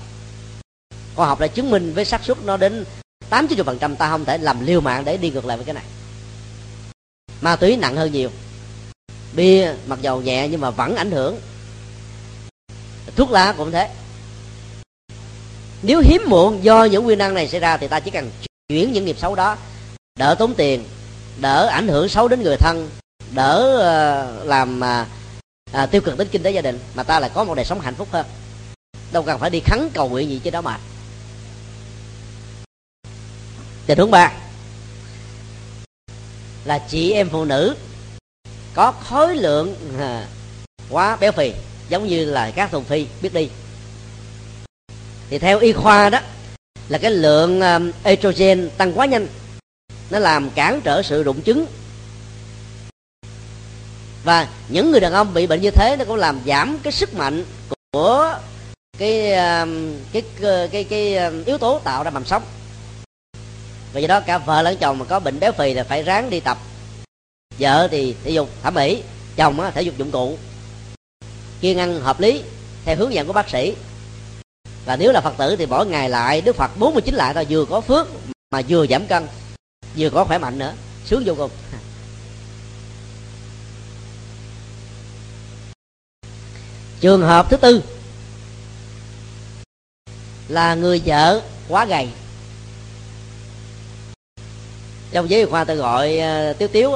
khoa 1.15 1.27
học 1.27 1.39
đã 1.39 1.47
chứng 1.47 1.71
minh 1.71 1.93
với 1.93 2.05
xác 2.05 2.23
suất 2.23 2.37
nó 2.43 2.57
đến 2.57 2.85
tám 3.29 3.47
chín 3.47 3.63
phần 3.65 3.79
trăm, 3.79 3.95
ta 3.95 4.09
không 4.09 4.25
thể 4.25 4.37
làm 4.37 4.65
liều 4.65 4.81
mạng 4.81 5.05
để 5.05 5.17
đi 5.17 5.29
ngược 5.29 5.45
lại 5.45 5.57
với 5.57 5.65
cái 5.65 5.73
này. 5.73 5.85
Ma 7.41 7.55
túy 7.55 7.77
nặng 7.77 7.95
hơn 7.95 8.11
nhiều. 8.11 8.29
Bia 9.35 9.73
mặc 9.87 9.99
dầu 10.01 10.21
nhẹ 10.21 10.47
nhưng 10.47 10.61
mà 10.61 10.69
vẫn 10.69 10.95
ảnh 10.95 11.11
hưởng. 11.11 11.39
Thuốc 13.15 13.31
lá 13.31 13.53
cũng 13.57 13.71
thế 13.71 13.89
nếu 15.84 15.99
hiếm 15.99 16.21
muộn 16.27 16.63
do 16.63 16.84
những 16.84 17.03
nguyên 17.03 17.17
năng 17.17 17.34
này 17.34 17.47
xảy 17.47 17.59
ra 17.59 17.77
thì 17.77 17.88
ta 17.88 17.99
chỉ 17.99 18.11
cần 18.11 18.31
chuyển 18.69 18.93
những 18.93 19.05
nghiệp 19.05 19.17
xấu 19.19 19.36
đó 19.36 19.57
đỡ 20.19 20.36
tốn 20.39 20.53
tiền 20.53 20.84
đỡ 21.41 21.67
ảnh 21.67 21.88
hưởng 21.88 22.09
xấu 22.09 22.27
đến 22.27 22.41
người 22.41 22.57
thân 22.57 22.89
đỡ 23.31 23.59
uh, 24.41 24.47
làm 24.47 24.79
uh, 24.79 25.07
à, 25.73 25.86
tiêu 25.86 26.01
cực 26.01 26.17
đến 26.17 26.27
kinh 26.31 26.43
tế 26.43 26.51
gia 26.51 26.61
đình 26.61 26.79
mà 26.95 27.03
ta 27.03 27.19
lại 27.19 27.31
có 27.34 27.43
một 27.43 27.55
đời 27.55 27.65
sống 27.65 27.79
hạnh 27.79 27.95
phúc 27.95 28.07
hơn. 28.11 28.25
Đâu 29.11 29.23
cần 29.23 29.39
phải 29.39 29.49
đi 29.49 29.59
khấn 29.59 29.89
cầu 29.93 30.09
nguyện 30.09 30.29
gì 30.29 30.41
chứ 30.43 30.49
đó 30.49 30.61
mà. 30.61 30.79
Tình 33.86 33.97
huống 33.97 34.11
ba 34.11 34.31
là 36.65 36.79
chị 36.79 37.11
em 37.11 37.29
phụ 37.29 37.45
nữ 37.45 37.75
có 38.73 38.91
khối 38.91 39.36
lượng 39.36 39.75
à, 39.99 40.27
quá 40.89 41.15
béo 41.15 41.31
phì 41.31 41.53
giống 41.89 42.07
như 42.07 42.25
là 42.25 42.51
các 42.51 42.71
thùng 42.71 42.84
phi 42.84 43.07
biết 43.21 43.34
đi 43.34 43.49
thì 45.34 45.39
theo 45.39 45.59
y 45.59 45.73
khoa 45.73 46.09
đó 46.09 46.19
là 46.89 46.97
cái 46.97 47.11
lượng 47.11 47.61
um, 47.61 47.91
estrogen 48.03 48.69
tăng 48.77 48.93
quá 48.93 49.05
nhanh. 49.05 49.27
Nó 50.09 50.19
làm 50.19 50.49
cản 50.49 50.81
trở 50.84 51.01
sự 51.01 51.23
rụng 51.23 51.41
trứng. 51.43 51.65
Và 54.23 54.47
những 54.69 54.91
người 54.91 54.99
đàn 54.99 55.13
ông 55.13 55.34
bị 55.34 55.47
bệnh 55.47 55.61
như 55.61 55.71
thế 55.71 55.95
nó 55.99 56.05
cũng 56.05 56.15
làm 56.15 56.39
giảm 56.45 56.79
cái 56.84 56.93
sức 56.93 57.13
mạnh 57.13 57.45
của 57.91 58.36
cái 58.97 59.34
um, 59.34 59.93
cái 60.11 60.23
cái 60.41 60.67
cái, 60.67 60.84
cái 60.84 61.17
yếu 61.45 61.57
tố 61.57 61.79
tạo 61.84 62.03
ra 62.03 62.09
mầm 62.09 62.25
sống. 62.25 62.43
Và 63.93 63.99
do 63.99 64.07
đó 64.07 64.19
cả 64.19 64.38
vợ 64.38 64.61
lẫn 64.61 64.77
chồng 64.77 64.99
mà 64.99 65.05
có 65.05 65.19
bệnh 65.19 65.39
béo 65.39 65.51
phì 65.51 65.73
là 65.73 65.84
phải 65.84 66.03
ráng 66.03 66.29
đi 66.29 66.39
tập. 66.39 66.57
Vợ 67.59 67.88
thì 67.91 68.15
thể 68.23 68.31
dục 68.31 68.49
thẩm 68.63 68.73
mỹ 68.73 69.03
chồng 69.36 69.59
á, 69.59 69.71
thể 69.71 69.81
dục 69.81 69.97
dụng 69.97 70.11
cụ. 70.11 70.38
Kiêng 71.61 71.79
ăn 71.79 71.99
hợp 71.99 72.19
lý 72.19 72.43
theo 72.86 72.95
hướng 72.95 73.13
dẫn 73.13 73.27
của 73.27 73.34
bác 73.34 73.49
sĩ 73.49 73.73
và 74.86 74.95
nếu 74.95 75.11
là 75.11 75.21
phật 75.21 75.34
tử 75.38 75.55
thì 75.55 75.65
mỗi 75.65 75.86
ngày 75.86 76.09
lại 76.09 76.41
đức 76.41 76.55
phật 76.55 76.71
49 76.79 77.15
lại 77.15 77.34
thôi 77.34 77.45
vừa 77.49 77.65
có 77.65 77.81
phước 77.81 78.07
mà 78.51 78.61
vừa 78.67 78.88
giảm 78.88 79.05
cân 79.05 79.27
vừa 79.97 80.09
có 80.09 80.25
khỏe 80.25 80.38
mạnh 80.38 80.59
nữa. 80.59 80.73
Sướng 81.05 81.23
vô 81.25 81.34
cùng. 81.38 81.51
Trường 86.99 87.21
hợp 87.21 87.49
thứ 87.49 87.57
tư 87.57 87.84
là 90.47 90.75
người 90.75 91.01
vợ 91.05 91.41
quá 91.67 91.86
gầy. 91.86 92.09
Trong 95.11 95.29
giới 95.29 95.45
khoa 95.45 95.63
tôi 95.63 95.75
gọi 95.75 96.19
uh, 96.19 96.57
tiếu 96.57 96.67
tiếu 96.71 96.91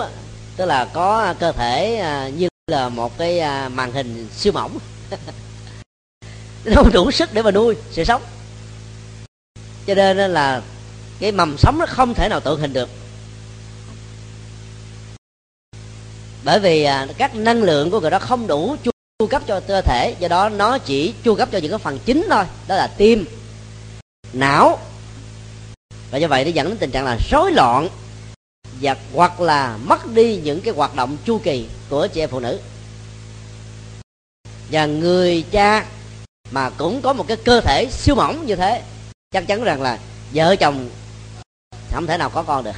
tức 0.55 0.65
là 0.65 0.85
có 0.85 1.33
cơ 1.39 1.51
thể 1.51 2.03
uh, 2.27 2.33
như 2.39 2.47
là 2.67 2.89
một 2.89 3.17
cái 3.17 3.39
uh, 3.39 3.71
màn 3.71 3.91
hình 3.91 4.27
siêu 4.35 4.53
mỏng. 4.53 4.77
không 6.76 6.91
đủ 6.91 7.11
sức 7.11 7.34
để 7.34 7.41
mà 7.41 7.51
nuôi 7.51 7.76
sự 7.91 8.03
sống. 8.03 8.22
Cho 9.88 9.95
nên 9.95 10.18
là 10.18 10.61
cái 11.20 11.32
mầm 11.32 11.57
sống 11.57 11.80
nó 11.80 11.86
không 11.86 12.13
thể 12.13 12.30
nào 12.30 12.39
tượng 12.39 12.59
hình 12.59 12.74
được. 12.74 12.89
Bởi 16.43 16.59
vì 16.59 16.84
à, 16.84 17.07
các 17.18 17.36
năng 17.36 17.63
lượng 17.63 17.91
của 17.91 17.99
người 17.99 18.11
đó 18.11 18.20
không 18.20 18.47
đủ 18.47 18.76
chu 18.84 19.28
cấp 19.28 19.41
cho 19.47 19.59
cơ 19.68 19.82
thể, 19.82 20.15
do 20.20 20.28
đó 20.28 20.49
nó 20.49 20.78
chỉ 20.78 21.13
chu 21.24 21.36
cấp 21.36 21.49
cho 21.51 21.57
những 21.57 21.72
cái 21.72 21.80
phần 21.80 21.99
chính 22.05 22.26
thôi, 22.30 22.43
đó 22.68 22.76
là 22.76 22.88
tim, 22.88 23.26
não. 24.34 24.80
Và 26.11 26.18
do 26.18 26.28
vậy 26.28 26.45
nó 26.45 26.49
dẫn 26.49 26.68
đến 26.68 26.78
tình 26.78 26.91
trạng 26.91 27.05
là 27.05 27.18
rối 27.32 27.51
loạn 27.51 27.89
và 28.82 28.95
hoặc 29.13 29.41
là 29.41 29.78
mất 29.78 30.13
đi 30.13 30.38
những 30.38 30.61
cái 30.61 30.74
hoạt 30.74 30.95
động 30.95 31.18
chu 31.26 31.39
kỳ 31.43 31.68
của 31.89 32.07
chị 32.07 32.22
em 32.22 32.30
phụ 32.30 32.39
nữ. 32.39 32.59
Và 34.72 34.86
người 34.86 35.43
cha 35.51 35.86
mà 36.51 36.69
cũng 36.69 37.01
có 37.01 37.13
một 37.13 37.25
cái 37.27 37.37
cơ 37.37 37.61
thể 37.61 37.87
siêu 37.91 38.15
mỏng 38.15 38.45
như 38.45 38.55
thế. 38.55 38.81
Chắc 39.31 39.47
chắn 39.47 39.63
rằng 39.63 39.81
là 39.81 39.99
vợ 40.33 40.55
chồng 40.55 40.89
không 41.91 42.07
thể 42.07 42.17
nào 42.17 42.29
có 42.29 42.43
con 42.43 42.63
được. 42.63 42.75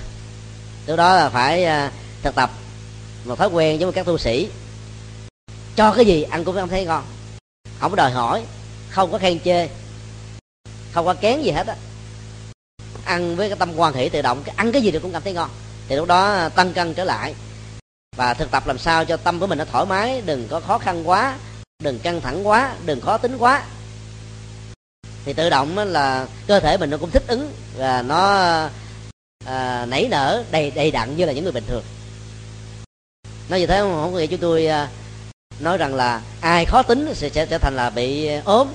Từ 0.86 0.96
đó 0.96 1.16
là 1.16 1.30
phải 1.30 1.66
à, 1.66 1.92
thực 2.22 2.36
tập 2.36 2.52
một 3.26 3.36
thói 3.36 3.48
quen 3.48 3.80
với 3.80 3.92
các 3.92 4.06
tu 4.06 4.18
sĩ. 4.18 4.50
Cho 5.76 5.94
cái 5.94 6.06
gì 6.06 6.24
ăn 6.24 6.44
cũng 6.44 6.56
không 6.56 6.70
thấy 6.70 6.86
ngon. 6.86 7.04
Không 7.80 7.92
có 7.92 7.96
đòi 7.96 8.12
hỏi, 8.12 8.44
không 8.90 9.12
có 9.12 9.18
khen 9.18 9.40
chê, 9.40 9.68
không 10.94 11.06
có 11.06 11.14
kén 11.14 11.42
gì 11.42 11.52
hết 11.52 11.68
á. 11.68 11.76
Ăn 13.06 13.36
với 13.36 13.50
cái 13.50 13.58
tâm 13.58 13.76
quan 13.76 13.94
hệ 13.94 14.10
tự 14.10 14.22
động 14.22 14.44
ăn 14.56 14.72
cái 14.72 14.82
gì 14.82 14.92
được 14.92 15.00
cũng 15.00 15.12
cảm 15.12 15.22
thấy 15.22 15.34
ngon. 15.34 15.50
Thì 15.88 15.96
lúc 15.96 16.08
đó 16.08 16.50
tăng 16.50 16.74
cân 16.74 16.94
trở 16.94 17.04
lại 17.04 17.36
và 18.18 18.34
thực 18.34 18.52
tập 18.52 18.68
làm 18.68 18.78
sao 18.78 19.06
cho 19.06 19.18
tâm 19.18 19.40
của 19.40 19.48
mình 19.48 19.58
nó 19.58 19.66
thoải 19.66 19.86
mái, 19.86 20.22
đừng 20.22 20.48
có 20.48 20.60
khó 20.60 20.78
khăn 20.78 21.10
quá 21.10 21.38
đừng 21.84 22.00
căng 22.00 22.22
thẳng 22.22 22.48
quá 22.48 22.76
đừng 22.86 23.02
khó 23.02 23.18
tính 23.18 23.38
quá. 23.38 23.66
Thì 25.26 25.34
tự 25.34 25.50
động 25.50 25.78
là 25.78 26.28
cơ 26.48 26.60
thể 26.60 26.78
mình 26.78 26.90
nó 26.90 26.98
cũng 26.98 27.12
thích 27.12 27.24
ứng 27.28 27.54
và 27.78 28.02
nó 28.02 28.20
à, 29.46 29.86
nảy 29.86 30.08
nở 30.12 30.44
đầy 30.52 30.72
đầy 30.72 30.92
đặn 30.92 31.18
như 31.18 31.26
là 31.26 31.34
những 31.34 31.44
người 31.44 31.54
bình 31.54 31.64
thường. 31.68 31.84
Nói 33.50 33.60
như 33.60 33.68
thế 33.68 33.80
không, 33.80 33.92
không 33.92 34.14
có 34.14 34.20
nghĩa 34.20 34.28
chúng 34.28 34.40
tôi 34.40 34.68
à, 34.68 34.90
nói 35.60 35.78
rằng 35.78 35.96
là 35.96 36.22
ai 36.42 36.66
khó 36.66 36.84
tính 36.84 37.14
sẽ 37.16 37.30
sẽ 37.30 37.46
trở 37.46 37.58
thành 37.58 37.76
là 37.76 37.90
bị 37.90 38.28
ốm. 38.46 38.68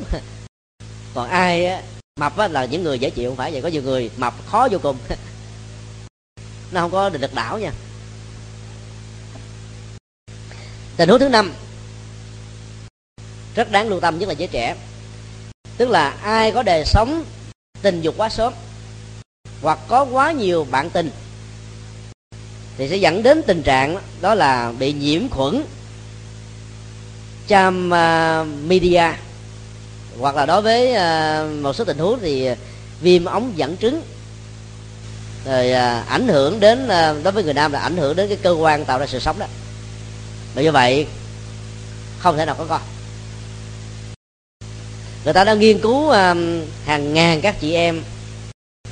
Còn 1.14 1.28
ai 1.28 1.82
mập 2.20 2.36
á, 2.36 2.48
là 2.48 2.64
những 2.64 2.82
người 2.82 2.98
dễ 2.98 3.10
chịu 3.10 3.30
không 3.30 3.36
phải 3.36 3.52
vậy? 3.52 3.62
Có 3.62 3.68
nhiều 3.68 3.82
người 3.82 4.10
mập 4.16 4.34
khó 4.46 4.68
vô 4.70 4.78
cùng. 4.82 4.96
Nó 6.72 6.80
không 6.80 6.90
có 6.90 7.08
được 7.08 7.34
đảo 7.34 7.58
nha. 7.58 7.72
Tình 10.96 11.08
huống 11.08 11.18
thứ 11.18 11.28
năm 11.28 11.52
rất 13.54 13.70
đáng 13.70 13.88
lưu 13.88 14.00
tâm, 14.00 14.18
nhất 14.18 14.28
là 14.28 14.34
giới 14.34 14.48
trẻ. 14.48 14.76
Tức 15.76 15.88
là 15.88 16.08
ai 16.22 16.52
có 16.52 16.62
đời 16.62 16.84
sống 16.84 17.24
tình 17.82 18.00
dục 18.00 18.14
quá 18.16 18.28
sớm, 18.28 18.52
hoặc 19.62 19.78
có 19.88 20.04
quá 20.04 20.32
nhiều 20.32 20.66
bạn 20.70 20.90
tình, 20.90 21.10
thì 22.78 22.88
sẽ 22.88 22.96
dẫn 22.96 23.22
đến 23.22 23.42
tình 23.46 23.62
trạng 23.62 23.98
đó 24.20 24.34
là 24.34 24.72
bị 24.78 24.92
nhiễm 24.92 25.28
khuẩn 25.28 25.64
cham 27.48 27.94
à, 27.94 28.44
media. 28.44 29.04
Hoặc 30.18 30.36
là 30.36 30.46
đối 30.46 30.62
với 30.62 30.94
à, 30.94 31.44
một 31.62 31.72
số 31.72 31.84
tình 31.84 31.98
huống 31.98 32.18
thì 32.20 32.48
viêm 33.00 33.24
ống 33.24 33.52
dẫn 33.56 33.76
trứng 33.76 34.02
rồi 35.44 35.72
à, 35.72 36.04
ảnh 36.08 36.28
hưởng 36.28 36.60
đến 36.60 36.88
đối 37.22 37.32
với 37.32 37.44
người 37.44 37.54
nam 37.54 37.72
là 37.72 37.80
ảnh 37.80 37.96
hưởng 37.96 38.16
đến 38.16 38.28
cái 38.28 38.38
cơ 38.42 38.50
quan 38.50 38.84
tạo 38.84 38.98
ra 38.98 39.06
sự 39.06 39.20
sống 39.20 39.38
đó. 39.38 39.46
Và 40.54 40.62
như 40.62 40.72
vậy, 40.72 41.06
không 42.18 42.36
thể 42.36 42.46
nào 42.46 42.54
có 42.54 42.66
con 42.68 42.80
người 45.24 45.32
ta 45.32 45.44
đã 45.44 45.54
nghiên 45.54 45.80
cứu 45.80 46.10
à, 46.10 46.34
hàng 46.84 47.14
ngàn 47.14 47.40
các 47.40 47.60
chị 47.60 47.74
em 47.74 48.02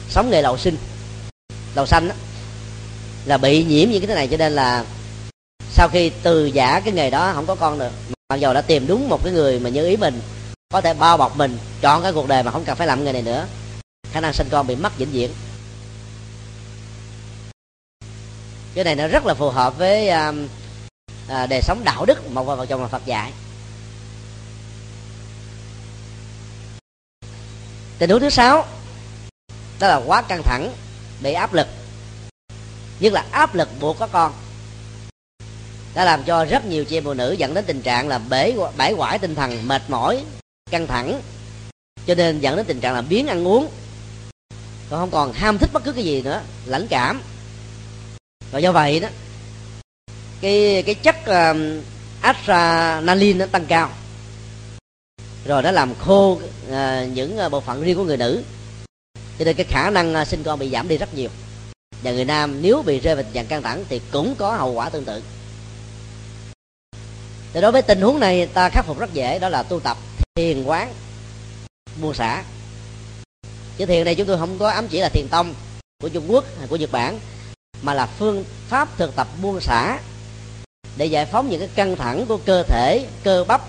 sống 0.09 0.30
nghề 0.30 0.43
lậu 0.43 0.59
sinh 0.59 0.76
lậu 1.74 1.87
xanh 1.87 2.09
đó, 2.09 2.14
là 3.24 3.39
bị 3.39 3.64
nhiễm 3.64 3.91
những 3.91 4.01
cái 4.01 4.07
thế 4.07 4.14
này. 4.14 4.28
Cho 4.28 4.37
nên 4.37 4.53
là 4.53 4.85
sau 5.72 5.89
khi 5.89 6.11
từ 6.22 6.47
giả 6.47 6.80
cái 6.80 6.93
nghề 6.93 7.11
đó 7.11 7.33
không 7.35 7.47
có 7.47 7.55
con 7.55 7.78
được. 7.78 7.93
Mặc 8.28 8.37
dù 8.37 8.53
đã 8.53 8.61
tìm 8.61 8.87
đúng 8.87 9.09
một 9.09 9.24
cái 9.24 9.33
người 9.33 9.61
mà 9.61 9.70
như 9.70 9.87
ý 9.87 9.97
mình 9.97 10.20
có 10.72 10.80
thể 10.80 10.95
bao 10.95 11.16
bọc 11.16 11.37
mình 11.37 11.59
chọn 11.80 12.03
cái 12.03 12.12
cuộc 12.12 12.28
đời 12.28 12.43
mà 12.43 12.51
không 12.51 12.64
cần 12.64 12.76
phải 12.76 12.87
làm 12.87 13.05
nghề 13.05 13.12
này 13.12 13.22
nữa 13.22 13.47
khả 14.12 14.20
năng 14.20 14.33
sinh 14.33 14.49
con 14.51 14.66
bị 14.66 14.76
mất 14.76 14.99
vĩnh 14.99 15.11
viễn. 15.11 15.30
Cái 18.74 18.85
này 18.85 18.95
nó 18.95 19.07
rất 19.07 19.26
là 19.26 19.35
phù 19.35 19.51
hợp 19.51 19.78
với 19.78 20.09
à, 20.09 20.33
à, 21.28 21.47
đời 21.47 21.62
sống 21.62 21.85
đạo 21.85 22.05
đức 22.05 22.30
một 22.30 22.45
vợ 22.45 22.66
chồng 22.66 22.83
là 22.83 22.89
Phật 22.89 23.07
dạy. 23.07 23.33
Tình 27.99 28.11
huống 28.11 28.20
thứ 28.20 28.30
sáu 28.30 28.66
đó 29.80 29.88
là 29.88 29.97
quá 29.97 30.22
căng 30.22 30.43
thẳng 30.43 30.72
bị 31.20 31.32
áp 31.32 31.55
lực. 31.55 31.66
Nhất 33.01 33.12
là 33.12 33.24
áp 33.30 33.55
lực 33.55 33.68
buộc 33.80 33.99
có 33.99 34.07
con. 34.07 34.32
Đã 35.95 36.05
làm 36.05 36.24
cho 36.24 36.45
rất 36.45 36.66
nhiều 36.66 36.84
chị 36.84 36.97
em 36.97 37.05
phụ 37.05 37.14
nữ 37.14 37.32
dẫn 37.32 37.55
đến 37.55 37.64
tình 37.64 37.82
trạng 37.82 38.09
là 38.09 38.18
bể 38.18 38.55
bãi 38.76 38.95
quải 38.95 39.18
tinh 39.18 39.34
thần 39.34 39.68
mệt 39.68 39.82
mỏi 39.88 40.24
căng 40.70 40.86
thẳng. 40.86 41.20
Cho 42.07 42.14
nên 42.14 42.40
dẫn 42.40 42.57
đến 42.57 42.66
tình 42.66 42.80
trạng 42.80 42.95
là 42.95 43.03
biến 43.03 43.26
ăn 43.26 43.47
uống. 43.47 43.68
Còn 44.90 45.01
không 45.01 45.11
còn 45.11 45.32
ham 45.32 45.59
thích 45.59 45.70
bất 45.72 45.84
cứ 45.84 45.93
cái 45.93 46.05
gì 46.05 46.22
nữa 46.22 46.40
lãnh 46.64 46.86
cảm. 46.88 47.22
Và 48.51 48.59
do 48.59 48.72
vậy 48.72 49.01
đó 49.01 49.09
cái 50.40 50.82
cái 50.86 50.95
chất 50.95 51.16
uh, 51.20 51.57
adrenaline 52.20 53.38
nó 53.38 53.47
tăng 53.47 53.66
cao 53.66 53.90
rồi 55.45 55.62
nó 55.62 55.70
làm 55.70 55.95
khô 55.95 56.40
à, 56.70 57.07
những 57.14 57.38
à, 57.38 57.49
bộ 57.49 57.61
phận 57.61 57.82
riêng 57.82 57.97
của 57.97 58.05
người 58.05 58.16
nữ. 58.16 58.43
Cho 59.38 59.45
nên 59.45 59.57
cái 59.57 59.66
khả 59.68 59.90
năng 59.90 60.14
à, 60.14 60.24
sinh 60.24 60.43
con 60.43 60.59
bị 60.59 60.70
giảm 60.70 60.88
đi 60.88 60.99
rất 60.99 61.14
nhiều. 61.14 61.28
Và 62.03 62.12
người 62.12 62.24
nam 62.24 62.62
nếu 62.62 62.82
bị 62.82 63.01
rơi 63.01 63.14
vào 63.14 63.24
tình 63.24 63.32
trạng 63.32 63.47
căng 63.47 63.62
thẳng 63.62 63.84
thì 63.88 64.01
cũng 64.11 64.34
có 64.38 64.57
hậu 64.57 64.72
quả 64.72 64.88
tương 64.88 65.05
tự. 65.05 65.22
Thì 67.53 67.61
đối 67.61 67.72
với 67.72 67.82
tình 67.82 68.01
huống 68.01 68.20
này 68.20 68.47
ta 68.47 68.68
khắc 68.68 68.86
phục 68.86 68.99
rất 68.99 69.14
dễ 69.14 69.38
đó 69.38 69.49
là 69.49 69.62
tu 69.62 69.80
tập 69.80 69.97
thiền 70.34 70.64
quán 70.64 70.93
buông 72.01 72.14
xả. 72.14 72.45
Chứ 73.78 73.86
thiền 73.86 74.05
này 74.05 74.14
chúng 74.14 74.26
tôi 74.26 74.38
không 74.38 74.59
có 74.59 74.68
ám 74.68 74.88
chỉ 74.88 75.01
là 75.01 75.09
thiền 75.09 75.28
tông 75.28 75.55
của 76.03 76.09
trung 76.09 76.24
quốc 76.28 76.45
hay 76.59 76.68
của 76.68 76.76
nhật 76.76 76.93
bản 76.93 77.18
mà 77.82 77.95
là 77.95 78.07
phương 78.07 78.45
pháp 78.68 78.88
thực 78.99 79.16
tập 79.16 79.28
buông 79.43 79.61
xả 79.61 79.99
để 80.97 81.07
giải 81.07 81.26
phóng 81.26 81.51
những 81.51 81.61
cái 81.61 81.68
căng 81.74 81.97
thẳng 81.97 82.26
của 82.26 82.36
cơ 82.36 82.62
thể 82.62 83.07
cơ 83.24 83.45
bắp 83.49 83.62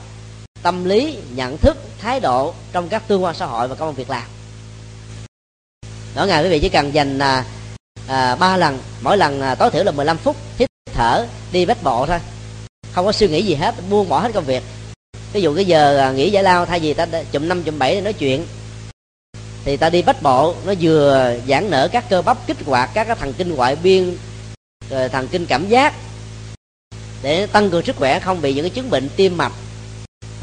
tâm 0.63 0.85
lý 0.85 1.17
nhận 1.35 1.57
thức 1.57 1.77
thái 1.99 2.19
độ 2.19 2.53
trong 2.71 2.89
các 2.89 3.03
tương 3.07 3.23
quan 3.23 3.35
xã 3.35 3.45
hội 3.45 3.67
và 3.67 3.75
công 3.75 3.93
việc 3.93 4.09
làm. 4.09 4.23
Mỗi 6.15 6.27
ngày 6.27 6.43
quý 6.43 6.49
vị 6.49 6.59
chỉ 6.59 6.69
cần 6.69 6.93
dành 6.93 7.19
à, 7.19 7.45
à, 8.07 8.35
3 8.35 8.57
lần 8.57 8.79
mỗi 9.01 9.17
lần 9.17 9.41
à, 9.41 9.55
tối 9.55 9.71
thiểu 9.71 9.83
là 9.83 9.91
15 9.91 10.17
phút 10.17 10.35
hít 10.57 10.69
thở 10.93 11.25
đi 11.51 11.65
bách 11.65 11.83
bộ 11.83 12.05
thôi. 12.05 12.19
Không 12.91 13.05
có 13.05 13.11
suy 13.11 13.27
nghĩ 13.27 13.41
gì 13.41 13.55
hết 13.55 13.75
buông 13.89 14.09
bỏ 14.09 14.19
hết 14.19 14.31
công 14.33 14.45
việc. 14.45 14.63
Ví 15.33 15.41
dụ 15.41 15.55
cái 15.55 15.65
giờ 15.65 15.97
à, 15.97 16.11
nghỉ 16.11 16.31
giải 16.31 16.43
lao 16.43 16.65
thay 16.65 16.79
vì 16.79 16.93
ta 16.93 17.05
chụm 17.31 17.47
năm 17.47 17.63
chụm 17.63 17.79
bảy 17.79 17.95
để 17.95 18.01
nói 18.01 18.13
chuyện 18.13 18.45
thì 19.65 19.77
ta 19.77 19.89
đi 19.89 20.01
bách 20.01 20.21
bộ 20.21 20.55
nó 20.65 20.73
vừa 20.81 21.35
giãn 21.47 21.69
nở 21.69 21.89
các 21.91 22.09
cơ 22.09 22.21
bắp 22.21 22.47
kích 22.47 22.57
hoạt 22.65 22.89
các 22.93 23.03
cái 23.03 23.15
thần 23.15 23.33
kinh 23.33 23.55
ngoại 23.55 23.75
biên 23.75 24.17
rồi 24.89 25.09
thần 25.09 25.27
kinh 25.27 25.45
cảm 25.45 25.67
giác 25.67 25.93
để 27.21 27.47
tăng 27.47 27.69
cường 27.69 27.85
sức 27.85 27.95
khỏe 27.95 28.19
không 28.19 28.41
bị 28.41 28.53
những 28.53 28.63
cái 28.63 28.69
chứng 28.69 28.89
bệnh 28.89 29.09
tim 29.15 29.37
mạch 29.37 29.51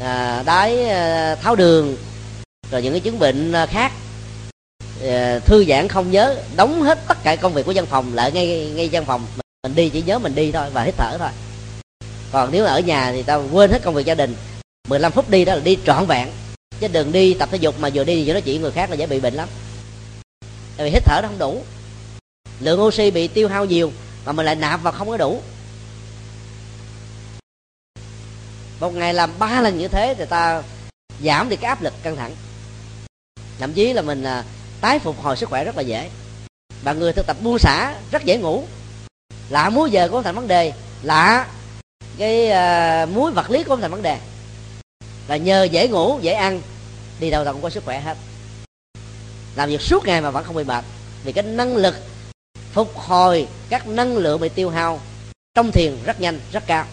à, 0.01 0.43
đái 0.45 0.89
à, 0.89 1.35
tháo 1.35 1.55
đường 1.55 1.97
rồi 2.71 2.81
những 2.81 2.93
cái 2.93 2.99
chứng 2.99 3.19
bệnh 3.19 3.51
à, 3.51 3.65
khác. 3.65 3.91
À, 5.03 5.39
thư 5.45 5.65
giãn 5.65 5.87
không 5.87 6.11
nhớ 6.11 6.35
đóng 6.55 6.81
hết 6.81 6.99
tất 7.07 7.17
cả 7.23 7.35
công 7.35 7.53
việc 7.53 7.65
của 7.65 7.73
văn 7.75 7.85
phòng 7.85 8.13
lại 8.13 8.31
ngay 8.31 8.71
ngay 8.75 8.89
văn 8.91 9.05
phòng. 9.05 9.25
Mình 9.63 9.75
đi 9.75 9.89
chỉ 9.89 10.01
nhớ 10.01 10.19
mình 10.19 10.35
đi 10.35 10.51
thôi 10.51 10.69
và 10.73 10.83
hít 10.83 10.95
thở 10.97 11.17
thôi. 11.17 11.29
Còn 12.31 12.49
nếu 12.51 12.65
ở 12.65 12.79
nhà 12.79 13.11
thì 13.11 13.23
ta 13.23 13.35
quên 13.35 13.71
hết 13.71 13.81
công 13.83 13.93
việc 13.93 14.05
gia 14.05 14.15
đình. 14.15 14.35
15 14.89 15.11
phút 15.11 15.29
đi 15.29 15.45
đó 15.45 15.55
là 15.55 15.59
đi 15.59 15.77
trọn 15.85 16.05
vẹn. 16.05 16.29
Chứ 16.79 16.87
đừng 16.87 17.11
đi 17.11 17.33
tập 17.33 17.49
thể 17.51 17.57
dục 17.57 17.75
mà 17.79 17.89
vừa 17.93 18.03
đi 18.03 18.27
vừa 18.27 18.33
nói 18.33 18.41
chuyện 18.41 18.61
người 18.61 18.71
khác 18.71 18.89
là 18.89 18.95
dễ 18.95 19.07
bị 19.07 19.19
bệnh 19.19 19.33
lắm. 19.33 19.49
Tại 20.77 20.85
vì 20.85 20.91
hít 20.91 21.03
thở 21.05 21.19
nó 21.21 21.27
không 21.27 21.39
đủ. 21.39 21.63
Lượng 22.59 22.81
oxy 22.81 23.11
bị 23.11 23.27
tiêu 23.27 23.47
hao 23.47 23.65
nhiều 23.65 23.91
mà 24.25 24.31
mình 24.31 24.45
lại 24.45 24.55
nạp 24.55 24.83
vào 24.83 24.93
không 24.93 25.09
có 25.09 25.17
đủ. 25.17 25.41
Một 28.81 28.93
ngày 28.93 29.13
làm 29.13 29.31
ba 29.39 29.61
lần 29.61 29.77
như 29.77 29.87
thế 29.87 30.15
thì 30.17 30.25
ta 30.25 30.63
giảm 31.23 31.49
đi 31.49 31.55
cái 31.55 31.69
áp 31.69 31.81
lực 31.81 31.93
căng 32.03 32.15
thẳng. 32.15 32.35
Thậm 33.59 33.73
chí 33.73 33.93
là 33.93 34.01
mình 34.01 34.23
à, 34.23 34.43
tái 34.81 34.99
phục 34.99 35.21
hồi 35.21 35.37
sức 35.37 35.49
khỏe 35.49 35.63
rất 35.63 35.77
là 35.77 35.81
dễ. 35.81 36.09
Và 36.83 36.93
người 36.93 37.13
thực 37.13 37.27
tập 37.27 37.37
buông 37.43 37.59
xả 37.59 37.95
rất 38.11 38.25
dễ 38.25 38.37
ngủ. 38.37 38.63
Lạ 39.49 39.69
múi 39.69 39.91
giờ 39.91 40.09
cũng 40.11 40.23
thành 40.23 40.35
vấn 40.35 40.47
đề. 40.47 40.73
Lạ 41.03 41.47
cái 42.17 42.51
à, 42.51 43.05
muối 43.05 43.31
vật 43.31 43.51
lý 43.51 43.63
cũng 43.63 43.81
thành 43.81 43.91
vấn 43.91 44.01
đề. 44.01 44.17
Là 45.27 45.37
nhờ 45.37 45.63
dễ 45.63 45.87
ngủ 45.87 46.19
dễ 46.21 46.33
ăn 46.33 46.61
đi 47.19 47.29
đâu 47.29 47.43
đâu 47.43 47.53
cũng 47.53 47.63
có 47.63 47.69
sức 47.69 47.85
khỏe 47.85 47.99
hết. 47.99 48.17
Làm 49.55 49.69
việc 49.69 49.81
suốt 49.81 50.05
ngày 50.05 50.21
mà 50.21 50.29
vẫn 50.31 50.43
không 50.43 50.55
bị 50.55 50.63
mệt 50.63 50.85
vì 51.23 51.31
cái 51.31 51.43
năng 51.43 51.75
lực 51.75 51.95
phục 52.73 52.97
hồi 52.97 53.47
các 53.69 53.87
năng 53.87 54.17
lượng 54.17 54.41
bị 54.41 54.49
tiêu 54.49 54.69
hao 54.69 54.99
trong 55.55 55.71
thiền 55.71 55.97
rất 56.05 56.21
nhanh 56.21 56.39
rất 56.51 56.63
cao. 56.67 56.85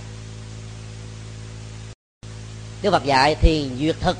Đức 2.82 2.90
Phật 2.90 3.04
dạy 3.04 3.34
thì 3.34 3.70
duyệt 3.80 3.96
thực. 4.00 4.16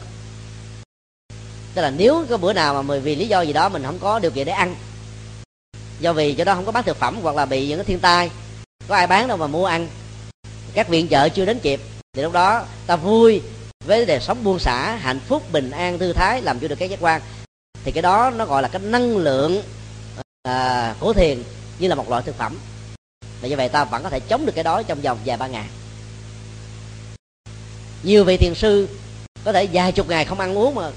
Tức 1.75 1.83
là 1.83 1.91
nếu 1.91 2.25
có 2.31 2.37
bữa 2.37 2.53
nào 2.53 2.75
mà 2.75 2.83
mình 2.83 3.03
vì 3.03 3.15
lý 3.15 3.29
do 3.29 3.41
gì 3.41 3.53
đó 3.53 3.69
mình 3.69 3.83
không 3.85 3.99
có 3.99 4.19
điều 4.19 4.31
kiện 4.31 4.47
để 4.47 4.53
ăn 4.53 4.77
do 6.01 6.13
vì 6.13 6.35
chỗ 6.35 6.45
đó 6.45 6.55
không 6.55 6.65
có 6.65 6.73
bán 6.73 6.85
thực 6.85 6.97
phẩm 6.97 7.19
hoặc 7.23 7.37
là 7.37 7.47
bị 7.47 7.69
những 7.69 7.79
cái 7.79 7.85
thiên 7.85 7.99
tai 7.99 8.31
có 8.89 8.97
ai 8.97 9.07
bán 9.07 9.29
đâu 9.29 9.37
mà 9.37 9.47
mua 9.47 9.67
ăn 9.67 9.89
các 10.75 10.89
viện 10.89 11.09
trợ 11.09 11.29
chưa 11.29 11.45
đến 11.45 11.59
kịp 11.59 11.81
thì 12.13 12.23
lúc 12.23 12.33
đó 12.33 12.65
ta 12.87 12.97
vui 12.97 13.43
với 13.85 14.07
đời 14.07 14.21
sống 14.21 14.45
buông 14.45 14.59
xả 14.59 14.97
hạnh 14.97 15.21
phúc 15.21 15.43
bình 15.53 15.71
an 15.71 15.99
thư 15.99 16.13
thái 16.13 16.43
làm 16.43 16.61
cho 16.61 16.69
được 16.69 16.77
cái 16.79 16.89
giác 16.89 17.01
quan. 17.01 17.21
Thì 17.85 17.93
cái 17.93 18.03
đó 18.03 18.31
nó 18.31 18.45
gọi 18.45 18.63
là 18.63 18.69
cái 18.69 18.83
năng 18.83 19.17
lượng 19.17 19.63
à, 20.43 20.95
của 21.01 21.13
thiền 21.13 21.43
như 21.79 21.89
là 21.89 21.95
một 21.95 22.11
loại 22.11 22.23
thực 22.23 22.39
phẩm. 22.39 22.59
Và 23.41 23.49
như 23.49 23.57
vậy 23.57 23.69
ta 23.69 23.85
vẫn 23.85 24.03
có 24.03 24.11
thể 24.11 24.21
chống 24.21 24.47
được 24.47 24.53
cái 24.55 24.65
đó 24.65 24.83
trong 24.83 25.01
vòng 25.01 25.19
vài 25.25 25.37
ba 25.37 25.47
ngày 25.47 25.67
nhiều 28.03 28.25
vị 28.25 28.37
thiền 28.37 28.55
sư 28.55 28.89
có 29.45 29.53
thể 29.53 29.69
vài 29.73 29.93
chục 29.93 30.09
ngày 30.09 30.25
không 30.25 30.41
ăn 30.41 30.59
uống 30.59 30.75
mà 30.75 30.91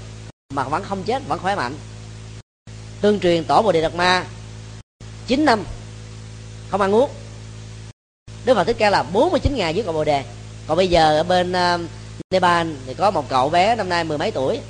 mà 0.54 0.68
vẫn 0.68 0.82
không 0.82 1.02
chết 1.02 1.22
vẫn 1.28 1.38
khỏe 1.38 1.54
mạnh. 1.54 1.74
Tương 3.00 3.20
truyền 3.20 3.44
tổ 3.44 3.62
bồ 3.62 3.72
đề 3.72 3.80
đạt 3.80 3.94
ma 3.94 4.26
9 5.26 5.44
năm 5.44 5.64
không 6.70 6.80
ăn 6.80 6.94
uống. 6.94 7.10
Đức 8.44 8.54
Phật 8.54 8.64
Thích 8.64 8.76
Ca 8.78 8.90
là 8.90 9.02
49 9.02 9.56
ngày 9.56 9.74
dưới 9.74 9.84
cội 9.84 9.92
Bồ 9.92 10.04
Đề. 10.04 10.24
Còn 10.66 10.76
bây 10.76 10.88
giờ 10.88 11.16
ở 11.16 11.22
bên 11.22 11.52
uh, 11.52 11.80
Nepal 12.30 12.68
thì 12.86 12.94
có 12.94 13.10
một 13.10 13.28
cậu 13.28 13.48
bé 13.50 13.76
năm 13.76 13.88
nay 13.88 14.04
mười 14.04 14.18
mấy 14.18 14.30
tuổi. 14.30 14.60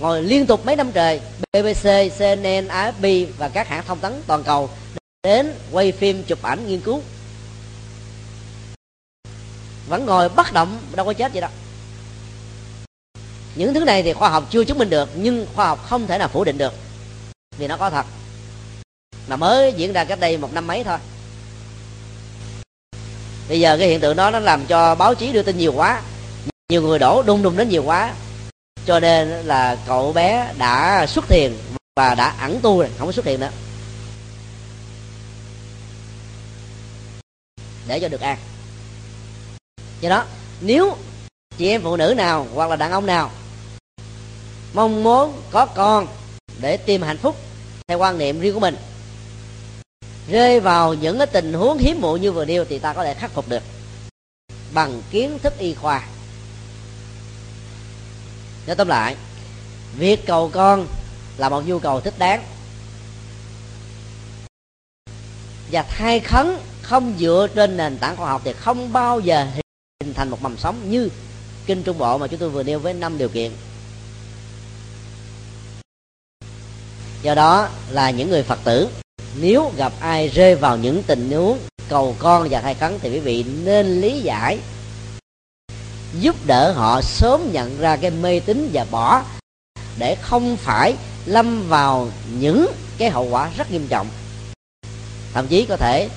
Ngồi 0.00 0.22
liên 0.22 0.46
tục 0.46 0.66
mấy 0.66 0.76
năm 0.76 0.92
trời 0.92 1.20
BBC, 1.52 1.88
CNN, 2.18 2.68
AFP 2.68 3.26
và 3.38 3.48
các 3.48 3.68
hãng 3.68 3.84
thông 3.86 3.98
tấn 3.98 4.22
toàn 4.26 4.42
cầu 4.42 4.70
đến 5.22 5.54
quay 5.72 5.92
phim 5.92 6.22
chụp 6.22 6.42
ảnh 6.42 6.66
nghiên 6.68 6.80
cứu 6.80 7.02
vẫn 9.88 10.06
ngồi 10.06 10.28
bất 10.28 10.52
động, 10.52 10.78
đâu 10.94 11.06
có 11.06 11.12
chết 11.12 11.32
gì 11.32 11.40
đâu 11.40 11.50
những 13.54 13.74
thứ 13.74 13.84
này 13.84 14.02
thì 14.02 14.12
khoa 14.12 14.28
học 14.28 14.44
chưa 14.50 14.64
chứng 14.64 14.78
minh 14.78 14.90
được, 14.90 15.08
nhưng 15.14 15.46
khoa 15.54 15.66
học 15.66 15.86
không 15.86 16.06
thể 16.06 16.18
nào 16.18 16.28
phủ 16.28 16.44
định 16.44 16.58
được, 16.58 16.74
vì 17.58 17.66
nó 17.66 17.76
có 17.76 17.90
thật. 17.90 18.06
Mà 19.28 19.36
mới 19.36 19.72
diễn 19.72 19.92
ra 19.92 20.04
cách 20.04 20.20
đây 20.20 20.36
một 20.36 20.52
năm 20.52 20.66
mấy 20.66 20.84
thôi. 20.84 20.98
Bây 23.48 23.60
giờ 23.60 23.76
cái 23.78 23.88
hiện 23.88 24.00
tượng 24.00 24.16
đó 24.16 24.30
nó 24.30 24.38
làm 24.38 24.66
cho 24.66 24.94
báo 24.94 25.14
chí 25.14 25.32
đưa 25.32 25.42
tin 25.42 25.58
nhiều 25.58 25.72
quá, 25.72 26.02
nhiều 26.68 26.82
người 26.82 26.98
đổ 26.98 27.22
đung 27.22 27.42
đung 27.42 27.56
đến 27.56 27.68
nhiều 27.68 27.82
quá. 27.84 28.14
Cho 28.86 29.00
nên 29.00 29.28
là 29.28 29.76
cậu 29.86 30.12
bé 30.12 30.52
đã 30.58 31.06
xuất 31.06 31.28
thiền 31.28 31.52
và 31.96 32.14
đã 32.14 32.34
ẩn 32.40 32.60
tu 32.62 32.78
rồi, 32.78 32.90
không 32.98 33.08
có 33.08 33.12
xuất 33.12 33.24
hiện 33.24 33.40
nữa. 33.40 33.50
Để 37.86 38.00
cho 38.00 38.08
được 38.08 38.20
an 38.20 38.38
do 40.04 40.10
đó, 40.10 40.24
nếu 40.60 40.96
chị 41.56 41.68
em 41.68 41.82
phụ 41.82 41.96
nữ 41.96 42.14
nào 42.16 42.46
hoặc 42.54 42.70
là 42.70 42.76
đàn 42.76 42.92
ông 42.92 43.06
nào 43.06 43.30
mong 44.74 45.02
muốn 45.02 45.42
có 45.50 45.66
con 45.66 46.06
để 46.60 46.76
tìm 46.76 47.02
hạnh 47.02 47.18
phúc 47.18 47.36
theo 47.88 47.98
quan 47.98 48.18
niệm 48.18 48.40
riêng 48.40 48.54
của 48.54 48.60
mình, 48.60 48.76
rơi 50.28 50.60
vào 50.60 50.94
những 50.94 51.18
cái 51.18 51.26
tình 51.26 51.52
huống 51.52 51.78
hiếm 51.78 52.00
muộn 52.00 52.20
như 52.20 52.32
vừa 52.32 52.44
nêu 52.44 52.64
thì 52.64 52.78
ta 52.78 52.92
có 52.92 53.04
thể 53.04 53.14
khắc 53.14 53.30
phục 53.30 53.48
được 53.48 53.62
bằng 54.74 55.02
kiến 55.10 55.38
thức 55.42 55.58
y 55.58 55.74
khoa. 55.74 56.06
Nói 58.66 58.76
tóm 58.76 58.88
lại, 58.88 59.16
việc 59.96 60.26
cầu 60.26 60.50
con 60.52 60.86
là 61.36 61.48
một 61.48 61.66
nhu 61.66 61.78
cầu 61.78 62.00
thích 62.00 62.14
đáng. 62.18 62.42
Và 65.70 65.82
thai 65.82 66.20
khấn 66.20 66.56
không 66.82 67.14
dựa 67.18 67.48
trên 67.54 67.76
nền 67.76 67.98
tảng 67.98 68.16
khoa 68.16 68.30
học 68.30 68.42
thì 68.44 68.52
không 68.52 68.92
bao 68.92 69.20
giờ 69.20 69.46
hình 70.14 70.18
thành 70.18 70.30
một 70.30 70.42
mầm 70.42 70.58
sống 70.58 70.90
như 70.90 71.08
kinh 71.66 71.82
trung 71.82 71.98
bộ 71.98 72.18
mà 72.18 72.26
chúng 72.26 72.40
tôi 72.40 72.50
vừa 72.50 72.62
nêu 72.62 72.78
với 72.78 72.94
năm 72.94 73.18
điều 73.18 73.28
kiện. 73.28 73.52
Do 77.22 77.34
đó 77.34 77.68
là 77.90 78.10
những 78.10 78.30
người 78.30 78.42
phật 78.42 78.58
tử, 78.64 78.88
nếu 79.40 79.72
gặp 79.76 79.92
ai 80.00 80.28
rơi 80.28 80.54
vào 80.54 80.76
những 80.76 81.02
tình 81.02 81.30
huống 81.30 81.58
cầu 81.88 82.16
con 82.18 82.48
và 82.50 82.60
thai 82.60 82.74
khấn 82.74 82.98
thì 83.02 83.10
quý 83.10 83.20
vị 83.20 83.44
nên 83.64 84.00
lý 84.00 84.20
giải, 84.20 84.58
giúp 86.20 86.36
đỡ 86.46 86.72
họ 86.72 87.00
sớm 87.02 87.52
nhận 87.52 87.78
ra 87.78 87.96
cái 87.96 88.10
mê 88.10 88.40
tín 88.40 88.70
và 88.72 88.86
bỏ 88.90 89.22
để 89.98 90.16
không 90.22 90.56
phải 90.56 90.94
lâm 91.26 91.68
vào 91.68 92.10
những 92.40 92.66
cái 92.98 93.10
hậu 93.10 93.24
quả 93.24 93.50
rất 93.56 93.70
nghiêm 93.70 93.86
trọng. 93.88 94.06
Thậm 95.32 95.46
chí 95.46 95.66
có 95.66 95.76
thể 95.76 96.08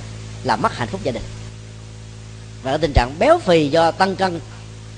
làm 0.43 0.61
mất 0.61 0.73
hạnh 0.73 0.87
phúc 0.87 1.01
gia 1.03 1.11
đình 1.11 1.23
và 2.67 2.73
ở 2.73 2.77
tình 2.77 2.93
trạng 2.93 3.19
béo 3.19 3.39
phì 3.39 3.67
do 3.67 3.91
tăng 3.91 4.15
cân 4.15 4.39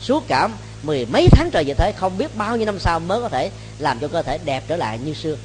suốt 0.01 0.27
cả 0.27 0.49
mười 0.83 1.05
mấy 1.05 1.27
tháng 1.31 1.49
trời 1.51 1.65
như 1.65 1.73
thế 1.73 1.91
không 1.91 2.17
biết 2.17 2.35
bao 2.35 2.57
nhiêu 2.57 2.65
năm 2.65 2.79
sau 2.79 2.99
mới 2.99 3.21
có 3.21 3.29
thể 3.29 3.51
làm 3.79 3.99
cho 3.99 4.07
cơ 4.07 4.21
thể 4.21 4.37
đẹp 4.37 4.63
trở 4.67 4.77
lại 4.77 4.99
như 5.05 5.13
xưa. 5.13 5.37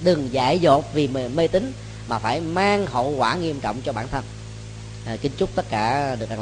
Đừng 0.00 0.32
dại 0.32 0.58
dột 0.58 0.94
vì 0.94 1.08
mê, 1.08 1.28
mê 1.28 1.48
tín 1.48 1.72
mà 2.08 2.18
phải 2.18 2.40
mang 2.40 2.86
hậu 2.86 3.10
quả 3.10 3.34
nghiêm 3.34 3.60
trọng 3.60 3.82
cho 3.82 3.92
bản 3.92 4.08
thân. 4.08 4.24
À, 5.06 5.16
kính 5.22 5.32
chúc 5.36 5.50
tất 5.54 5.68
cả 5.68 6.16
được 6.16 6.28
an 6.28 6.32